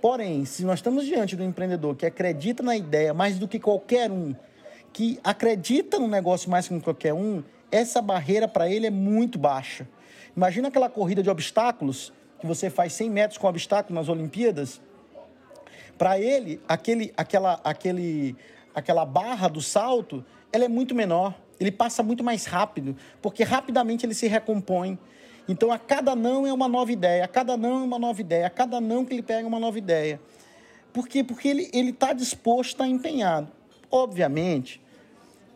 Porém, 0.00 0.44
se 0.44 0.64
nós 0.64 0.78
estamos 0.78 1.06
diante 1.06 1.34
do 1.34 1.42
empreendedor 1.42 1.96
que 1.96 2.04
acredita 2.04 2.62
na 2.62 2.76
ideia 2.76 3.14
mais 3.14 3.38
do 3.38 3.48
que 3.48 3.58
qualquer 3.58 4.10
um, 4.10 4.34
que 4.92 5.18
acredita 5.24 5.98
no 5.98 6.06
negócio 6.06 6.50
mais 6.50 6.68
que 6.68 6.78
qualquer 6.80 7.14
um, 7.14 7.42
essa 7.70 8.00
barreira 8.00 8.46
para 8.46 8.68
ele 8.70 8.86
é 8.86 8.90
muito 8.90 9.38
baixa. 9.38 9.88
Imagina 10.36 10.68
aquela 10.68 10.88
corrida 10.88 11.22
de 11.22 11.30
obstáculos 11.30 12.12
que 12.46 12.54
você 12.54 12.70
faz 12.70 12.92
100 12.92 13.10
metros 13.10 13.38
com 13.38 13.46
obstáculo 13.48 13.98
nas 13.98 14.08
Olimpíadas. 14.08 14.80
Para 15.98 16.20
ele, 16.20 16.60
aquele, 16.68 17.12
aquela, 17.16 17.60
aquele, 17.64 18.36
aquela 18.74 19.04
barra 19.04 19.48
do 19.48 19.60
salto, 19.60 20.24
ela 20.52 20.64
é 20.64 20.68
muito 20.68 20.94
menor. 20.94 21.34
Ele 21.58 21.72
passa 21.72 22.02
muito 22.02 22.22
mais 22.22 22.44
rápido, 22.44 22.96
porque 23.20 23.42
rapidamente 23.42 24.06
ele 24.06 24.14
se 24.14 24.26
recompõe. 24.28 24.98
Então, 25.48 25.72
a 25.72 25.78
cada 25.78 26.14
não 26.14 26.46
é 26.46 26.52
uma 26.52 26.68
nova 26.68 26.92
ideia, 26.92 27.24
a 27.24 27.28
cada 27.28 27.56
não 27.56 27.80
é 27.80 27.84
uma 27.84 27.98
nova 27.98 28.20
ideia, 28.20 28.46
a 28.46 28.50
cada 28.50 28.80
não 28.80 29.04
que 29.04 29.14
ele 29.14 29.22
pega 29.22 29.42
é 29.42 29.46
uma 29.46 29.60
nova 29.60 29.78
ideia. 29.78 30.20
Por 30.92 31.08
quê? 31.08 31.24
Porque 31.24 31.48
ele 31.48 31.90
está 31.90 32.12
disposto, 32.12 32.72
está 32.72 32.86
empenhado. 32.86 33.50
Obviamente 33.90 34.80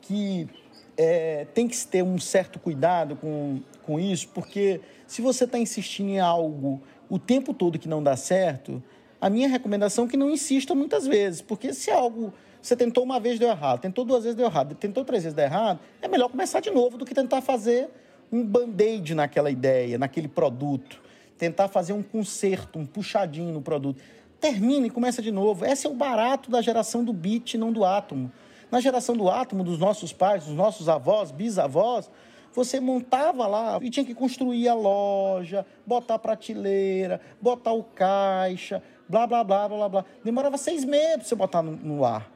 que 0.02 0.48
é, 0.96 1.46
tem 1.54 1.68
que 1.68 1.86
ter 1.86 2.02
um 2.02 2.18
certo 2.18 2.58
cuidado 2.58 3.16
com, 3.16 3.60
com 3.90 3.98
isso, 3.98 4.28
porque 4.28 4.80
se 5.04 5.20
você 5.20 5.42
está 5.42 5.58
insistindo 5.58 6.10
em 6.10 6.20
algo 6.20 6.80
o 7.08 7.18
tempo 7.18 7.52
todo 7.52 7.76
que 7.76 7.88
não 7.88 8.00
dá 8.00 8.14
certo, 8.14 8.80
a 9.20 9.28
minha 9.28 9.48
recomendação 9.48 10.04
é 10.04 10.08
que 10.08 10.16
não 10.16 10.30
insista 10.30 10.76
muitas 10.76 11.08
vezes, 11.08 11.40
porque 11.40 11.74
se 11.74 11.90
algo 11.90 12.32
você 12.62 12.76
tentou 12.76 13.02
uma 13.02 13.18
vez 13.18 13.36
deu 13.36 13.48
errado, 13.48 13.80
tentou 13.80 14.04
duas 14.04 14.22
vezes 14.22 14.36
deu 14.36 14.46
errado, 14.46 14.76
tentou 14.76 15.04
três 15.04 15.24
vezes 15.24 15.34
deu 15.34 15.44
errado, 15.44 15.80
é 16.00 16.06
melhor 16.06 16.28
começar 16.28 16.60
de 16.60 16.70
novo 16.70 16.96
do 16.96 17.04
que 17.04 17.12
tentar 17.12 17.40
fazer 17.40 17.88
um 18.30 18.44
band-aid 18.44 19.12
naquela 19.12 19.50
ideia, 19.50 19.98
naquele 19.98 20.28
produto, 20.28 21.02
tentar 21.36 21.66
fazer 21.66 21.92
um 21.92 22.02
conserto, 22.02 22.78
um 22.78 22.86
puxadinho 22.86 23.52
no 23.52 23.60
produto. 23.60 24.00
Termina 24.38 24.86
e 24.86 24.90
começa 24.90 25.20
de 25.20 25.32
novo. 25.32 25.64
Esse 25.64 25.88
é 25.88 25.90
o 25.90 25.94
barato 25.94 26.48
da 26.48 26.62
geração 26.62 27.02
do 27.02 27.12
bit, 27.12 27.58
não 27.58 27.72
do 27.72 27.84
átomo. 27.84 28.30
Na 28.70 28.78
geração 28.78 29.16
do 29.16 29.28
átomo, 29.28 29.64
dos 29.64 29.80
nossos 29.80 30.12
pais, 30.12 30.44
dos 30.44 30.54
nossos 30.54 30.88
avós, 30.88 31.32
bisavós, 31.32 32.08
você 32.54 32.80
montava 32.80 33.46
lá 33.46 33.78
e 33.80 33.90
tinha 33.90 34.04
que 34.04 34.14
construir 34.14 34.68
a 34.68 34.74
loja, 34.74 35.64
botar 35.86 36.14
a 36.14 36.18
prateleira, 36.18 37.20
botar 37.40 37.72
o 37.72 37.82
caixa, 37.82 38.82
blá, 39.08 39.26
blá, 39.26 39.44
blá, 39.44 39.68
blá, 39.68 39.88
blá. 39.88 40.04
Demorava 40.24 40.56
seis 40.58 40.84
meses 40.84 41.16
para 41.16 41.24
você 41.24 41.34
botar 41.34 41.62
no, 41.62 41.72
no 41.72 42.04
ar. 42.04 42.30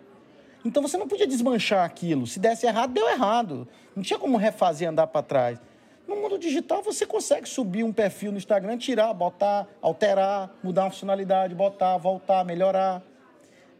Então 0.64 0.82
você 0.82 0.96
não 0.96 1.06
podia 1.06 1.26
desmanchar 1.26 1.84
aquilo. 1.84 2.26
Se 2.26 2.38
desse 2.38 2.66
errado, 2.66 2.92
deu 2.92 3.08
errado. 3.08 3.68
Não 3.94 4.02
tinha 4.02 4.18
como 4.18 4.36
refazer 4.36 4.88
andar 4.88 5.06
para 5.06 5.22
trás. 5.22 5.58
No 6.06 6.16
mundo 6.16 6.38
digital, 6.38 6.82
você 6.82 7.06
consegue 7.06 7.48
subir 7.48 7.82
um 7.82 7.92
perfil 7.92 8.30
no 8.30 8.38
Instagram, 8.38 8.76
tirar, 8.76 9.12
botar, 9.12 9.66
alterar, 9.80 10.54
mudar 10.62 10.84
uma 10.84 10.90
funcionalidade, 10.90 11.54
botar, 11.54 11.96
voltar, 11.96 12.44
melhorar. 12.44 13.02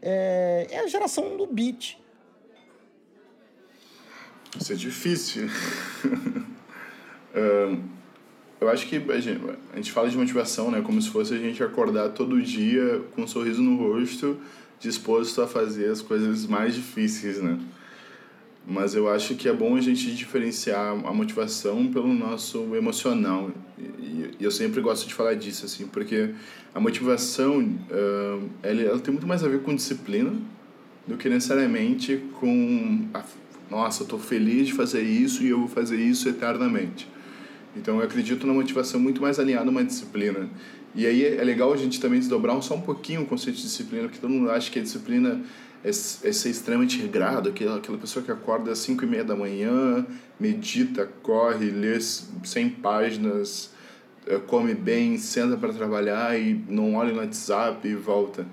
É, 0.01 0.67
é 0.69 0.79
a 0.79 0.87
geração 0.87 1.37
do 1.37 1.45
bit. 1.45 2.03
Isso 4.59 4.73
é 4.73 4.75
difícil. 4.75 5.49
eu 8.59 8.69
acho 8.69 8.87
que 8.87 8.95
a 8.95 9.19
gente, 9.19 9.41
a 9.73 9.75
gente 9.75 9.91
fala 9.91 10.09
de 10.09 10.17
motivação, 10.17 10.71
né? 10.71 10.81
Como 10.81 11.01
se 11.01 11.09
fosse 11.09 11.33
a 11.33 11.37
gente 11.37 11.61
acordar 11.63 12.09
todo 12.09 12.41
dia 12.41 13.01
com 13.13 13.23
um 13.23 13.27
sorriso 13.27 13.61
no 13.61 13.77
rosto, 13.77 14.37
disposto 14.79 15.41
a 15.41 15.47
fazer 15.47 15.89
as 15.89 16.01
coisas 16.01 16.45
mais 16.45 16.73
difíceis, 16.75 17.41
né? 17.41 17.59
Mas 18.67 18.95
eu 18.95 19.07
acho 19.07 19.35
que 19.35 19.47
é 19.47 19.53
bom 19.53 19.75
a 19.75 19.81
gente 19.81 20.15
diferenciar 20.15 20.91
a 20.91 21.13
motivação 21.13 21.87
pelo 21.87 22.11
nosso 22.11 22.75
emocional. 22.75 23.51
E, 23.77 24.31
eu 24.39 24.49
sempre 24.49 24.81
gosto 24.81 25.07
de 25.07 25.13
falar 25.13 25.35
disso, 25.35 25.65
assim, 25.65 25.85
porque 25.87 26.31
a 26.73 26.79
motivação, 26.79 27.77
ela, 28.63 28.81
ela 28.81 28.99
tem 28.99 29.13
muito 29.13 29.27
mais 29.27 29.43
a 29.43 29.47
ver 29.47 29.61
com 29.61 29.75
disciplina 29.75 30.33
do 31.07 31.15
que 31.15 31.29
necessariamente 31.29 32.17
com 32.39 33.07
a, 33.13 33.23
nossa, 33.69 34.01
eu 34.01 34.05
estou 34.05 34.19
feliz 34.19 34.67
de 34.67 34.73
fazer 34.73 35.01
isso 35.01 35.43
e 35.43 35.49
eu 35.49 35.59
vou 35.59 35.67
fazer 35.67 35.97
isso 35.97 36.29
eternamente. 36.29 37.07
Então 37.75 37.97
eu 37.97 38.03
acredito 38.03 38.47
na 38.47 38.53
motivação 38.53 38.99
muito 38.99 39.21
mais 39.21 39.39
alinhada 39.39 39.67
a 39.67 39.71
uma 39.71 39.83
disciplina. 39.83 40.49
E 40.93 41.05
aí 41.05 41.25
é 41.25 41.43
legal 41.43 41.73
a 41.73 41.77
gente 41.77 41.99
também 41.99 42.19
desdobrar 42.19 42.61
só 42.61 42.75
um 42.75 42.81
pouquinho 42.81 43.23
o 43.23 43.25
conceito 43.25 43.57
de 43.57 43.63
disciplina, 43.63 44.03
porque 44.03 44.19
todo 44.19 44.29
mundo 44.29 44.49
acha 44.49 44.71
que 44.71 44.79
a 44.79 44.81
disciplina 44.81 45.41
é, 45.83 45.89
é 45.89 45.91
ser 45.91 46.49
extremamente 46.49 47.01
regrado, 47.01 47.49
aquela, 47.49 47.77
aquela 47.77 47.97
pessoa 47.97 48.23
que 48.23 48.31
acorda 48.31 48.71
às 48.71 48.79
5 48.79 49.03
e 49.03 49.07
meia 49.07 49.23
da 49.25 49.35
manhã, 49.35 50.05
medita, 50.39 51.05
corre, 51.21 51.69
lê 51.69 51.99
100 51.99 52.69
páginas, 52.81 53.71
eh, 54.25 54.39
come 54.47 54.73
bem, 54.73 55.17
senta 55.17 55.57
para 55.57 55.73
trabalhar 55.73 56.39
e 56.39 56.53
não 56.69 56.95
olha 56.95 57.11
no 57.11 57.19
WhatsApp 57.19 57.85
e 57.85 57.93
volta. 57.93 58.45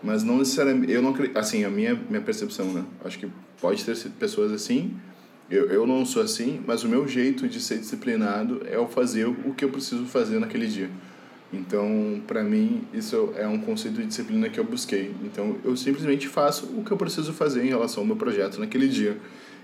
Mas 0.00 0.22
não 0.22 0.38
necessariamente, 0.38 0.92
eu 0.92 1.02
não 1.02 1.14
assim, 1.34 1.64
a 1.64 1.70
minha, 1.70 1.94
minha 1.94 2.20
percepção, 2.20 2.72
né? 2.72 2.84
Acho 3.04 3.18
que 3.18 3.28
pode 3.64 3.82
ter 3.82 3.96
pessoas 4.18 4.52
assim, 4.52 4.94
eu, 5.50 5.70
eu 5.70 5.86
não 5.86 6.04
sou 6.04 6.20
assim, 6.20 6.60
mas 6.66 6.84
o 6.84 6.88
meu 6.88 7.08
jeito 7.08 7.48
de 7.48 7.58
ser 7.60 7.78
disciplinado 7.78 8.60
é 8.70 8.78
o 8.78 8.86
fazer 8.86 9.24
o 9.24 9.54
que 9.56 9.64
eu 9.64 9.70
preciso 9.70 10.04
fazer 10.04 10.38
naquele 10.38 10.66
dia. 10.66 10.90
Então, 11.50 12.20
para 12.26 12.42
mim, 12.42 12.82
isso 12.92 13.32
é 13.34 13.48
um 13.48 13.58
conceito 13.58 13.96
de 13.96 14.06
disciplina 14.06 14.50
que 14.50 14.60
eu 14.60 14.64
busquei. 14.64 15.14
Então, 15.22 15.56
eu 15.64 15.74
simplesmente 15.78 16.28
faço 16.28 16.66
o 16.76 16.84
que 16.84 16.90
eu 16.90 16.96
preciso 16.98 17.32
fazer 17.32 17.64
em 17.64 17.68
relação 17.68 18.02
ao 18.02 18.06
meu 18.06 18.16
projeto 18.16 18.60
naquele 18.60 18.86
dia 18.86 19.16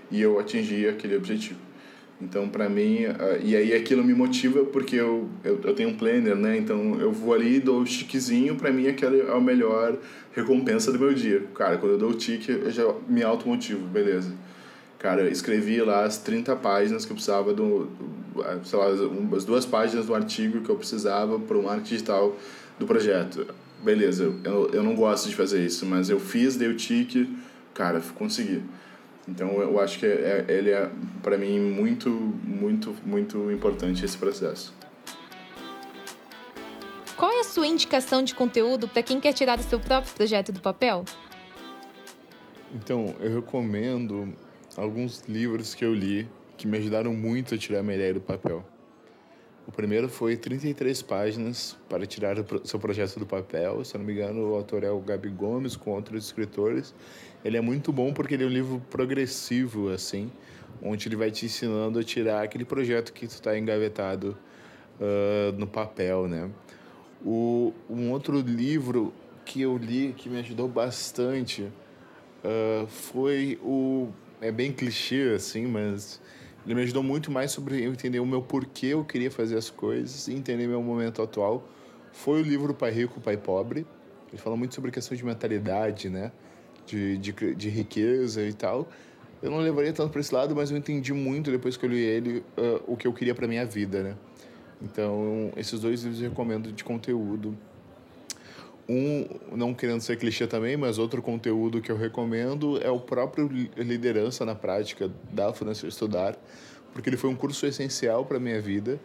e 0.09 0.19
eu 0.19 0.39
atingi 0.39 0.87
aquele 0.87 1.15
objetivo. 1.15 1.59
Então, 2.21 2.47
para 2.47 2.69
mim, 2.69 2.99
e 3.43 3.55
aí 3.55 3.73
aquilo 3.73 4.03
me 4.03 4.13
motiva 4.13 4.63
porque 4.65 4.95
eu, 4.95 5.27
eu, 5.43 5.59
eu 5.63 5.73
tenho 5.73 5.89
um 5.89 5.97
planner, 5.97 6.35
né? 6.35 6.55
Então, 6.55 6.99
eu 6.99 7.11
vou 7.11 7.33
ali, 7.33 7.59
dou 7.59 7.81
o 7.81 7.85
chiquezinho, 7.85 8.55
para 8.55 8.71
mim 8.71 8.87
aquela 8.87 9.15
é 9.15 9.35
a 9.35 9.39
melhor 9.39 9.97
recompensa 10.33 10.91
do 10.91 10.99
meu 10.99 11.13
dia. 11.13 11.43
Cara, 11.55 11.77
quando 11.77 11.93
eu 11.93 11.97
dou 11.97 12.11
o 12.11 12.13
tique, 12.13 12.51
eu 12.51 12.69
já 12.69 12.93
me 13.07 13.23
automotivo, 13.23 13.85
beleza. 13.87 14.31
Cara, 14.99 15.21
eu 15.21 15.31
escrevi 15.31 15.81
lá 15.81 16.05
as 16.05 16.19
30 16.19 16.55
páginas 16.57 17.05
que 17.05 17.11
eu 17.11 17.15
precisava 17.15 17.53
do, 17.53 17.85
do 17.85 18.65
sei 18.65 18.77
lá, 18.77 18.85
as 19.35 19.43
duas 19.43 19.65
páginas 19.65 20.05
do 20.05 20.13
artigo 20.13 20.61
que 20.61 20.69
eu 20.69 20.75
precisava 20.75 21.39
para 21.39 21.57
o 21.57 21.63
marketing 21.63 21.89
digital 21.89 22.37
do 22.77 22.85
projeto. 22.85 23.47
Beleza, 23.83 24.31
eu, 24.43 24.69
eu 24.71 24.83
não 24.83 24.95
gosto 24.95 25.27
de 25.27 25.35
fazer 25.35 25.65
isso, 25.65 25.87
mas 25.87 26.11
eu 26.11 26.19
fiz, 26.19 26.55
dei 26.55 26.67
o 26.67 26.75
tique, 26.75 27.27
cara, 27.73 27.99
consegui. 28.13 28.61
Então 29.27 29.61
eu 29.61 29.79
acho 29.79 29.99
que 29.99 30.05
é, 30.05 30.45
é, 30.47 30.53
ele 30.53 30.71
é 30.71 30.89
para 31.21 31.37
mim 31.37 31.59
muito, 31.59 32.09
muito, 32.09 32.95
muito 33.05 33.51
importante 33.51 34.03
esse 34.03 34.17
processo. 34.17 34.73
Qual 37.15 37.31
é 37.31 37.41
a 37.41 37.43
sua 37.43 37.67
indicação 37.67 38.23
de 38.23 38.33
conteúdo 38.33 38.87
para 38.87 39.03
quem 39.03 39.19
quer 39.19 39.33
tirar 39.33 39.59
o 39.59 39.63
seu 39.63 39.79
próprio 39.79 40.13
projeto 40.13 40.51
do 40.51 40.59
papel? 40.59 41.05
Então, 42.73 43.13
eu 43.19 43.35
recomendo 43.35 44.33
alguns 44.75 45.21
livros 45.27 45.75
que 45.75 45.85
eu 45.85 45.93
li 45.93 46.27
que 46.57 46.67
me 46.67 46.77
ajudaram 46.77 47.13
muito 47.13 47.53
a 47.53 47.57
tirar 47.57 47.83
minha 47.83 47.95
ideia 47.95 48.13
do 48.13 48.21
papel. 48.21 48.65
O 49.71 49.73
primeiro 49.73 50.09
foi 50.09 50.35
33 50.35 51.01
páginas 51.01 51.77
para 51.87 52.05
tirar 52.05 52.37
o 52.37 52.67
seu 52.67 52.77
projeto 52.77 53.17
do 53.17 53.25
papel. 53.25 53.85
Se 53.85 53.95
eu 53.95 53.99
não 53.99 54.05
me 54.05 54.11
engano, 54.11 54.51
o 54.51 54.55
autor 54.55 54.83
é 54.83 54.91
o 54.91 54.99
Gabi 54.99 55.29
Gomes, 55.29 55.77
com 55.77 55.91
outros 55.91 56.25
escritores. 56.25 56.93
Ele 57.43 57.55
é 57.55 57.61
muito 57.61 57.93
bom 57.93 58.11
porque 58.11 58.33
ele 58.33 58.43
é 58.43 58.47
um 58.47 58.49
livro 58.49 58.81
progressivo, 58.89 59.89
assim, 59.89 60.29
onde 60.83 61.07
ele 61.07 61.15
vai 61.15 61.31
te 61.31 61.45
ensinando 61.45 61.99
a 61.99 62.03
tirar 62.03 62.43
aquele 62.43 62.65
projeto 62.65 63.13
que 63.13 63.23
está 63.23 63.57
engavetado 63.57 64.37
uh, 64.99 65.57
no 65.57 65.65
papel, 65.65 66.27
né? 66.27 66.51
O, 67.25 67.73
um 67.89 68.11
outro 68.11 68.41
livro 68.41 69.13
que 69.45 69.61
eu 69.61 69.77
li 69.77 70.13
que 70.17 70.27
me 70.27 70.39
ajudou 70.39 70.67
bastante 70.67 71.61
uh, 72.43 72.85
foi 72.87 73.57
o... 73.63 74.09
É 74.41 74.51
bem 74.51 74.73
clichê, 74.73 75.31
assim, 75.33 75.65
mas 75.65 76.19
ele 76.65 76.75
me 76.75 76.81
ajudou 76.83 77.01
muito 77.01 77.31
mais 77.31 77.51
sobre 77.51 77.83
eu 77.83 77.91
entender 77.91 78.19
o 78.19 78.25
meu 78.25 78.41
porquê 78.41 78.87
eu 78.87 79.03
queria 79.03 79.31
fazer 79.31 79.57
as 79.57 79.69
coisas 79.69 80.27
e 80.27 80.33
entender 80.33 80.67
meu 80.67 80.81
momento 80.81 81.21
atual. 81.21 81.67
Foi 82.11 82.41
o 82.41 82.43
livro 82.43 82.73
Pai 82.73 82.91
Rico, 82.91 83.19
Pai 83.19 83.37
Pobre. 83.37 83.85
Ele 84.31 84.41
fala 84.41 84.55
muito 84.55 84.75
sobre 84.75 84.89
a 84.89 84.93
questão 84.93 85.15
de 85.15 85.25
mentalidade, 85.25 86.09
né? 86.09 86.31
De, 86.85 87.17
de, 87.17 87.55
de 87.55 87.69
riqueza 87.69 88.43
e 88.43 88.53
tal. 88.53 88.87
Eu 89.41 89.49
não 89.49 89.57
levaria 89.57 89.91
tanto 89.91 90.11
para 90.11 90.21
esse 90.21 90.33
lado, 90.33 90.55
mas 90.55 90.69
eu 90.69 90.77
entendi 90.77 91.13
muito 91.13 91.49
depois 91.49 91.75
que 91.75 91.85
eu 91.85 91.89
li 91.89 91.99
ele 91.99 92.39
uh, 92.57 92.83
o 92.85 92.95
que 92.95 93.07
eu 93.07 93.13
queria 93.13 93.33
para 93.33 93.47
minha 93.47 93.65
vida, 93.65 94.03
né? 94.03 94.15
Então, 94.81 95.51
esses 95.55 95.79
dois 95.79 96.03
livros 96.03 96.21
eu 96.21 96.29
recomendo 96.29 96.71
de 96.71 96.83
conteúdo. 96.83 97.57
Um, 98.89 99.25
não 99.55 99.73
querendo 99.73 100.01
ser 100.01 100.17
clichê 100.17 100.47
também, 100.47 100.75
mas 100.75 100.97
outro 100.97 101.21
conteúdo 101.21 101.81
que 101.81 101.91
eu 101.91 101.97
recomendo 101.97 102.81
é 102.81 102.89
o 102.89 102.99
próprio 102.99 103.47
Liderança 103.77 104.45
na 104.45 104.55
Prática 104.55 105.09
da 105.31 105.53
Fundação 105.53 105.87
Estudar, 105.87 106.37
porque 106.93 107.09
ele 107.09 107.17
foi 107.17 107.29
um 107.29 107.35
curso 107.35 107.65
essencial 107.65 108.25
para 108.25 108.37
a 108.37 108.39
minha 108.39 108.59
vida, 108.59 108.99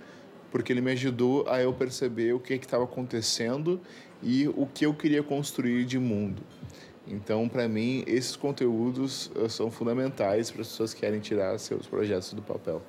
porque 0.51 0.73
ele 0.73 0.81
me 0.81 0.93
ajudou 0.93 1.49
a 1.49 1.61
eu 1.61 1.73
perceber 1.73 2.33
o 2.33 2.41
que 2.41 2.55
é 2.55 2.57
estava 2.57 2.85
acontecendo 2.85 3.81
e 4.23 4.49
o 4.49 4.67
que 4.67 4.87
eu 4.87 4.95
queria 4.95 5.23
construir 5.23 5.85
de 5.85 5.99
mundo. 5.99 6.43
Então, 7.07 7.49
para 7.49 7.69
mim, 7.69 8.03
esses 8.07 8.35
conteúdos 8.35 9.31
uh, 9.37 9.49
são 9.49 9.71
fundamentais 9.71 10.51
para 10.51 10.63
as 10.63 10.69
pessoas 10.69 10.93
que 10.93 11.01
querem 11.01 11.21
tirar 11.21 11.57
seus 11.59 11.87
projetos 11.87 12.33
do 12.33 12.43
papel. 12.43 12.83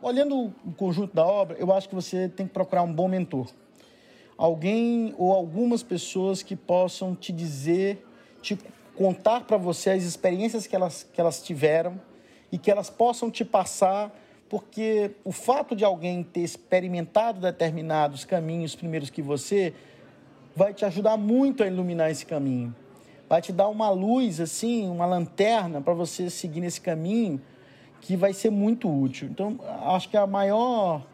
Olhando 0.00 0.54
o 0.64 0.72
conjunto 0.76 1.14
da 1.14 1.26
obra, 1.26 1.56
eu 1.58 1.72
acho 1.72 1.88
que 1.88 1.94
você 1.94 2.28
tem 2.28 2.46
que 2.46 2.52
procurar 2.52 2.82
um 2.82 2.92
bom 2.92 3.08
mentor. 3.08 3.48
Alguém 4.36 5.14
ou 5.16 5.32
algumas 5.32 5.82
pessoas 5.82 6.42
que 6.42 6.54
possam 6.54 7.14
te 7.14 7.32
dizer, 7.32 8.04
te 8.42 8.58
contar 8.94 9.42
para 9.42 9.56
você 9.56 9.90
as 9.90 10.02
experiências 10.02 10.66
que 10.66 10.74
elas, 10.74 11.06
que 11.12 11.20
elas 11.20 11.42
tiveram 11.42 12.00
e 12.50 12.58
que 12.58 12.70
elas 12.70 12.90
possam 12.90 13.30
te 13.30 13.44
passar, 13.44 14.14
porque 14.48 15.12
o 15.24 15.32
fato 15.32 15.74
de 15.74 15.84
alguém 15.84 16.22
ter 16.22 16.40
experimentado 16.40 17.40
determinados 17.40 18.24
caminhos 18.24 18.74
primeiros 18.74 19.10
que 19.10 19.22
você 19.22 19.74
vai 20.54 20.72
te 20.72 20.84
ajudar 20.84 21.16
muito 21.16 21.62
a 21.62 21.66
iluminar 21.66 22.10
esse 22.10 22.24
caminho. 22.24 22.74
Vai 23.28 23.42
te 23.42 23.52
dar 23.52 23.68
uma 23.68 23.90
luz, 23.90 24.40
assim, 24.40 24.88
uma 24.88 25.04
lanterna 25.04 25.80
para 25.80 25.92
você 25.92 26.30
seguir 26.30 26.60
nesse 26.60 26.80
caminho 26.80 27.40
que 28.00 28.16
vai 28.16 28.32
ser 28.32 28.50
muito 28.50 28.88
útil. 28.88 29.28
Então, 29.28 29.58
acho 29.84 30.08
que 30.08 30.16
a 30.16 30.26
maior, 30.26 31.04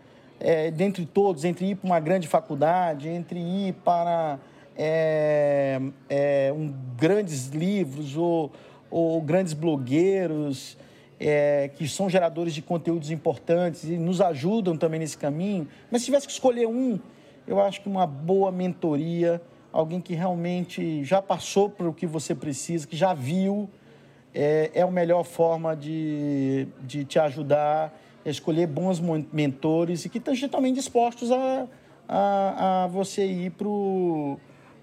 é, 0.42 0.70
dentre 0.72 1.06
todos, 1.06 1.44
entre 1.44 1.66
ir 1.66 1.76
para 1.76 1.86
uma 1.86 2.00
grande 2.00 2.26
faculdade, 2.26 3.08
entre 3.08 3.38
ir 3.38 3.74
para 3.84 4.40
é, 4.76 5.80
é, 6.10 6.52
um, 6.54 6.74
grandes 6.96 7.48
livros 7.48 8.16
ou, 8.16 8.50
ou 8.90 9.22
grandes 9.22 9.52
blogueiros, 9.52 10.76
é, 11.20 11.70
que 11.76 11.86
são 11.86 12.10
geradores 12.10 12.52
de 12.52 12.60
conteúdos 12.60 13.12
importantes 13.12 13.84
e 13.84 13.96
nos 13.96 14.20
ajudam 14.20 14.76
também 14.76 14.98
nesse 14.98 15.16
caminho. 15.16 15.68
Mas 15.90 16.02
se 16.02 16.06
tivesse 16.06 16.26
que 16.26 16.32
escolher 16.32 16.66
um, 16.66 16.98
eu 17.46 17.60
acho 17.60 17.80
que 17.80 17.88
uma 17.88 18.06
boa 18.06 18.50
mentoria, 18.50 19.40
alguém 19.72 20.00
que 20.00 20.12
realmente 20.12 21.04
já 21.04 21.22
passou 21.22 21.70
por 21.70 21.86
o 21.86 21.94
que 21.94 22.06
você 22.06 22.34
precisa, 22.34 22.84
que 22.84 22.96
já 22.96 23.14
viu, 23.14 23.70
é, 24.34 24.72
é 24.74 24.82
a 24.82 24.90
melhor 24.90 25.22
forma 25.22 25.76
de, 25.76 26.66
de 26.80 27.04
te 27.04 27.20
ajudar 27.20 27.96
escolher 28.24 28.66
bons 28.66 29.00
mentores 29.32 30.04
e 30.04 30.08
que 30.08 30.18
estejam 30.18 30.48
também 30.48 30.72
dispostos 30.72 31.30
a, 31.30 31.66
a, 32.08 32.84
a 32.84 32.86
você 32.86 33.26
ir 33.26 33.50
para 33.50 33.68
o 33.68 34.38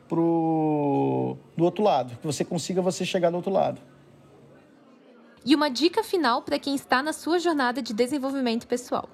pro, 0.09 1.37
do 1.55 1.63
outro 1.63 1.83
lado, 1.83 2.17
que 2.17 2.25
você 2.25 2.43
consiga 2.43 2.81
você 2.81 3.05
chegar 3.05 3.29
do 3.29 3.37
outro 3.37 3.51
lado. 3.51 3.79
E 5.45 5.55
uma 5.55 5.69
dica 5.69 6.03
final 6.03 6.41
para 6.41 6.59
quem 6.59 6.75
está 6.75 7.01
na 7.01 7.13
sua 7.13 7.39
jornada 7.39 7.81
de 7.81 7.93
desenvolvimento 7.93 8.67
pessoal. 8.67 9.07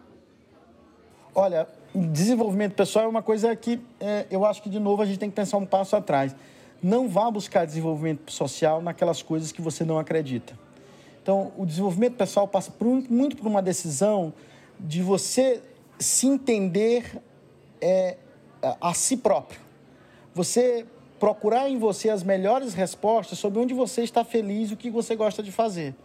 Olha, 1.36 1.68
desenvolvimento 1.94 2.74
pessoal 2.74 3.06
é 3.06 3.08
uma 3.08 3.22
coisa 3.22 3.56
que 3.56 3.80
é, 4.00 4.26
eu 4.32 4.46
acho 4.46 4.64
que, 4.64 4.70
de 4.70 4.80
novo, 4.80 5.02
a 5.02 5.06
gente 5.06 5.20
tem 5.20 5.30
que 5.30 5.36
pensar 5.36 5.58
um 5.58 5.66
passo 5.66 5.96
atrás. 5.96 6.36
Não 6.82 7.08
vá 7.08 7.30
buscar 7.30 7.66
desenvolvimento 7.66 8.32
social 8.32 8.82
naquelas 8.82 9.22
coisas 9.22 9.52
que 9.52 9.62
você 9.62 9.84
não 9.84 10.00
acredita. 10.00 10.58
Então, 11.26 11.52
o 11.58 11.66
desenvolvimento 11.66 12.18
pessoal 12.18 12.48
passa 12.48 12.70
por 12.70 12.86
muito 12.86 13.36
por 13.36 13.48
uma 13.48 13.60
decisão 13.60 14.32
de 14.80 15.02
você 15.02 15.60
se 15.98 16.28
entender 16.28 17.20
é, 17.82 18.18
a, 18.80 18.94
si 18.94 19.18
próprio. 19.18 19.60
Você 20.36 20.86
procurar 21.20 21.68
em 21.68 21.80
você 21.80 22.12
as 22.12 22.22
melhores 22.22 22.76
respostas 22.76 23.40
sobre 23.40 23.58
onde 23.58 23.74
você 23.74 24.04
está 24.04 24.24
feliz 24.24 24.72
o 24.72 24.78
que 24.78 24.92
você 24.92 25.16
gosta 25.16 25.42
de 25.42 25.52
fazer 25.52 25.96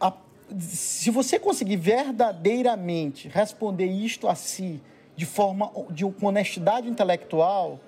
a, 0.00 0.12
se 0.58 1.10
você 1.10 1.38
conseguir 1.38 1.76
verdadeiramente 1.76 3.28
responder 3.28 3.86
isto 3.86 4.28
a 4.28 4.34
si 4.34 4.80
de 5.16 5.26
forma 5.26 5.70
de 5.90 6.04
com 6.04 6.26
honestidade 6.26 6.88
intelectual, 6.88 7.80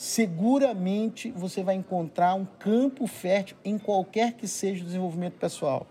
seguramente 0.00 1.30
você 1.32 1.62
vai 1.62 1.74
encontrar 1.74 2.32
um 2.32 2.46
campo 2.58 3.06
fértil 3.06 3.54
em 3.62 3.76
qualquer 3.76 4.32
que 4.32 4.48
seja 4.48 4.82
o 4.82 4.86
desenvolvimento 4.86 5.34
pessoal. 5.34 5.86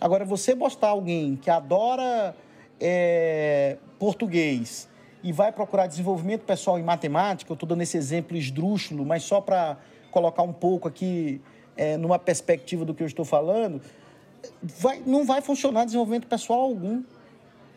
Agora, 0.00 0.24
você 0.24 0.56
postar 0.56 0.88
alguém 0.88 1.36
que 1.36 1.48
adora 1.48 2.34
é, 2.80 3.76
português 4.00 4.88
e 5.22 5.30
vai 5.30 5.52
procurar 5.52 5.86
desenvolvimento 5.86 6.42
pessoal 6.42 6.76
em 6.76 6.82
matemática, 6.82 7.52
eu 7.52 7.54
estou 7.54 7.68
dando 7.68 7.82
esse 7.82 7.96
exemplo 7.96 8.36
esdrúxulo, 8.36 9.06
mas 9.06 9.22
só 9.22 9.40
para 9.40 9.76
colocar 10.10 10.42
um 10.42 10.52
pouco 10.52 10.88
aqui 10.88 11.40
é, 11.76 11.96
numa 11.96 12.18
perspectiva 12.18 12.84
do 12.84 12.92
que 12.92 13.04
eu 13.04 13.06
estou 13.06 13.24
falando, 13.24 13.80
vai, 14.60 15.00
não 15.06 15.24
vai 15.24 15.40
funcionar 15.40 15.84
desenvolvimento 15.84 16.26
pessoal 16.26 16.62
algum. 16.62 17.04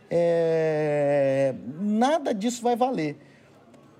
É, 0.09 1.53
nada 1.79 2.33
disso 2.33 2.63
vai 2.63 2.75
valer. 2.75 3.17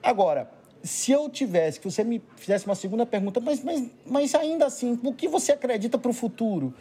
Agora, 0.01 0.54
se 0.86 1.11
eu 1.11 1.29
tivesse, 1.29 1.79
que 1.79 1.89
você 1.89 2.03
me 2.03 2.21
fizesse 2.38 2.65
uma 2.65 2.75
segunda 2.75 3.05
pergunta, 3.05 3.39
mas, 3.39 3.63
mas, 3.63 3.89
mas 4.05 4.36
ainda 4.36 4.65
assim, 4.65 4.99
o 5.03 5.13
que 5.13 5.27
você 5.27 5.51
acredita 5.51 5.97
para 5.97 6.09
o 6.09 6.13
futuro? 6.13 6.73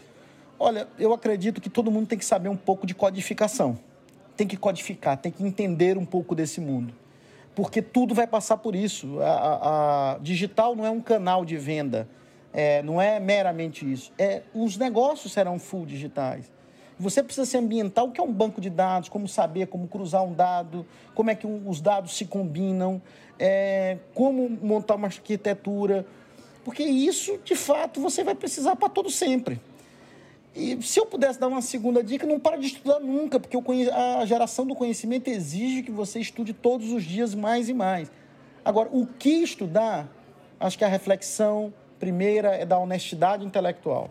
Olha, 0.59 0.86
eu 0.98 1.12
acredito 1.12 1.61
que 1.61 1.70
todo 1.70 1.90
mundo 1.90 2.07
tem 2.07 2.18
que 2.18 2.24
saber 2.24 2.48
um 2.48 2.57
pouco 2.57 2.86
de 2.86 2.94
codificação. 2.94 3.78
Tem 4.36 4.46
que 4.46 4.57
codificar, 4.57 5.16
tem 5.16 5.32
que 5.32 5.42
entender 5.42 5.96
um 5.96 6.05
pouco 6.05 6.34
desse 6.34 6.61
mundo. 6.61 6.94
Porque 7.55 7.80
tudo 7.80 8.14
vai 8.14 8.26
passar 8.26 8.59
por 8.59 8.74
isso. 8.74 9.20
A, 9.20 9.30
a, 9.30 10.12
a 10.12 10.18
digital 10.18 10.76
não 10.76 10.84
é 10.84 10.90
um 10.90 11.00
canal 11.00 11.44
de 11.44 11.57
venda 11.57 12.09
é, 12.55 12.80
não 12.82 13.02
é 13.02 13.18
meramente 13.18 13.90
isso. 13.90 14.12
É, 14.16 14.42
os 14.55 14.76
negócios 14.76 15.32
serão 15.32 15.59
full 15.59 15.84
digitais. 15.84 16.50
Você 16.99 17.22
precisa 17.22 17.45
se 17.45 17.57
ambientar 17.57 18.05
o 18.05 18.12
que 18.12 18.20
é 18.20 18.24
um 18.24 18.32
banco 18.32 18.61
de 18.61 18.70
dados, 18.70 19.09
como 19.09 19.26
saber 19.26 19.66
como 19.66 19.88
cruzar 19.88 20.22
um 20.22 20.32
dado, 20.32 20.86
como 21.14 21.30
é 21.30 21.34
que 21.34 21.47
os 21.47 21.80
dados 21.80 22.16
se 22.16 22.24
combinam, 22.24 23.03
é, 23.38 23.99
como 24.14 24.49
montar 24.49 24.95
uma 24.95 25.09
arquitetura. 25.09 26.07
Porque 26.64 26.82
isso, 26.82 27.38
de 27.45 27.57
fato, 27.57 28.01
você 28.01 28.22
vai 28.22 28.34
precisar 28.34 28.76
para 28.76 28.88
todo 28.88 29.11
sempre. 29.11 29.61
E 30.55 30.80
se 30.82 31.01
eu 31.01 31.07
pudesse 31.07 31.38
dar 31.38 31.49
uma 31.49 31.61
segunda 31.61 32.03
dica, 32.03 32.26
não 32.26 32.38
para 32.38 32.57
de 32.57 32.68
estudar 32.68 33.01
nunca, 33.01 33.40
porque 33.40 33.57
a 33.90 34.24
geração 34.24 34.64
do 34.64 34.74
conhecimento 34.74 35.28
exige 35.28 35.82
que 35.82 35.90
você 35.90 36.20
estude 36.20 36.53
todos 36.53 36.92
os 36.92 37.03
dias 37.03 37.34
mais 37.34 37.68
e 37.68 37.74
mais. 37.74 38.11
Agora, 38.64 38.88
o 38.92 39.05
que 39.05 39.42
estudar? 39.42 40.09
Acho 40.61 40.78
que 40.78 40.84
a 40.84 40.88
reflexão, 40.88 41.74
primeira 41.99 42.55
é 42.55 42.64
da 42.64 42.78
honestidade 42.78 43.45
intelectual. 43.45 44.11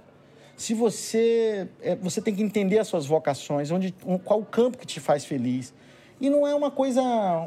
Se 0.55 0.73
você 0.73 1.67
é, 1.81 1.95
você 1.95 2.21
tem 2.21 2.33
que 2.33 2.43
entender 2.43 2.79
as 2.79 2.87
suas 2.87 3.05
vocações, 3.05 3.71
onde 3.71 3.93
qual 4.23 4.39
o 4.39 4.45
campo 4.45 4.77
que 4.77 4.85
te 4.85 4.99
faz 4.99 5.25
feliz. 5.25 5.73
E 6.21 6.29
não 6.29 6.47
é 6.47 6.55
uma 6.55 6.71
coisa 6.71 7.01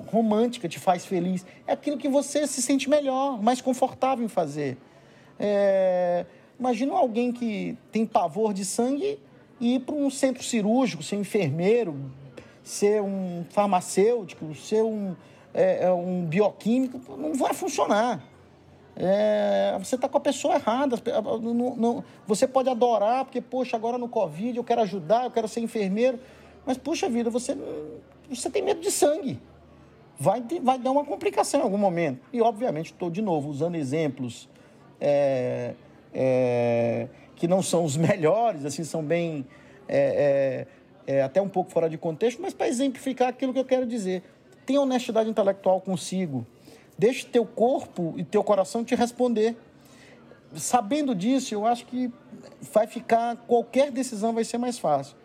romântica 0.09 0.69
te 0.69 0.79
faz 0.79 1.07
feliz, 1.07 1.47
é 1.67 1.73
aquilo 1.73 1.97
que 1.97 2.09
você 2.09 2.47
se 2.47 2.61
sente 2.61 2.91
melhor, 2.91 3.43
mais 3.43 3.61
confortável 3.61 4.25
em 4.25 4.29
fazer. 4.29 4.77
É, 5.39 6.27
imagina 6.59 6.93
alguém 6.93 7.33
que 7.33 7.79
tem 7.91 8.05
pavor 8.05 8.53
de 8.53 8.65
sangue 8.65 9.19
e 9.61 9.77
ir 9.77 9.81
para 9.81 9.95
um 9.95 10.11
centro 10.11 10.43
cirúrgico, 10.43 11.03
ser 11.03 11.17
enfermeiro, 11.17 11.97
ser 12.63 13.01
um 13.01 13.45
farmacêutico, 13.51 14.55
ser 14.55 14.83
um, 14.83 15.15
é, 15.55 15.85
é 15.85 15.93
um 15.93 16.25
bioquímico, 16.25 17.01
não 17.17 17.35
vai 17.35 17.55
funcionar. 17.55 18.23
É, 18.99 19.77
você 19.79 19.95
está 19.95 20.09
com 20.09 20.17
a 20.17 20.21
pessoa 20.21 20.55
errada. 20.55 20.97
Não, 21.43 21.77
não, 21.77 22.05
você 22.27 22.49
pode 22.49 22.71
adorar, 22.71 23.25
porque, 23.25 23.41
poxa, 23.41 23.77
agora 23.77 23.99
no 23.99 24.09
Covid 24.09 24.57
eu 24.57 24.65
quero 24.65 24.81
ajudar, 24.81 25.25
eu 25.25 25.31
quero 25.31 25.47
ser 25.47 25.61
enfermeiro. 25.61 26.19
Mas, 26.65 26.79
puxa 26.79 27.09
vida, 27.09 27.29
você, 27.29 27.57
você 28.29 28.49
tem 28.49 28.63
medo 28.63 28.81
de 28.81 28.91
sangue. 28.91 29.39
Vai, 30.19 30.43
vai 30.63 30.79
dar 30.79 30.91
uma 30.91 31.05
complicação 31.05 31.61
em 31.61 31.63
algum 31.63 31.77
momento. 31.77 32.21
E, 32.33 32.41
obviamente, 32.41 32.87
estou, 32.87 33.11
de 33.11 33.21
novo, 33.21 33.51
usando 33.51 33.75
exemplos 33.75 34.49
é, 34.99 35.75
é, 36.15 37.09
que 37.37 37.47
não 37.47 37.63
são 37.63 37.85
os 37.85 37.97
melhores, 37.99 38.65
assim, 38.65 38.83
são 38.83 39.05
bem. 39.05 39.47
É, 39.89 40.67
é, 41.07 41.17
é, 41.19 41.23
até 41.23 41.41
um 41.41 41.49
pouco 41.49 41.71
fora 41.71 41.89
de 41.89 41.97
contexto, 41.97 42.43
mas 42.43 42.53
para 42.53 42.67
exemplificar 42.67 43.29
aquilo 43.29 43.53
que 43.53 43.59
eu 43.59 43.65
quero 43.65 43.87
dizer. 43.87 44.25
Tenha 44.65 44.81
honestidade 44.81 45.31
intelectual 45.31 45.81
consigo 45.81 46.45
Deixe 46.99 47.27
teu 47.27 47.45
corpo 47.45 48.15
e 48.17 48.25
teu 48.25 48.43
coração 48.43 48.85
te 48.85 48.95
responder. 48.95 49.57
Sabendo 50.55 51.15
disso, 51.15 51.55
eu 51.55 51.67
acho 51.67 51.85
que 51.87 52.11
vai 52.73 52.87
ficar 52.87 53.37
qualquer 53.47 53.91
decisão 53.91 54.33
vai 54.33 54.45
ser 54.45 54.59
mais 54.59 54.79
fácil. 54.79 55.17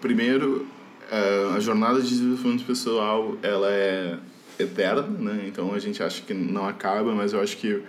Primeiro, 0.00 0.66
é, 1.10 1.56
a 1.56 1.60
jornada 1.60 2.00
de 2.00 2.08
desenvolvimento 2.08 2.64
pessoal 2.64 3.36
ela 3.42 3.70
é 3.70 4.18
eterna, 4.58 5.02
né? 5.02 5.44
Então 5.46 5.74
a 5.74 5.78
gente 5.78 6.02
acha 6.02 6.22
que 6.22 6.34
não 6.34 6.66
acaba, 6.66 7.14
mas 7.14 7.32
eu 7.32 7.40
acho 7.40 7.56
que 7.56 7.82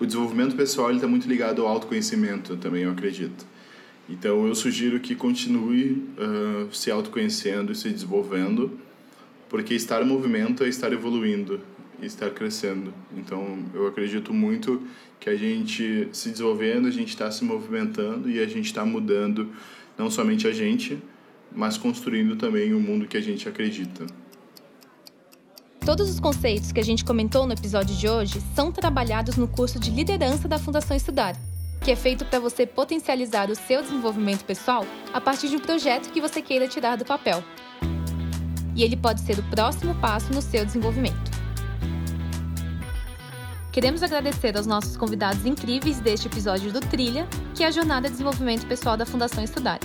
o 0.00 0.06
desenvolvimento 0.06 0.54
pessoal 0.54 0.90
está 0.92 1.06
muito 1.06 1.28
ligado 1.28 1.62
ao 1.62 1.68
autoconhecimento 1.68 2.56
também, 2.56 2.84
eu 2.84 2.92
acredito. 2.92 3.44
Então 4.08 4.46
eu 4.46 4.54
sugiro 4.54 5.00
que 5.00 5.14
continue 5.14 6.06
uh, 6.18 6.72
se 6.72 6.90
autoconhecendo 6.90 7.72
e 7.72 7.74
se 7.74 7.88
desenvolvendo 7.90 8.78
porque 9.48 9.74
estar 9.74 10.02
em 10.02 10.06
movimento 10.06 10.64
é 10.64 10.68
estar 10.68 10.92
evoluindo 10.92 11.60
estar 12.02 12.30
crescendo. 12.30 12.92
Então, 13.16 13.58
eu 13.72 13.86
acredito 13.86 14.32
muito 14.32 14.82
que 15.18 15.30
a 15.30 15.36
gente 15.36 16.08
se 16.12 16.30
desenvolvendo, 16.30 16.86
a 16.86 16.90
gente 16.90 17.08
está 17.08 17.30
se 17.30 17.44
movimentando 17.44 18.30
e 18.30 18.40
a 18.40 18.46
gente 18.46 18.66
está 18.66 18.84
mudando 18.84 19.50
não 19.96 20.10
somente 20.10 20.46
a 20.46 20.52
gente, 20.52 20.98
mas 21.52 21.76
construindo 21.78 22.36
também 22.36 22.72
o 22.74 22.80
mundo 22.80 23.06
que 23.06 23.16
a 23.16 23.20
gente 23.20 23.48
acredita. 23.48 24.06
Todos 25.84 26.08
os 26.08 26.18
conceitos 26.18 26.72
que 26.72 26.80
a 26.80 26.84
gente 26.84 27.04
comentou 27.04 27.46
no 27.46 27.52
episódio 27.52 27.94
de 27.94 28.08
hoje 28.08 28.40
são 28.54 28.72
trabalhados 28.72 29.36
no 29.36 29.46
curso 29.46 29.78
de 29.78 29.90
liderança 29.90 30.48
da 30.48 30.58
Fundação 30.58 30.96
Estudar, 30.96 31.36
que 31.82 31.90
é 31.90 31.96
feito 31.96 32.24
para 32.24 32.40
você 32.40 32.66
potencializar 32.66 33.50
o 33.50 33.54
seu 33.54 33.82
desenvolvimento 33.82 34.44
pessoal 34.44 34.86
a 35.12 35.20
partir 35.20 35.48
de 35.48 35.56
um 35.56 35.60
projeto 35.60 36.10
que 36.10 36.22
você 36.22 36.40
queira 36.40 36.66
tirar 36.66 36.96
do 36.96 37.04
papel 37.04 37.44
e 38.74 38.82
ele 38.82 38.96
pode 38.96 39.20
ser 39.20 39.38
o 39.38 39.42
próximo 39.44 39.94
passo 39.96 40.32
no 40.32 40.42
seu 40.42 40.64
desenvolvimento. 40.64 41.34
Queremos 43.74 44.04
agradecer 44.04 44.56
aos 44.56 44.66
nossos 44.66 44.96
convidados 44.96 45.44
incríveis 45.44 45.98
deste 45.98 46.28
episódio 46.28 46.72
do 46.72 46.80
Trilha, 46.80 47.26
que 47.56 47.64
é 47.64 47.66
a 47.66 47.72
Jornada 47.72 48.06
de 48.06 48.12
Desenvolvimento 48.12 48.66
Pessoal 48.66 48.96
da 48.96 49.04
Fundação 49.04 49.42
Estudar. 49.42 49.80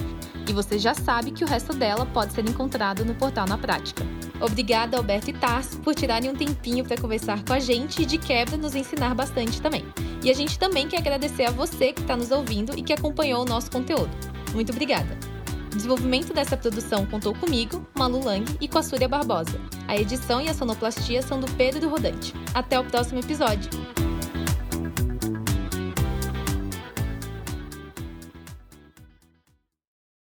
E 0.47 0.53
você 0.53 0.77
já 0.77 0.93
sabe 0.93 1.31
que 1.31 1.43
o 1.43 1.47
resto 1.47 1.73
dela 1.73 2.05
pode 2.05 2.33
ser 2.33 2.47
encontrado 2.47 3.03
no 3.03 3.15
portal 3.15 3.47
Na 3.47 3.57
Prática. 3.57 4.03
Obrigada, 4.39 4.95
Alberto 4.95 5.31
e 5.31 5.33
Tarso, 5.33 5.79
por 5.79 5.95
tirarem 5.95 6.29
um 6.29 6.35
tempinho 6.35 6.85
para 6.85 7.01
conversar 7.01 7.43
com 7.43 7.53
a 7.53 7.59
gente 7.59 8.03
e, 8.03 8.05
de 8.05 8.19
quebra, 8.19 8.57
nos 8.57 8.75
ensinar 8.75 9.15
bastante 9.15 9.59
também. 9.59 9.83
E 10.23 10.29
a 10.29 10.33
gente 10.35 10.59
também 10.59 10.87
quer 10.87 10.97
agradecer 10.97 11.45
a 11.45 11.51
você 11.51 11.91
que 11.91 12.01
está 12.01 12.15
nos 12.15 12.29
ouvindo 12.29 12.77
e 12.77 12.83
que 12.83 12.93
acompanhou 12.93 13.41
o 13.41 13.45
nosso 13.45 13.71
conteúdo. 13.71 14.11
Muito 14.53 14.71
obrigada! 14.71 15.38
O 15.71 15.75
desenvolvimento 15.75 16.33
dessa 16.33 16.57
produção 16.57 17.05
contou 17.05 17.33
comigo, 17.35 17.85
Malu 17.97 18.23
Lang 18.23 18.57
e 18.59 18.67
com 18.67 18.79
a 18.79 18.83
Súria 18.83 19.07
Barbosa. 19.07 19.59
A 19.87 19.95
edição 19.95 20.41
e 20.41 20.49
a 20.49 20.53
sonoplastia 20.53 21.21
são 21.21 21.39
do 21.39 21.49
Pedro 21.53 21.87
Rodante. 21.87 22.33
Até 22.53 22.79
o 22.79 22.83
próximo 22.83 23.19
episódio! 23.19 23.69